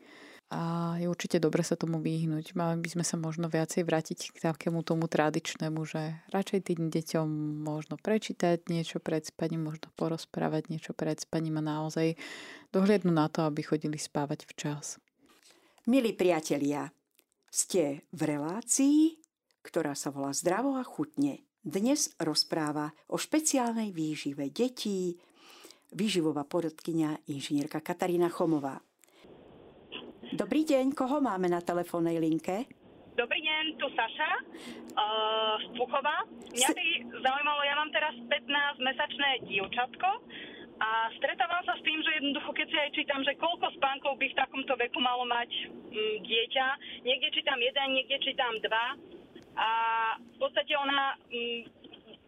a 0.50 0.98
je 0.98 1.06
určite 1.06 1.38
dobre 1.38 1.62
sa 1.62 1.78
tomu 1.78 2.02
vyhnúť. 2.02 2.58
Mali 2.58 2.82
by 2.82 2.98
sme 2.98 3.04
sa 3.06 3.14
možno 3.14 3.46
viacej 3.46 3.86
vrátiť 3.86 4.34
k 4.34 4.50
takému 4.50 4.82
tomu 4.82 5.06
tradičnému, 5.06 5.78
že 5.86 6.18
radšej 6.34 6.60
tým 6.66 6.90
deťom 6.90 7.26
možno 7.62 7.94
prečítať 7.94 8.66
niečo 8.66 8.98
pred 8.98 9.22
spaním, 9.22 9.70
možno 9.70 9.94
porozprávať 9.94 10.66
niečo 10.66 10.90
pred 10.90 11.22
spaním 11.22 11.62
a 11.62 11.78
naozaj 11.78 12.18
dohliadnúť 12.74 13.14
na 13.14 13.30
to, 13.30 13.46
aby 13.46 13.62
chodili 13.62 13.94
spávať 13.94 14.50
včas. 14.50 14.98
Milí 15.86 16.18
priatelia, 16.18 16.90
ste 17.46 18.02
v 18.10 18.34
relácii, 18.34 19.22
ktorá 19.62 19.94
sa 19.94 20.10
volá 20.10 20.34
Zdravo 20.34 20.74
a 20.78 20.84
chutne. 20.86 21.46
Dnes 21.62 22.10
rozpráva 22.18 22.90
o 23.06 23.14
špeciálnej 23.14 23.94
výžive 23.94 24.50
detí 24.50 25.14
výživová 25.94 26.42
porodkynia 26.42 27.18
inžinierka 27.30 27.78
Katarína 27.82 28.30
Chomová. 28.30 28.82
Dobrý 30.30 30.62
deň, 30.62 30.94
koho 30.94 31.18
máme 31.18 31.50
na 31.50 31.58
telefónnej 31.58 32.22
linke? 32.22 32.62
Dobrý 33.18 33.42
deň, 33.42 33.64
tu 33.82 33.90
Saša 33.98 34.32
uh, 34.38 35.58
z 35.58 35.66
Puchova. 35.74 36.22
Mňa 36.54 36.70
by 36.70 36.86
zaujímalo, 37.18 37.60
ja 37.66 37.74
mám 37.74 37.90
teraz 37.90 38.14
15-mesačné 38.30 39.50
dievčatko 39.50 40.08
a 40.78 41.10
stretávam 41.18 41.66
sa 41.66 41.74
s 41.74 41.82
tým, 41.82 41.98
že 42.07 42.22
jednoducho, 42.22 42.50
keď 42.55 42.66
si 42.70 42.76
aj 42.78 42.90
čítam, 42.94 43.20
že 43.26 43.34
koľko 43.42 43.74
spánkov 43.74 44.22
by 44.22 44.26
v 44.30 44.38
takomto 44.38 44.78
veku 44.78 45.02
malo 45.02 45.26
mať 45.26 45.50
mm, 45.66 46.16
dieťa, 46.22 46.66
niekde 47.02 47.28
čítam 47.34 47.59
jeden, 47.59 47.88
niekde 47.98 48.16
čítam 48.22 48.55
dva 48.62 48.86
a 49.59 49.68
v 50.14 50.36
podstate 50.38 50.78
ona 50.78 51.18
mm, 51.26 51.80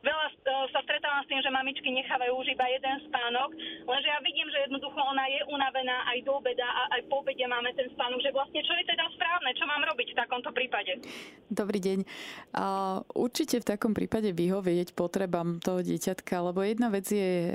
veľa 0.03 0.27
uh, 0.35 0.67
sa 0.75 0.81
stretávam 0.83 1.23
s 1.23 1.31
tým, 1.31 1.41
že 1.41 1.51
mamičky 1.51 1.89
nechávajú 1.95 2.33
už 2.35 2.47
iba 2.51 2.67
jeden 2.69 2.97
spánok, 3.09 3.55
lenže 3.87 4.09
ja 4.11 4.19
vidím, 4.21 4.51
že 4.51 4.67
jednoducho 4.69 4.99
ona 4.99 5.25
je 5.31 5.41
unavená 5.49 5.97
aj 6.11 6.19
do 6.27 6.33
obeda 6.43 6.67
a 6.67 6.83
aj 6.99 7.03
po 7.07 7.23
obede 7.23 7.47
máme 7.47 7.71
ten 7.79 7.87
spánok, 7.95 8.21
že 8.21 8.35
vlastne 8.35 8.61
čo 8.67 8.75
je 8.75 8.85
teda 8.85 9.05
správne, 9.15 9.51
čo 9.55 9.65
mám 9.65 9.83
robiť 9.87 10.09
v 10.13 10.19
takomto 10.19 10.51
prípade? 10.51 10.93
Dobrý 11.47 11.79
deň. 11.79 11.99
Uh, 12.53 13.07
určite 13.15 13.63
v 13.63 13.69
takom 13.75 13.95
prípade 13.95 14.35
vyhovieť 14.35 14.93
potrebám 14.99 15.63
toho 15.63 15.81
dieťatka, 15.81 16.35
lebo 16.51 16.67
jedna 16.67 16.91
vec 16.91 17.07
je, 17.07 17.55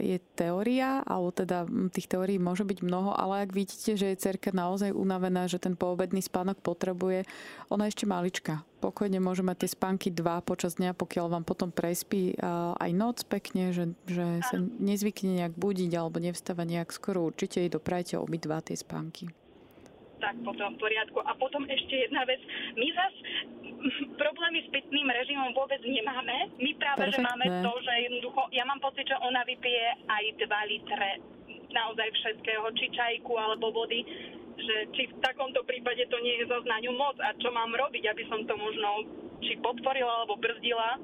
je 0.00 0.16
teória, 0.34 1.04
alebo 1.04 1.30
teda 1.30 1.68
tých 1.92 2.08
teórií 2.08 2.40
môže 2.40 2.64
byť 2.64 2.78
mnoho, 2.80 3.12
ale 3.12 3.44
ak 3.44 3.52
vidíte, 3.52 3.94
že 4.00 4.12
je 4.12 4.22
cerka 4.22 4.50
naozaj 4.50 4.96
unavená, 4.96 5.44
že 5.44 5.60
ten 5.60 5.76
poobedný 5.76 6.24
spánok 6.24 6.58
potrebuje, 6.64 7.28
ona 7.68 7.86
ešte 7.86 8.08
malička 8.08 8.64
pokojne 8.82 9.22
môže 9.22 9.46
mať 9.46 9.62
tie 9.62 9.70
spánky 9.70 10.10
dva 10.10 10.42
počas 10.42 10.82
dňa, 10.82 10.98
pokiaľ 10.98 11.26
vám 11.30 11.44
potom 11.46 11.70
prespí 11.70 12.34
aj 12.82 12.90
noc 12.90 13.22
pekne, 13.30 13.70
že, 13.70 13.94
že 14.10 14.42
sa 14.42 14.58
nezvykne 14.58 15.38
nejak 15.38 15.54
budiť 15.54 15.94
alebo 15.94 16.18
nevstáva 16.18 16.66
nejak 16.66 16.90
skoro. 16.90 17.30
Určite 17.30 17.62
jej 17.62 17.70
doprajte 17.70 18.18
obidva 18.18 18.58
tie 18.58 18.74
spánky. 18.74 19.30
Tak 20.18 20.34
potom 20.42 20.74
v 20.74 20.78
poriadku. 20.82 21.18
A 21.22 21.34
potom 21.38 21.62
ešte 21.66 21.94
jedna 22.06 22.22
vec. 22.26 22.38
My 22.78 22.86
zas 22.94 23.14
problémy 24.14 24.62
s 24.62 24.68
pitným 24.70 25.10
režimom 25.10 25.50
vôbec 25.54 25.82
nemáme. 25.82 26.50
My 26.58 26.70
práve, 26.78 27.10
Perfektné. 27.10 27.18
že 27.18 27.26
máme 27.26 27.46
to, 27.62 27.72
že 27.82 27.92
jednoducho, 28.06 28.40
ja 28.54 28.64
mám 28.66 28.78
pocit, 28.78 29.06
že 29.06 29.16
ona 29.18 29.42
vypije 29.42 29.86
aj 30.06 30.24
2 30.38 30.72
litre 30.72 31.10
naozaj 31.72 32.08
všetkého, 32.14 32.66
či 32.78 32.86
čajku 32.92 33.32
alebo 33.34 33.72
vody 33.72 34.04
že 34.56 34.76
či 34.92 35.02
v 35.10 35.14
takomto 35.24 35.64
prípade 35.64 36.04
to 36.08 36.18
nie 36.20 36.42
je 36.42 36.50
zase 36.50 36.66
na 36.68 36.78
ňu 36.82 36.92
moc 36.94 37.16
a 37.18 37.32
čo 37.38 37.48
mám 37.50 37.72
robiť, 37.72 38.04
aby 38.08 38.22
som 38.28 38.40
to 38.44 38.54
možno 38.54 38.88
či 39.42 39.58
podporila 39.58 40.22
alebo 40.22 40.38
brzdila. 40.38 41.00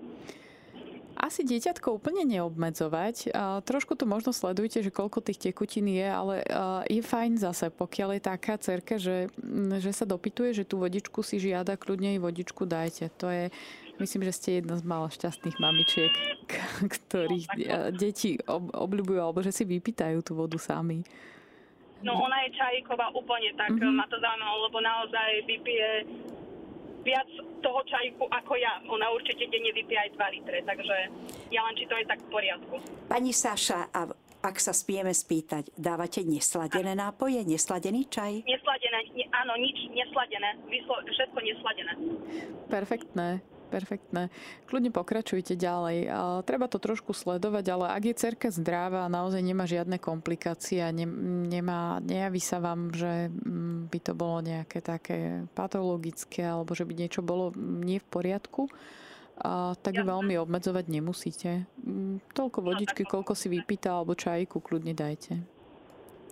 Asi 1.19 1.43
dieťatko 1.43 1.99
úplne 1.99 2.23
neobmedzovať. 2.23 3.35
Trošku 3.67 3.99
to 3.99 4.07
možno 4.07 4.31
sledujte, 4.31 4.87
že 4.87 4.95
koľko 4.95 5.19
tých 5.19 5.51
tekutín 5.51 5.91
je, 5.91 6.07
ale 6.07 6.47
je 6.87 7.03
fajn 7.03 7.43
zase, 7.43 7.75
pokiaľ 7.75 8.15
je 8.15 8.23
taká 8.23 8.55
cerka, 8.55 9.03
že, 9.03 9.27
že 9.83 9.91
sa 9.91 10.07
dopytuje, 10.07 10.55
že 10.55 10.63
tú 10.63 10.79
vodičku 10.79 11.27
si 11.27 11.43
žiada, 11.43 11.75
kľudne 11.75 12.15
jej 12.15 12.23
vodičku 12.23 12.63
dajte. 12.71 13.11
To 13.19 13.35
je, 13.35 13.51
myslím, 13.99 14.31
že 14.31 14.37
ste 14.39 14.63
jedna 14.63 14.79
z 14.79 14.87
mála 14.87 15.11
šťastných 15.11 15.59
mamičiek, 15.59 16.13
ktorých 17.11 17.47
no, 17.67 17.91
deti 17.91 18.39
obľúbujú, 18.55 19.19
alebo 19.19 19.43
že 19.43 19.51
si 19.51 19.67
vypýtajú 19.67 20.23
tú 20.23 20.39
vodu 20.39 20.55
sami. 20.63 21.03
No 22.07 22.15
ona 22.15 22.47
je 22.47 22.55
čajíková 22.55 23.11
úplne, 23.11 23.51
tak 23.59 23.75
mm-hmm. 23.75 23.95
ma 23.99 24.07
to 24.07 24.23
zaujímalo, 24.23 24.71
lebo 24.71 24.79
naozaj 24.79 25.31
vypije 25.51 25.89
viac 27.03 27.29
toho 27.59 27.81
čajku 27.83 28.25
ako 28.31 28.53
ja. 28.55 28.79
Ona 28.87 29.11
určite 29.11 29.51
denne 29.51 29.75
vypije 29.75 29.99
aj 29.99 30.11
2 30.15 30.35
litre, 30.39 30.59
takže 30.63 30.97
ja 31.51 31.61
len 31.67 31.75
či 31.75 31.85
to 31.91 31.95
je 31.99 32.07
tak 32.07 32.21
v 32.23 32.29
poriadku. 32.31 32.75
Pani 33.11 33.33
Saša, 33.35 33.91
a 33.91 34.01
ak 34.39 34.57
sa 34.63 34.71
spieme 34.71 35.11
spýtať, 35.11 35.75
dávate 35.75 36.23
nesladené 36.23 36.95
nápoje, 36.95 37.43
nesladený 37.43 38.07
čaj? 38.07 38.47
Nesladené, 38.47 39.01
ne, 39.19 39.25
áno, 39.35 39.59
nič 39.59 39.91
nesladené, 39.91 40.55
Vyslo, 40.71 41.03
všetko 41.03 41.39
nesladené. 41.43 41.93
Perfektné. 42.71 43.43
Perfektné. 43.69 44.33
Kľudne 44.65 44.89
pokračujte 44.89 45.53
ďalej. 45.53 46.09
Treba 46.49 46.67
to 46.73 46.81
trošku 46.81 47.13
sledovať, 47.13 47.65
ale 47.69 47.87
ak 47.93 48.03
je 48.09 48.15
cerka 48.17 48.49
zdravá 48.49 49.05
a 49.05 49.13
naozaj 49.13 49.45
nemá 49.45 49.69
žiadne 49.69 50.01
komplikácie 50.01 50.81
a 50.81 50.89
ne, 50.89 51.05
nemá, 51.49 52.01
nejaví 52.01 52.41
sa 52.41 52.65
vám, 52.65 52.89
že 52.97 53.29
mm, 53.29 53.93
by 53.93 53.99
to 54.01 54.13
bolo 54.17 54.41
nejaké 54.41 54.81
také 54.81 55.45
patologické 55.53 56.49
alebo 56.49 56.73
že 56.73 56.89
by 56.89 56.97
niečo 56.97 57.21
bolo 57.21 57.53
nie 57.57 58.01
v 58.01 58.09
poriadku, 58.09 58.73
a 59.39 59.79
tak 59.79 59.95
ju 59.95 60.03
veľmi 60.03 60.35
obmedzovať 60.35 60.85
nemusíte. 60.91 61.63
Mm, 61.87 62.19
toľko 62.35 62.59
vodičky, 62.59 63.07
koľko 63.07 63.39
si 63.39 63.47
vypýta 63.47 63.95
alebo 63.95 64.19
čajku, 64.19 64.59
kľudne 64.59 64.99
dajte. 64.99 65.39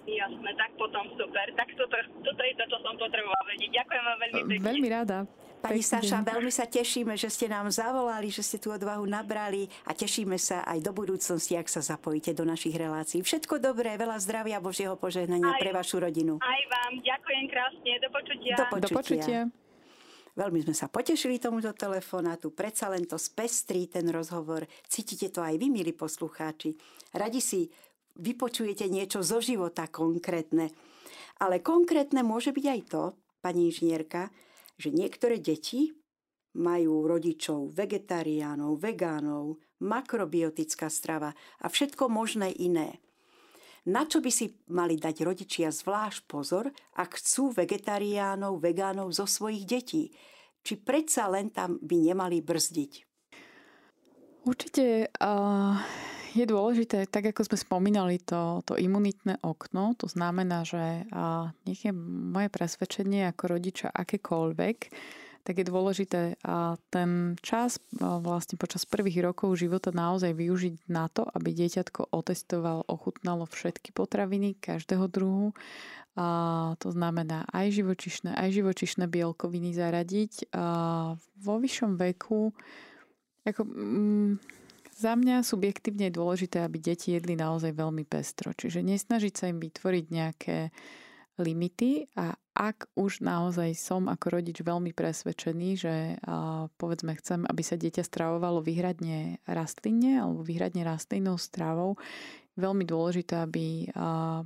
Jasné, 0.06 0.50
tak 0.58 0.70
potom 0.74 1.06
super. 1.14 1.46
Tak 1.54 1.68
toto, 1.78 1.96
toto 2.22 2.42
je 2.42 2.54
to, 2.58 2.64
čo 2.66 2.78
som 2.82 2.94
potrebovala 2.98 3.44
vedieť. 3.46 3.70
Ďakujem 3.82 4.02
vám 4.02 4.18
veľmi 4.18 4.40
pekne. 4.42 4.66
Veľmi 4.66 4.88
rada. 4.90 5.18
Pani 5.66 5.82
Saša, 5.82 6.22
veľmi 6.22 6.52
sa 6.54 6.70
tešíme, 6.70 7.18
že 7.18 7.26
ste 7.26 7.50
nám 7.50 7.66
zavolali, 7.74 8.30
že 8.30 8.46
ste 8.46 8.62
tú 8.62 8.70
odvahu 8.70 9.02
nabrali 9.02 9.66
a 9.82 9.92
tešíme 9.92 10.38
sa 10.38 10.62
aj 10.62 10.78
do 10.78 10.94
budúcnosti, 10.94 11.58
ak 11.58 11.66
sa 11.66 11.82
zapojíte 11.82 12.30
do 12.38 12.46
našich 12.46 12.78
relácií. 12.78 13.18
Všetko 13.26 13.58
dobré, 13.58 13.98
veľa 13.98 14.22
zdravia, 14.22 14.62
Božieho 14.62 14.94
požehnania 14.94 15.58
aj, 15.58 15.60
pre 15.60 15.70
vašu 15.74 15.98
rodinu. 15.98 16.38
Aj 16.38 16.62
vám, 16.70 17.02
ďakujem 17.02 17.44
krásne, 17.50 17.92
do 17.98 18.08
počutia. 18.14 18.54
Do 18.54 18.64
počutia. 18.70 18.86
Do 18.86 18.94
počutia. 18.94 19.40
Veľmi 20.36 20.60
sme 20.68 20.76
sa 20.76 20.86
potešili 20.92 21.40
tomuto 21.40 21.72
telefonátu, 21.72 22.52
predsa 22.52 22.92
len 22.92 23.08
to 23.08 23.16
spestrí 23.16 23.88
ten 23.88 24.04
rozhovor. 24.12 24.68
Cítite 24.84 25.32
to 25.32 25.40
aj 25.40 25.56
vy, 25.56 25.72
milí 25.72 25.96
poslucháči. 25.96 26.76
Radi 27.16 27.40
si 27.40 27.64
vypočujete 28.20 28.84
niečo 28.92 29.24
zo 29.24 29.40
života 29.40 29.88
konkrétne. 29.88 30.68
Ale 31.40 31.64
konkrétne 31.64 32.20
môže 32.20 32.52
byť 32.52 32.66
aj 32.68 32.80
to, 32.84 33.02
pani 33.40 33.72
inžinierka, 33.72 34.28
že 34.76 34.92
niektoré 34.92 35.40
deti 35.40 35.92
majú 36.56 37.04
rodičov 37.04 37.76
vegetariánov, 37.76 38.80
vegánov, 38.80 39.60
makrobiotická 39.84 40.88
strava 40.88 41.36
a 41.60 41.66
všetko 41.68 42.08
možné 42.08 42.52
iné. 42.56 43.00
Na 43.86 44.02
čo 44.02 44.18
by 44.18 44.30
si 44.34 44.50
mali 44.72 44.98
dať 44.98 45.22
rodičia 45.22 45.70
zvlášť 45.70 46.26
pozor, 46.26 46.74
ak 46.98 47.22
chcú 47.22 47.54
vegetariánov, 47.54 48.58
vegánov 48.58 49.14
zo 49.14 49.30
svojich 49.30 49.62
detí? 49.62 50.10
Či 50.66 50.82
predsa 50.82 51.30
len 51.30 51.54
tam 51.54 51.78
by 51.78 52.10
nemali 52.10 52.42
brzdiť? 52.42 52.92
Určite 54.42 55.06
uh, 55.06 55.78
je 56.36 56.46
dôležité, 56.46 57.08
tak 57.08 57.32
ako 57.32 57.48
sme 57.48 57.58
spomínali, 57.58 58.16
to, 58.20 58.60
to 58.68 58.76
imunitné 58.76 59.40
okno, 59.40 59.96
to 59.96 60.06
znamená, 60.06 60.62
že 60.62 61.08
nech 61.64 61.80
je 61.84 61.92
moje 61.96 62.52
presvedčenie 62.52 63.28
ako 63.30 63.56
rodiča 63.56 63.88
akékoľvek, 63.90 64.78
tak 65.46 65.62
je 65.62 65.70
dôležité 65.70 66.22
a 66.42 66.74
ten 66.90 67.38
čas 67.38 67.78
vlastne 68.02 68.58
počas 68.58 68.82
prvých 68.82 69.22
rokov 69.22 69.54
života 69.54 69.94
naozaj 69.94 70.34
využiť 70.34 70.90
na 70.90 71.06
to, 71.06 71.22
aby 71.22 71.54
dieťatko 71.54 72.10
otestoval, 72.10 72.82
ochutnalo 72.90 73.46
všetky 73.46 73.94
potraviny 73.94 74.58
každého 74.58 75.06
druhu. 75.06 75.54
A 76.18 76.26
to 76.82 76.90
znamená 76.90 77.46
aj 77.54 77.78
živočišné, 77.78 78.34
aj 78.34 78.58
živočišné 78.58 79.06
bielkoviny 79.06 79.70
zaradiť. 79.70 80.50
A 80.50 80.66
vo 81.38 81.54
vyššom 81.62 81.94
veku 81.94 82.50
ako, 83.46 83.62
mm, 83.62 84.32
za 84.96 85.12
mňa 85.12 85.44
subjektívne 85.44 86.08
je 86.08 86.16
dôležité, 86.16 86.64
aby 86.64 86.80
deti 86.80 87.12
jedli 87.12 87.36
naozaj 87.36 87.76
veľmi 87.76 88.08
pestro. 88.08 88.56
Čiže 88.56 88.80
nesnažiť 88.80 89.34
sa 89.36 89.52
im 89.52 89.60
vytvoriť 89.60 90.04
nejaké 90.08 90.72
limity 91.36 92.08
a 92.16 92.32
ak 92.56 92.88
už 92.96 93.20
naozaj 93.20 93.76
som 93.76 94.08
ako 94.08 94.40
rodič 94.40 94.64
veľmi 94.64 94.96
presvedčený, 94.96 95.68
že 95.76 96.16
povedzme 96.80 97.12
chcem, 97.20 97.44
aby 97.44 97.60
sa 97.60 97.76
dieťa 97.76 98.00
stravovalo 98.00 98.64
vyhradne 98.64 99.44
rastlinne 99.44 100.24
alebo 100.24 100.40
vyhradne 100.40 100.80
rastlinnou 100.80 101.36
stravou, 101.36 102.00
veľmi 102.56 102.88
dôležité, 102.88 103.44
aby 103.44 103.92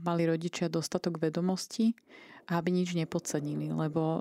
mali 0.03 0.22
rodičia 0.26 0.66
dostatok 0.66 1.22
vedomostí 1.22 1.94
a 1.94 2.30
aby 2.51 2.74
nič 2.74 2.98
nepodcenili, 2.98 3.70
lebo 3.70 4.18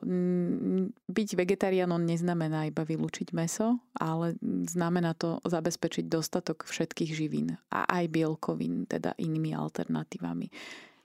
byť 1.09 1.29
vegetariánom 1.33 2.05
neznamená 2.05 2.69
iba 2.69 2.85
vylúčiť 2.85 3.33
meso, 3.33 3.81
ale 3.97 4.37
znamená 4.69 5.17
to 5.17 5.41
zabezpečiť 5.41 6.05
dostatok 6.05 6.69
všetkých 6.69 7.11
živín 7.11 7.57
a 7.73 7.89
aj 7.89 8.05
bielkovín, 8.13 8.85
teda 8.85 9.17
inými 9.17 9.57
alternatívami. 9.57 10.53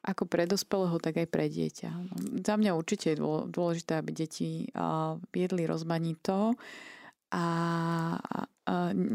Ako 0.04 0.28
pre 0.28 0.44
dospelého, 0.44 1.00
tak 1.00 1.16
aj 1.16 1.28
pre 1.32 1.48
dieťa. 1.48 1.90
Za 2.44 2.60
mňa 2.60 2.76
určite 2.76 3.16
je 3.16 3.22
dôležité, 3.48 3.96
aby 3.96 4.12
deti 4.12 4.68
jedli 5.32 5.64
rozmanito 5.64 6.52
a 7.32 7.46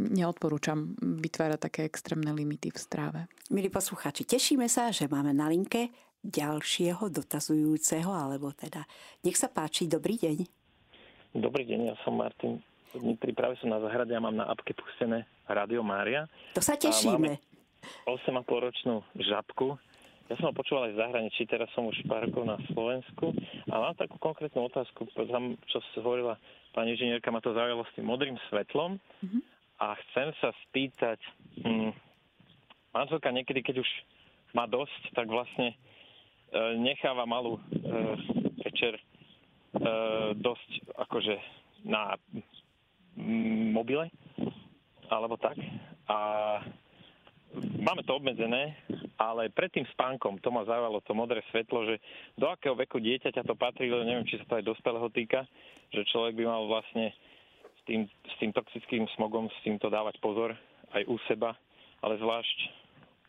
neodporúčam 0.10 0.98
vytvárať 0.98 1.60
také 1.62 1.86
extrémne 1.86 2.34
limity 2.34 2.74
v 2.74 2.80
strave. 2.82 3.20
Milí 3.54 3.70
poslucháči, 3.70 4.26
tešíme 4.26 4.66
sa, 4.66 4.90
že 4.90 5.06
máme 5.06 5.30
na 5.30 5.46
linke 5.46 5.94
ďalšieho 6.24 7.08
dotazujúceho, 7.08 8.12
alebo 8.12 8.52
teda. 8.52 8.84
Nech 9.24 9.40
sa 9.40 9.48
páči, 9.48 9.88
dobrý 9.88 10.20
deň. 10.20 10.38
Dobrý 11.38 11.64
deň, 11.64 11.94
ja 11.94 11.96
som 12.04 12.18
Martin. 12.20 12.60
Pripravil 13.22 13.56
som 13.62 13.70
na 13.70 13.80
zahrade 13.80 14.18
a 14.18 14.24
mám 14.24 14.34
na 14.34 14.50
apke 14.50 14.74
pustené 14.74 15.30
Radio 15.46 15.86
Mária. 15.86 16.26
To 16.58 16.64
sa 16.64 16.74
tešíme. 16.74 17.38
8,5 18.10 18.44
ročnú 18.50 19.06
žabku. 19.16 19.78
Ja 20.30 20.38
som 20.38 20.54
ho 20.54 20.54
počúval 20.54 20.90
aj 20.90 20.94
v 20.94 21.02
zahraničí, 21.02 21.42
teraz 21.50 21.70
som 21.74 21.90
už 21.90 22.06
pár 22.06 22.30
rokov 22.30 22.46
na 22.46 22.62
Slovensku 22.70 23.34
a 23.66 23.74
mám 23.82 23.98
takú 23.98 24.22
konkrétnu 24.22 24.70
otázku, 24.70 25.10
tam, 25.18 25.58
čo 25.66 25.82
hovorila 26.06 26.38
pani 26.78 26.94
inžinierka, 26.94 27.34
ma 27.34 27.42
to 27.42 27.50
zaujalo 27.50 27.82
s 27.82 27.94
tým 27.98 28.06
modrým 28.06 28.38
svetlom 28.46 29.02
mm-hmm. 29.02 29.42
a 29.82 29.98
chcem 29.98 30.30
sa 30.38 30.54
spýtať, 30.70 31.18
hm, 31.66 31.90
manželka 32.94 33.34
niekedy, 33.34 33.66
keď 33.66 33.82
už 33.82 33.90
má 34.54 34.70
dosť, 34.70 35.02
tak 35.18 35.34
vlastne 35.34 35.74
necháva 36.78 37.30
malú 37.30 37.58
e, 37.58 37.62
večer 38.66 38.98
e, 38.98 39.04
dosť 40.38 40.70
akože 40.98 41.36
na 41.86 42.18
mobile 43.74 44.10
alebo 45.10 45.38
tak. 45.42 45.58
A 46.10 46.18
máme 47.82 48.06
to 48.06 48.18
obmedzené, 48.18 48.78
ale 49.18 49.50
pred 49.50 49.74
tým 49.74 49.86
spánkom 49.94 50.38
to 50.42 50.50
ma 50.54 50.66
zaujalo 50.66 51.02
to 51.02 51.14
modré 51.18 51.42
svetlo, 51.50 51.86
že 51.86 51.98
do 52.38 52.50
akého 52.50 52.78
veku 52.78 53.02
dieťaťa 53.02 53.42
to 53.42 53.58
patrí, 53.58 53.90
neviem, 53.90 54.26
či 54.26 54.38
sa 54.42 54.46
to 54.46 54.58
aj 54.62 54.70
dospelého 54.70 55.10
týka, 55.10 55.46
že 55.90 56.06
človek 56.14 56.38
by 56.38 56.46
mal 56.46 56.70
vlastne 56.70 57.10
s 57.74 57.82
tým, 57.90 58.06
s 58.06 58.36
tým 58.38 58.52
toxickým 58.54 59.10
smogom, 59.18 59.50
s 59.50 59.60
týmto 59.66 59.90
dávať 59.90 60.22
pozor 60.22 60.54
aj 60.94 61.04
u 61.10 61.18
seba, 61.26 61.58
ale 62.06 62.22
zvlášť 62.22 62.58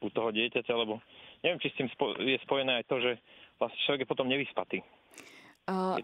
u 0.05 0.09
toho 0.13 0.33
dieťaťa, 0.33 0.73
lebo 0.77 1.01
neviem, 1.45 1.61
či 1.61 1.73
s 1.73 1.79
tým 1.79 1.89
je 2.21 2.39
spojené 2.45 2.81
aj 2.81 2.85
to, 2.89 2.97
že 3.01 3.13
vlastne 3.61 3.81
človek 3.85 4.05
je 4.05 4.11
potom 4.11 4.27
nevyspatý. 4.29 4.81
Uh, 5.71 6.01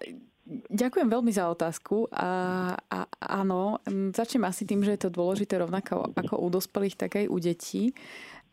ďakujem 0.70 1.08
veľmi 1.10 1.32
za 1.32 1.50
otázku. 1.50 2.06
A, 2.12 2.30
a 2.76 2.98
áno, 3.18 3.82
začnem 4.14 4.46
asi 4.46 4.62
tým, 4.62 4.84
že 4.84 4.94
je 4.94 5.08
to 5.08 5.16
dôležité 5.16 5.58
rovnako 5.58 6.14
ako 6.14 6.34
u 6.38 6.48
dospelých, 6.52 6.94
tak 6.94 7.18
aj 7.18 7.26
u 7.26 7.36
detí. 7.40 7.84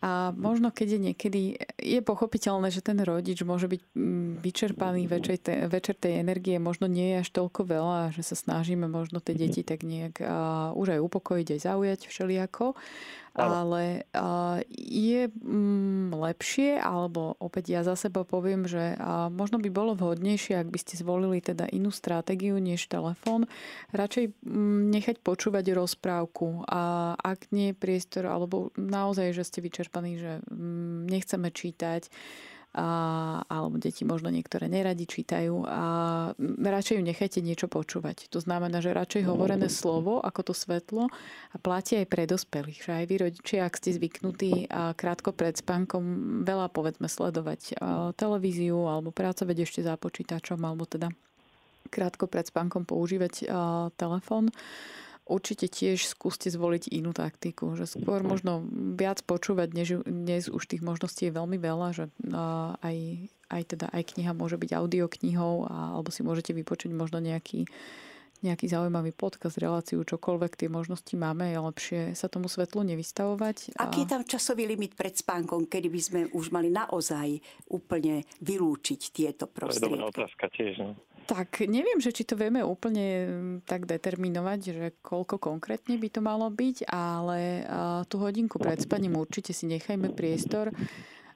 A 0.03 0.35
možno 0.35 0.67
keď 0.67 0.87
je 0.89 0.99
niekedy, 0.99 1.41
je 1.79 1.99
pochopiteľné, 2.03 2.67
že 2.75 2.83
ten 2.83 2.99
rodič 2.99 3.39
môže 3.47 3.71
byť 3.71 3.81
vyčerpaný 4.43 5.07
večer, 5.07 5.39
te, 5.39 5.63
večer 5.71 5.95
tej 5.95 6.19
energie, 6.19 6.59
možno 6.59 6.91
nie 6.91 7.15
je 7.15 7.23
až 7.23 7.29
toľko 7.31 7.63
veľa, 7.63 8.11
že 8.11 8.19
sa 8.19 8.35
snažíme 8.35 8.83
možno 8.91 9.23
tie 9.23 9.31
deti 9.31 9.63
tak 9.63 9.87
nejak 9.87 10.19
uh, 10.19 10.75
už 10.75 10.99
aj 10.99 11.03
upokojiť, 11.07 11.47
aj 11.55 11.59
zaujať 11.63 11.99
všelijako 12.11 12.75
ale 13.33 14.05
je 14.69 15.25
mm, 15.25 16.13
lepšie, 16.13 16.77
alebo 16.77 17.33
opäť 17.41 17.73
ja 17.73 17.81
za 17.81 17.97
seba 17.97 18.21
poviem, 18.21 18.69
že 18.69 18.93
možno 19.33 19.57
by 19.57 19.69
bolo 19.73 19.97
vhodnejšie, 19.97 20.61
ak 20.61 20.69
by 20.69 20.77
ste 20.77 21.01
zvolili 21.01 21.41
teda 21.41 21.65
inú 21.73 21.89
stratégiu 21.89 22.61
než 22.61 22.85
telefón, 22.85 23.49
radšej 23.89 24.37
mm, 24.45 24.81
nechať 24.93 25.15
počúvať 25.25 25.65
rozprávku 25.73 26.61
a 26.69 27.13
ak 27.17 27.49
nie 27.49 27.73
priestor, 27.73 28.29
alebo 28.29 28.69
naozaj, 28.77 29.33
že 29.33 29.43
ste 29.49 29.65
vyčerpaní, 29.65 30.21
že 30.21 30.37
mm, 30.53 31.09
nechceme 31.09 31.49
čítať, 31.49 32.13
a, 32.73 32.89
alebo 33.45 33.77
deti 33.77 34.01
možno 34.01 34.33
niektoré 34.33 34.65
neradi 34.65 35.05
čítajú 35.05 35.61
a 35.69 35.83
radšej 36.41 36.97
ju 36.97 37.03
nechajte 37.05 37.39
niečo 37.45 37.69
počúvať. 37.69 38.33
To 38.33 38.41
znamená, 38.41 38.81
že 38.81 38.97
radšej 38.97 39.29
hovorené 39.29 39.69
slovo 39.69 40.17
ako 40.17 40.49
to 40.49 40.53
svetlo 40.57 41.13
a 41.53 41.55
platí 41.61 42.01
aj 42.01 42.09
pre 42.09 42.25
dospelých. 42.25 42.81
Že 42.81 42.91
aj 42.97 43.05
vy 43.05 43.15
rodičia, 43.29 43.59
ak 43.69 43.77
ste 43.77 43.93
zvyknutí 43.93 44.73
a 44.73 44.97
krátko 44.97 45.37
pred 45.37 45.53
spánkom 45.53 46.03
veľa 46.41 46.73
povedzme 46.73 47.05
sledovať 47.05 47.77
televíziu 48.17 48.89
alebo 48.89 49.13
pracovať 49.13 49.57
ešte 49.69 49.85
za 49.85 49.93
počítačom 49.93 50.57
alebo 50.65 50.89
teda 50.89 51.13
krátko 51.93 52.25
pred 52.25 52.49
spánkom 52.49 52.89
používať 52.89 53.45
telefón, 54.01 54.49
určite 55.23 55.71
tiež 55.71 56.05
skúste 56.07 56.51
zvoliť 56.51 56.91
inú 56.91 57.15
taktiku, 57.15 57.79
že 57.79 57.87
skôr 57.87 58.23
možno 58.23 58.63
viac 58.99 59.23
počúvať, 59.23 59.69
než 59.71 59.87
dnes 60.03 60.51
už 60.51 60.67
tých 60.67 60.83
možností 60.83 61.31
je 61.31 61.37
veľmi 61.37 61.57
veľa, 61.57 61.87
že 61.95 62.05
aj, 62.83 62.97
aj 63.47 63.61
teda 63.75 63.87
aj 63.91 64.03
kniha 64.15 64.35
môže 64.35 64.59
byť 64.59 64.71
audioknihou, 64.75 65.67
alebo 65.67 66.11
si 66.11 66.21
môžete 66.27 66.51
vypočuť 66.51 66.91
možno 66.91 67.23
nejaký 67.23 67.65
nejaký 68.43 68.67
zaujímavý 68.67 69.15
podcast, 69.15 69.55
reláciu, 69.55 70.03
čokoľvek 70.03 70.59
tie 70.59 70.67
možnosti 70.67 71.15
máme, 71.15 71.55
je 71.55 71.59
lepšie 71.63 72.01
sa 72.11 72.27
tomu 72.27 72.51
svetlu 72.51 72.83
nevystavovať. 72.83 73.79
Aký 73.79 74.03
je 74.03 74.11
tam 74.11 74.27
časový 74.27 74.67
limit 74.67 74.99
pred 74.99 75.15
spánkom, 75.15 75.71
kedy 75.71 75.87
by 75.87 76.01
sme 76.03 76.21
už 76.35 76.51
mali 76.51 76.67
naozaj 76.67 77.39
úplne 77.71 78.27
vylúčiť 78.43 79.01
tieto 79.15 79.47
prostriedky? 79.47 79.95
To 79.95 79.95
je 79.95 79.95
dobrá 79.95 80.27
otázka 80.27 80.45
tiež. 80.59 80.75
No. 80.75 80.91
Tak 81.23 81.63
neviem, 81.65 82.03
že 82.03 82.11
či 82.11 82.27
to 82.27 82.35
vieme 82.35 82.59
úplne 82.59 83.07
mm, 83.07 83.55
tak 83.63 83.87
determinovať, 83.87 84.59
že 84.59 84.85
koľko 84.99 85.39
konkrétne 85.39 85.95
by 85.95 86.09
to 86.11 86.19
malo 86.19 86.51
byť, 86.51 86.87
ale 86.91 87.63
tú 88.11 88.19
hodinku 88.19 88.59
pred 88.59 88.79
spaním 88.79 89.15
určite 89.15 89.55
si 89.55 89.65
nechajme 89.65 90.11
priestor. 90.11 90.75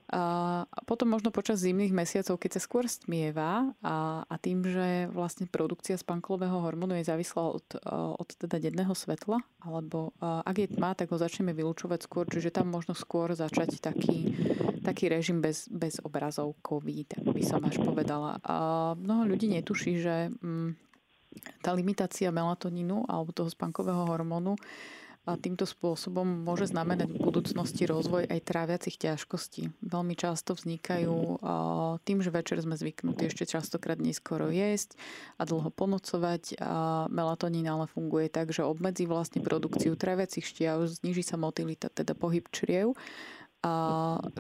A 0.08 0.64
potom 0.88 1.12
možno 1.12 1.36
počas 1.36 1.60
zimných 1.60 1.92
mesiacov, 1.92 2.40
keď 2.40 2.56
sa 2.56 2.62
skôr 2.64 2.88
stmieva 2.88 3.76
a, 3.84 4.24
a 4.24 4.36
tým, 4.40 4.64
že 4.64 5.12
vlastne 5.12 5.52
produkcia 5.52 6.00
spanklového 6.00 6.64
hormónu 6.64 6.96
je 6.96 7.12
závislá 7.12 7.44
od, 7.44 7.68
od 8.16 8.30
teda 8.40 8.64
denného 8.64 8.96
svetla, 8.96 9.44
alebo 9.60 10.16
ak 10.24 10.56
je 10.64 10.68
tma, 10.72 10.96
tak 10.96 11.12
ho 11.12 11.20
začneme 11.20 11.52
vylúčovať 11.52 12.08
skôr, 12.08 12.24
čiže 12.24 12.56
tam 12.56 12.72
možno 12.72 12.96
skôr 12.96 13.36
začať 13.36 13.84
taký, 13.84 14.32
taký 14.80 15.12
režim 15.12 15.44
bez, 15.44 15.68
bez 15.68 16.00
obrazovkový, 16.00 17.04
tak 17.12 17.28
by 17.28 17.44
som 17.44 17.60
až 17.68 17.84
povedala. 17.84 18.40
A 18.48 18.56
mnoho 18.96 19.28
ľudí 19.28 19.52
netuší, 19.52 20.00
že 20.00 20.32
mm, 20.40 20.88
tá 21.60 21.76
limitácia 21.76 22.32
melatonínu 22.32 23.12
alebo 23.12 23.36
toho 23.36 23.52
spankového 23.52 24.08
hormónu 24.08 24.56
týmto 25.36 25.68
spôsobom 25.68 26.48
môže 26.48 26.72
znamenať 26.72 27.12
v 27.12 27.20
budúcnosti 27.20 27.84
rozvoj 27.84 28.32
aj 28.32 28.40
tráviacich 28.48 28.96
ťažkostí. 28.96 29.76
Veľmi 29.84 30.16
často 30.16 30.56
vznikajú 30.56 31.44
tým, 32.08 32.24
že 32.24 32.32
večer 32.32 32.64
sme 32.64 32.80
zvyknutí 32.80 33.28
ešte 33.28 33.44
častokrát 33.44 34.00
neskoro 34.00 34.48
jesť 34.48 34.96
a 35.36 35.44
dlho 35.44 35.68
ponocovať. 35.68 36.64
A 36.64 37.12
melatonín 37.12 37.68
ale 37.68 37.92
funguje 37.92 38.32
tak, 38.32 38.56
že 38.56 38.64
obmedzí 38.64 39.04
vlastne 39.04 39.44
produkciu 39.44 40.00
tráviacich 40.00 40.48
šťav, 40.48 40.88
zniží 41.04 41.28
sa 41.28 41.36
motilita, 41.36 41.92
teda 41.92 42.16
pohyb 42.16 42.48
čriev 42.54 42.96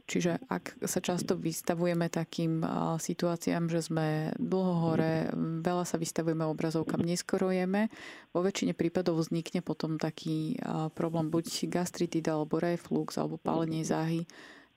Čiže 0.07 0.39
ak 0.47 0.83
sa 0.87 0.99
často 1.03 1.35
vystavujeme 1.35 2.07
takým 2.07 2.63
situáciám, 2.97 3.67
že 3.67 3.85
sme 3.85 4.31
dlho 4.39 4.75
hore, 4.87 5.29
veľa 5.63 5.83
sa 5.83 5.99
vystavujeme 5.99 6.47
obrazovkám, 6.47 7.03
neskorojeme, 7.03 7.91
vo 8.31 8.39
väčšine 8.41 8.73
prípadov 8.73 9.19
vznikne 9.21 9.59
potom 9.63 9.99
taký 9.99 10.59
problém 10.95 11.27
buď 11.27 11.69
gastritida, 11.69 12.35
alebo 12.35 12.59
reflux, 12.61 13.15
alebo 13.15 13.35
pálenie 13.41 13.83
záhy. 13.83 14.23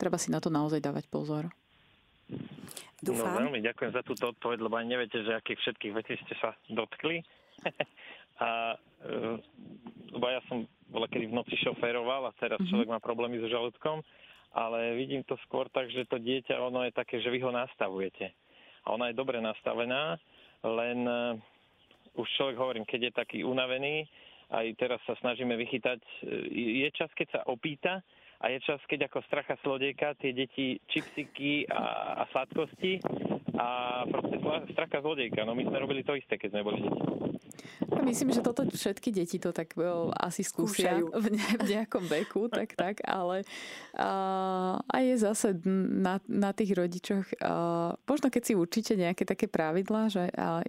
Treba 0.01 0.17
si 0.17 0.33
na 0.33 0.41
to 0.41 0.49
naozaj 0.49 0.81
dávať 0.81 1.07
pozor. 1.13 1.53
Dúfam. 3.01 3.33
No 3.33 3.49
veľmi 3.49 3.65
ďakujem 3.65 3.93
za 3.97 4.03
túto 4.05 4.33
odpoveď, 4.33 4.59
lebo 4.61 4.77
aj 4.77 4.87
neviete, 4.87 5.19
že 5.25 5.33
akých 5.33 5.61
všetkých 5.65 5.93
vecí 5.97 6.15
ste 6.21 6.35
sa 6.37 6.53
dotkli. 6.69 7.25
a 8.45 8.77
e, 9.05 9.41
lebo 10.13 10.25
ja 10.29 10.41
som 10.49 10.65
bola 10.89 11.07
kedy 11.09 11.29
v 11.29 11.37
noci 11.37 11.57
šoféroval 11.61 12.29
a 12.29 12.37
teraz 12.37 12.61
mm-hmm. 12.61 12.71
človek 12.73 12.89
má 12.89 12.99
problémy 13.01 13.41
so 13.41 13.49
žalúdkom 13.49 14.01
ale 14.51 14.99
vidím 14.99 15.23
to 15.23 15.39
skôr 15.47 15.71
tak, 15.71 15.91
že 15.91 16.09
to 16.11 16.19
dieťa, 16.19 16.59
ono 16.59 16.83
je 16.87 16.93
také, 16.95 17.23
že 17.23 17.31
vy 17.31 17.39
ho 17.43 17.55
nastavujete. 17.55 18.35
A 18.87 18.97
ona 18.97 19.11
je 19.11 19.19
dobre 19.19 19.39
nastavená, 19.39 20.19
len 20.65 20.99
uh, 21.07 21.39
už 22.19 22.27
človek 22.37 22.57
hovorím, 22.59 22.85
keď 22.85 23.01
je 23.01 23.13
taký 23.13 23.39
unavený, 23.47 24.09
aj 24.51 24.67
teraz 24.75 24.99
sa 25.07 25.15
snažíme 25.23 25.55
vychytať, 25.55 26.03
e, 26.27 26.83
je 26.83 26.89
čas, 26.91 27.07
keď 27.15 27.39
sa 27.39 27.41
opýta 27.47 28.03
a 28.43 28.51
je 28.51 28.59
čas, 28.67 28.83
keď 28.91 29.07
ako 29.07 29.23
stracha 29.31 29.55
slodejka 29.63 30.19
tie 30.19 30.35
deti 30.35 30.75
čipsiky 30.91 31.71
a, 31.71 32.19
a 32.19 32.23
sladkosti 32.35 32.99
a 33.55 34.03
proste 34.11 34.43
stracha 34.75 34.99
zlodejka. 34.99 35.47
No 35.47 35.55
my 35.55 35.63
sme 35.71 35.79
robili 35.79 36.03
to 36.03 36.19
isté, 36.19 36.35
keď 36.35 36.51
sme 36.51 36.67
boli 36.67 36.83
deti. 36.83 37.01
Myslím, 38.05 38.31
že 38.31 38.45
toto 38.45 38.63
všetky 38.67 39.11
deti 39.15 39.39
to 39.41 39.51
tak 39.51 39.75
well, 39.75 40.13
asi 40.15 40.45
skúsia 40.45 41.01
v, 41.01 41.27
ne, 41.35 41.47
v 41.61 41.79
nejakom 41.79 42.05
veku, 42.07 42.47
tak 42.53 42.77
tak, 42.77 43.01
ale 43.05 43.43
uh, 43.99 44.79
a 44.81 44.97
je 45.01 45.15
zase 45.17 45.57
na, 45.65 46.21
na 46.29 46.51
tých 46.53 46.77
rodičoch, 46.77 47.27
uh, 47.41 47.97
možno 48.05 48.29
keď 48.29 48.43
si 48.43 48.53
určite 48.55 48.93
nejaké 48.95 49.25
také 49.27 49.47
pravidlá, 49.49 50.13
že 50.13 50.29
uh, 50.31 50.61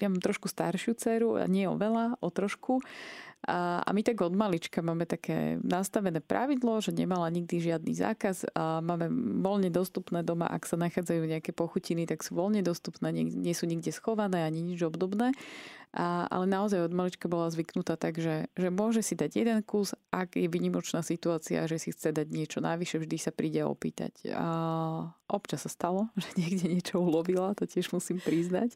ja 0.00 0.08
mám 0.10 0.22
trošku 0.22 0.50
staršiu 0.50 0.94
dceru, 0.98 1.40
a 1.40 1.46
nie 1.46 1.66
o 1.70 1.78
veľa, 1.78 2.18
o 2.20 2.28
trošku, 2.28 2.82
a, 3.50 3.82
a 3.82 3.90
my 3.90 4.06
tak 4.06 4.22
od 4.22 4.30
malička 4.30 4.78
máme 4.78 5.10
také 5.10 5.58
nastavené 5.66 6.22
pravidlo, 6.22 6.78
že 6.78 6.94
nemala 6.94 7.26
nikdy 7.34 7.58
žiadny 7.58 7.98
zákaz 7.98 8.46
a 8.54 8.78
máme 8.78 9.10
voľne 9.42 9.74
dostupné 9.74 10.22
doma, 10.22 10.46
ak 10.46 10.70
sa 10.70 10.78
nachádzajú 10.78 11.26
nejaké 11.26 11.50
pochutiny, 11.50 12.06
tak 12.06 12.22
sú 12.22 12.38
voľne 12.38 12.62
dostupné, 12.62 13.10
nie, 13.10 13.26
nie 13.26 13.50
sú 13.50 13.66
nikde 13.66 13.90
schované 13.90 14.46
ani 14.46 14.62
nič 14.62 14.86
obdobné. 14.86 15.34
A, 15.90 16.30
ale 16.30 16.46
naozaj 16.46 16.86
od 16.86 16.94
malička 16.94 17.26
bola 17.26 17.50
zvyknutá 17.50 17.98
tak, 17.98 18.22
že, 18.22 18.46
že 18.54 18.70
môže 18.70 19.02
si 19.02 19.18
dať 19.18 19.42
jeden 19.42 19.58
kus, 19.66 19.90
ak 20.14 20.38
je 20.38 20.46
vynimočná 20.46 21.02
situácia, 21.02 21.66
že 21.66 21.82
si 21.82 21.90
chce 21.90 22.14
dať 22.14 22.30
niečo 22.30 22.62
navyše, 22.62 23.02
vždy 23.02 23.18
sa 23.18 23.34
príde 23.34 23.66
opýtať. 23.66 24.30
A 24.30 24.46
občas 25.26 25.66
sa 25.66 25.70
stalo, 25.70 26.06
že 26.22 26.30
niekde 26.38 26.70
niečo 26.70 27.02
ulovila, 27.02 27.58
to 27.58 27.66
tiež 27.66 27.90
musím 27.90 28.22
priznať. 28.22 28.70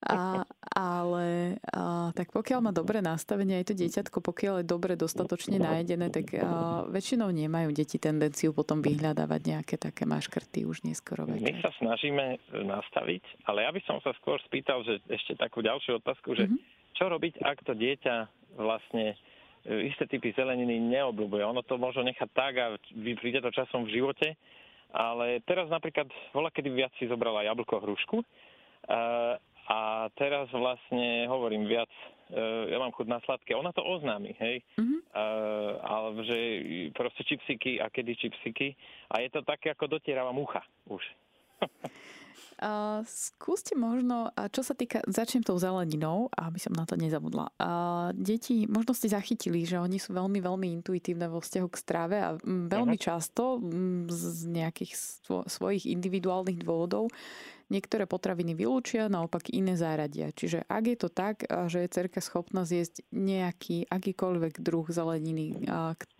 A, 0.00 0.48
ale 0.72 1.60
a, 1.68 2.16
tak 2.16 2.32
pokiaľ 2.32 2.60
má 2.64 2.72
dobré 2.72 3.04
nastavenie 3.04 3.60
aj 3.60 3.72
to 3.72 3.74
dieťatko, 4.06 4.22
pokiaľ 4.22 4.54
je 4.62 4.66
dobre 4.66 4.94
dostatočne 4.94 5.58
najedené, 5.58 6.14
tak 6.14 6.30
a, 6.38 6.86
väčšinou 6.86 7.34
nemajú 7.34 7.74
deti 7.74 7.98
tendenciu 7.98 8.54
potom 8.54 8.78
vyhľadávať 8.78 9.40
nejaké 9.42 9.74
také 9.74 10.06
maškrty 10.06 10.62
už 10.62 10.86
neskoro 10.86 11.26
večer. 11.26 11.42
My 11.42 11.58
sa 11.58 11.74
snažíme 11.82 12.38
nastaviť, 12.54 13.50
ale 13.50 13.66
ja 13.66 13.70
by 13.74 13.80
som 13.82 13.98
sa 14.06 14.14
skôr 14.22 14.38
spýtal, 14.46 14.86
že 14.86 15.02
ešte 15.10 15.34
takú 15.34 15.60
ďalšiu 15.60 15.98
otázku, 15.98 16.38
že 16.38 16.46
Mm-hmm. 16.46 16.94
Čo 16.94 17.10
robiť, 17.10 17.42
ak 17.42 17.58
to 17.66 17.74
dieťa 17.74 18.14
vlastne 18.54 19.18
e, 19.66 19.90
isté 19.90 20.06
typy 20.06 20.30
zeleniny 20.30 20.78
neobľúbuje. 20.78 21.42
Ono 21.42 21.60
to 21.66 21.74
možno 21.76 22.06
nechať 22.06 22.30
tak 22.30 22.54
a 22.56 22.78
príde 22.94 23.42
to 23.42 23.50
časom 23.50 23.82
v 23.84 23.98
živote, 23.98 24.38
ale 24.94 25.42
teraz 25.42 25.66
napríklad 25.66 26.06
voľa 26.30 26.54
kedy 26.54 26.70
viac 26.70 26.94
si 26.96 27.10
zobrala 27.10 27.42
jablko 27.42 27.82
hrušku 27.82 28.22
a, 28.86 29.36
A 29.66 30.06
teraz 30.14 30.46
vlastne 30.54 31.26
hovorím 31.26 31.66
viac, 31.66 31.90
uh, 31.90 32.15
ja 32.70 32.78
mám 32.82 32.90
chuť 32.90 33.06
na 33.06 33.22
sladké, 33.22 33.54
ona 33.54 33.70
to 33.70 33.86
oznámi, 33.86 34.34
hej, 34.42 34.58
mm-hmm. 34.74 35.00
uh, 35.14 35.72
ale 35.78 36.08
že 36.26 36.38
proste 36.90 37.22
čipsiky 37.22 37.78
a 37.78 37.86
kedy 37.86 38.18
čipsiky 38.18 38.74
a 39.14 39.22
je 39.22 39.30
to 39.30 39.46
také, 39.46 39.70
ako 39.70 39.86
dotierava 39.86 40.34
mucha 40.34 40.62
už. 40.90 41.02
Uh, 42.56 43.04
skúste 43.04 43.76
možno, 43.76 44.32
čo 44.48 44.64
sa 44.64 44.72
týka, 44.72 45.04
začnem 45.04 45.44
tou 45.44 45.60
zeleninou, 45.60 46.32
aby 46.32 46.56
som 46.56 46.72
na 46.72 46.88
to 46.88 46.96
nezabudla. 46.96 47.52
Uh, 47.60 48.16
deti, 48.16 48.64
možno 48.64 48.96
ste 48.96 49.12
zachytili, 49.12 49.68
že 49.68 49.76
oni 49.76 50.00
sú 50.00 50.16
veľmi, 50.16 50.40
veľmi 50.40 50.80
intuitívne 50.80 51.28
vo 51.28 51.44
vzťahu 51.44 51.68
k 51.68 51.76
strave 51.76 52.16
a 52.16 52.32
veľmi 52.40 52.96
často 52.96 53.60
z 54.08 54.48
nejakých 54.48 54.92
svo, 54.96 55.44
svojich 55.44 55.84
individuálnych 55.84 56.64
dôvodov 56.64 57.12
niektoré 57.68 58.06
potraviny 58.06 58.54
vylúčia, 58.54 59.10
naopak 59.10 59.50
iné 59.50 59.74
zaradia. 59.74 60.30
Čiže 60.30 60.64
ak 60.70 60.84
je 60.86 60.96
to 60.96 61.08
tak, 61.10 61.42
že 61.66 61.82
je 61.82 61.92
cerka 61.92 62.22
schopná 62.22 62.62
zjesť 62.62 63.02
nejaký, 63.10 63.90
akýkoľvek 63.90 64.62
druh 64.62 64.86
zeleniny 64.86 65.66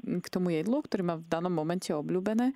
k 0.03 0.27
tomu 0.27 0.59
jedlu, 0.59 0.83
ktoré 0.83 1.07
má 1.07 1.15
v 1.17 1.29
danom 1.31 1.55
momente 1.55 1.95
obľúbené, 1.95 2.51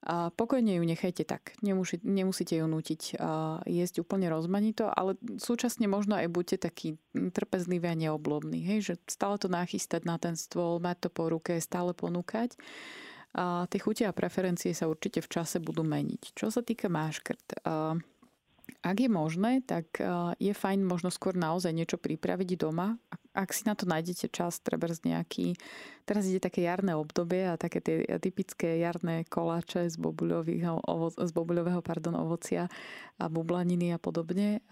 a 0.00 0.32
pokojne 0.32 0.80
ju 0.80 0.84
nechajte 0.88 1.28
tak. 1.28 1.52
Nemusí, 1.60 2.00
nemusíte 2.00 2.56
ju 2.56 2.64
nútiť 2.64 3.20
jesť 3.68 3.94
úplne 4.00 4.32
rozmanito, 4.32 4.88
ale 4.88 5.20
súčasne 5.36 5.84
možno 5.92 6.16
aj 6.16 6.32
buďte 6.32 6.56
taký 6.56 6.96
trpezlivý 7.12 7.92
a 7.92 7.96
neoblobný. 7.96 8.64
Hej? 8.64 8.78
Že 8.80 8.94
stále 9.04 9.36
to 9.36 9.52
nachystať 9.52 10.08
na 10.08 10.16
ten 10.16 10.40
stôl, 10.40 10.80
mať 10.80 11.04
to 11.04 11.08
po 11.12 11.28
ruke, 11.28 11.60
stále 11.60 11.92
ponúkať. 11.92 12.56
A 13.36 13.68
tie 13.68 13.78
chute 13.78 14.08
a 14.08 14.16
preferencie 14.16 14.72
sa 14.72 14.88
určite 14.88 15.20
v 15.20 15.28
čase 15.28 15.60
budú 15.60 15.84
meniť. 15.84 16.32
Čo 16.32 16.48
sa 16.48 16.64
týka 16.64 16.88
máškrt, 16.88 17.60
ak 18.80 18.96
je 18.96 19.10
možné, 19.12 19.60
tak 19.60 20.00
je 20.40 20.52
fajn 20.56 20.88
možno 20.88 21.12
skôr 21.12 21.36
naozaj 21.36 21.68
niečo 21.76 22.00
pripraviť 22.00 22.56
doma. 22.56 22.96
Ak 23.30 23.54
si 23.54 23.62
na 23.68 23.76
to 23.78 23.86
nájdete 23.86 24.32
čas, 24.32 24.58
treba 24.64 24.90
z 24.90 25.06
nejaký... 25.06 25.54
Teraz 26.08 26.26
ide 26.26 26.42
také 26.42 26.66
jarné 26.66 26.98
obdobie 26.98 27.46
a 27.46 27.60
také 27.60 27.78
tie 27.78 28.02
typické 28.18 28.82
jarné 28.82 29.28
koláče 29.28 29.86
z, 29.86 30.00
ovo, 30.00 31.14
z 31.14 31.30
bobuľového 31.30 31.84
pardon, 31.84 32.18
ovocia 32.18 32.66
a 33.20 33.28
bublaniny 33.30 33.94
a 33.94 34.02
podobne. 34.02 34.64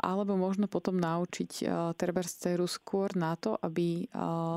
Alebo 0.00 0.38
možno 0.38 0.70
potom 0.70 0.96
naučiť 0.96 1.66
treba 1.98 2.24
z 2.24 2.56
skôr 2.70 3.12
na 3.18 3.36
to, 3.36 3.58
aby 3.60 4.08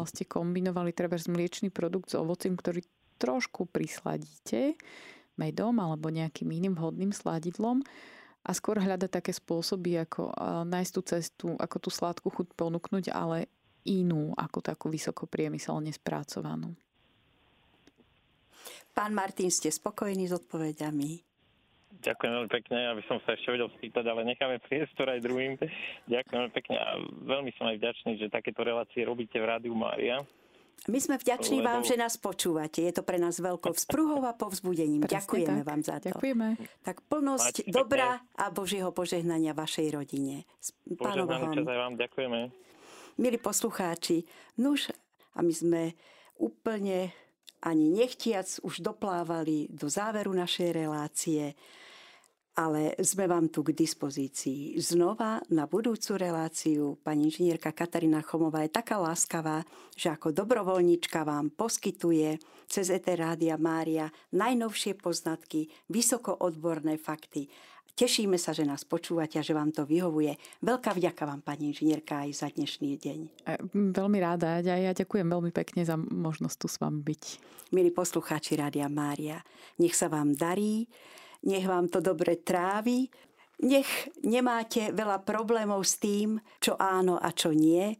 ste 0.07 0.23
kombinovali 0.29 0.93
treba 0.95 1.17
mliečný 1.27 1.73
produkt 1.73 2.13
s 2.13 2.15
ovocím, 2.15 2.55
ktorý 2.55 2.85
trošku 3.19 3.67
prisladíte 3.67 4.79
medom 5.35 5.75
alebo 5.83 6.07
nejakým 6.07 6.47
iným 6.47 6.79
vhodným 6.79 7.11
sladidlom 7.11 7.83
a 8.49 8.51
skôr 8.57 8.81
hľadať 8.81 9.13
také 9.13 9.29
spôsoby, 9.29 10.01
ako 10.01 10.33
nájsť 10.65 10.91
tú 10.97 11.01
cestu, 11.05 11.47
ako 11.61 11.77
tú 11.77 11.89
sladkú 11.93 12.33
chuť 12.33 12.57
ponúknuť, 12.57 13.13
ale 13.13 13.45
inú, 13.85 14.33
ako 14.33 14.65
takú 14.65 14.89
vysoko 14.89 15.29
priemyselne 15.29 15.93
spracovanú. 15.93 16.73
Pán 18.97 19.13
Martin, 19.13 19.53
ste 19.53 19.69
spokojní 19.69 20.25
s 20.25 20.33
odpovediami? 20.33 21.21
Ďakujem 21.99 22.31
veľmi 22.31 22.51
pekne, 22.51 22.77
aby 22.89 23.03
som 23.05 23.21
sa 23.21 23.37
ešte 23.37 23.53
vedel 23.53 23.69
spýtať, 23.77 24.05
ale 24.07 24.25
necháme 24.25 24.57
priestor 24.65 25.13
aj 25.13 25.21
druhým. 25.21 25.53
Ďakujem 26.09 26.37
veľmi 26.41 26.53
pekne 26.57 26.75
a 26.81 26.89
veľmi 27.27 27.51
som 27.53 27.69
aj 27.69 27.77
vďačný, 27.77 28.17
že 28.17 28.33
takéto 28.33 28.65
relácie 28.65 29.05
robíte 29.05 29.37
v 29.37 29.45
Rádiu 29.45 29.77
Mária. 29.77 30.25
My 30.87 30.99
sme 31.03 31.19
vďační 31.19 31.59
Lebo... 31.59 31.67
vám, 31.67 31.81
že 31.83 31.99
nás 31.99 32.15
počúvate. 32.15 32.79
Je 32.79 32.93
to 32.95 33.03
pre 33.03 33.19
nás 33.19 33.35
veľkou 33.35 33.75
vzpruhou 33.75 34.23
a 34.23 34.31
povzbudením. 34.31 35.03
Presne 35.03 35.19
Ďakujeme 35.19 35.61
tak. 35.61 35.67
vám 35.67 35.81
za 35.83 35.95
to. 35.99 36.05
Ďakujeme. 36.15 36.47
Tak 36.87 36.95
plnosť 37.11 37.55
Máte 37.59 37.63
dobra 37.67 38.07
pekne. 38.23 38.39
a 38.39 38.45
Božieho 38.47 38.89
požehnania 38.95 39.51
vašej 39.51 39.87
rodine. 39.91 40.47
Vám. 40.95 41.99
Ďakujeme. 41.99 42.39
Milí 43.19 43.37
poslucháči, 43.43 44.23
nuž 44.55 44.95
a 45.35 45.43
my 45.43 45.51
sme 45.51 45.81
úplne 46.39 47.11
ani 47.59 47.91
nechtiac 47.91 48.47
už 48.63 48.79
doplávali 48.79 49.67
do 49.67 49.91
záveru 49.91 50.31
našej 50.31 50.71
relácie 50.71 51.59
ale 52.55 52.97
sme 52.99 53.29
vám 53.29 53.47
tu 53.53 53.61
k 53.61 53.71
dispozícii. 53.75 54.77
Znova 54.81 55.39
na 55.53 55.69
budúcu 55.69 56.17
reláciu 56.19 56.97
pani 57.01 57.29
inžinierka 57.29 57.71
Katarína 57.71 58.25
Chomová 58.25 58.65
je 58.65 58.73
taká 58.73 58.97
láskavá, 58.99 59.63
že 59.93 60.09
ako 60.09 60.33
dobrovoľníčka 60.33 61.23
vám 61.23 61.53
poskytuje 61.53 62.41
cez 62.69 62.89
ET 62.89 63.05
Rádia 63.05 63.55
Mária 63.55 64.09
najnovšie 64.35 64.97
poznatky, 64.99 65.69
vysoko 65.89 66.35
odborné 66.41 66.99
fakty. 66.99 67.49
Tešíme 67.99 68.39
sa, 68.39 68.55
že 68.55 68.63
nás 68.63 68.87
počúvate 68.87 69.35
a 69.35 69.43
že 69.43 69.51
vám 69.51 69.75
to 69.75 69.83
vyhovuje. 69.83 70.31
Veľká 70.63 70.95
vďaka 70.95 71.19
vám, 71.27 71.43
pani 71.43 71.75
inžinierka, 71.75 72.23
aj 72.23 72.31
za 72.31 72.47
dnešný 72.47 72.95
deň. 72.95 73.19
Veľmi 73.75 74.17
ráda 74.23 74.63
a 74.63 74.63
ja 74.63 74.95
ďakujem 74.95 75.27
veľmi 75.27 75.51
pekne 75.51 75.83
za 75.83 75.99
možnosť 75.99 76.55
tu 76.55 76.71
s 76.71 76.79
vami 76.79 77.03
byť. 77.03 77.23
Milí 77.75 77.91
poslucháči 77.91 78.55
Rádia 78.55 78.87
Mária, 78.87 79.43
nech 79.83 79.99
sa 79.99 80.07
vám 80.07 80.31
darí, 80.31 80.87
nech 81.45 81.65
vám 81.67 81.87
to 81.87 82.03
dobre 82.03 82.39
trávi, 82.41 83.07
nech 83.59 84.07
nemáte 84.23 84.95
veľa 84.95 85.23
problémov 85.27 85.83
s 85.83 85.99
tým, 85.99 86.39
čo 86.63 86.79
áno 86.79 87.19
a 87.19 87.35
čo 87.35 87.51
nie. 87.51 87.91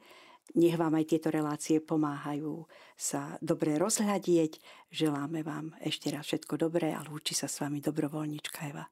Nech 0.56 0.80
vám 0.80 0.98
aj 0.98 1.06
tieto 1.14 1.30
relácie 1.30 1.78
pomáhajú 1.78 2.66
sa 2.98 3.38
dobre 3.44 3.78
rozhľadieť. 3.78 4.58
Želáme 4.90 5.46
vám 5.46 5.78
ešte 5.84 6.10
raz 6.10 6.26
všetko 6.26 6.58
dobré 6.58 6.96
a 6.96 7.06
lúči 7.06 7.38
sa 7.38 7.46
s 7.46 7.62
vami 7.62 7.84
dobrovoľnička 7.86 8.60
Eva. 8.66 8.88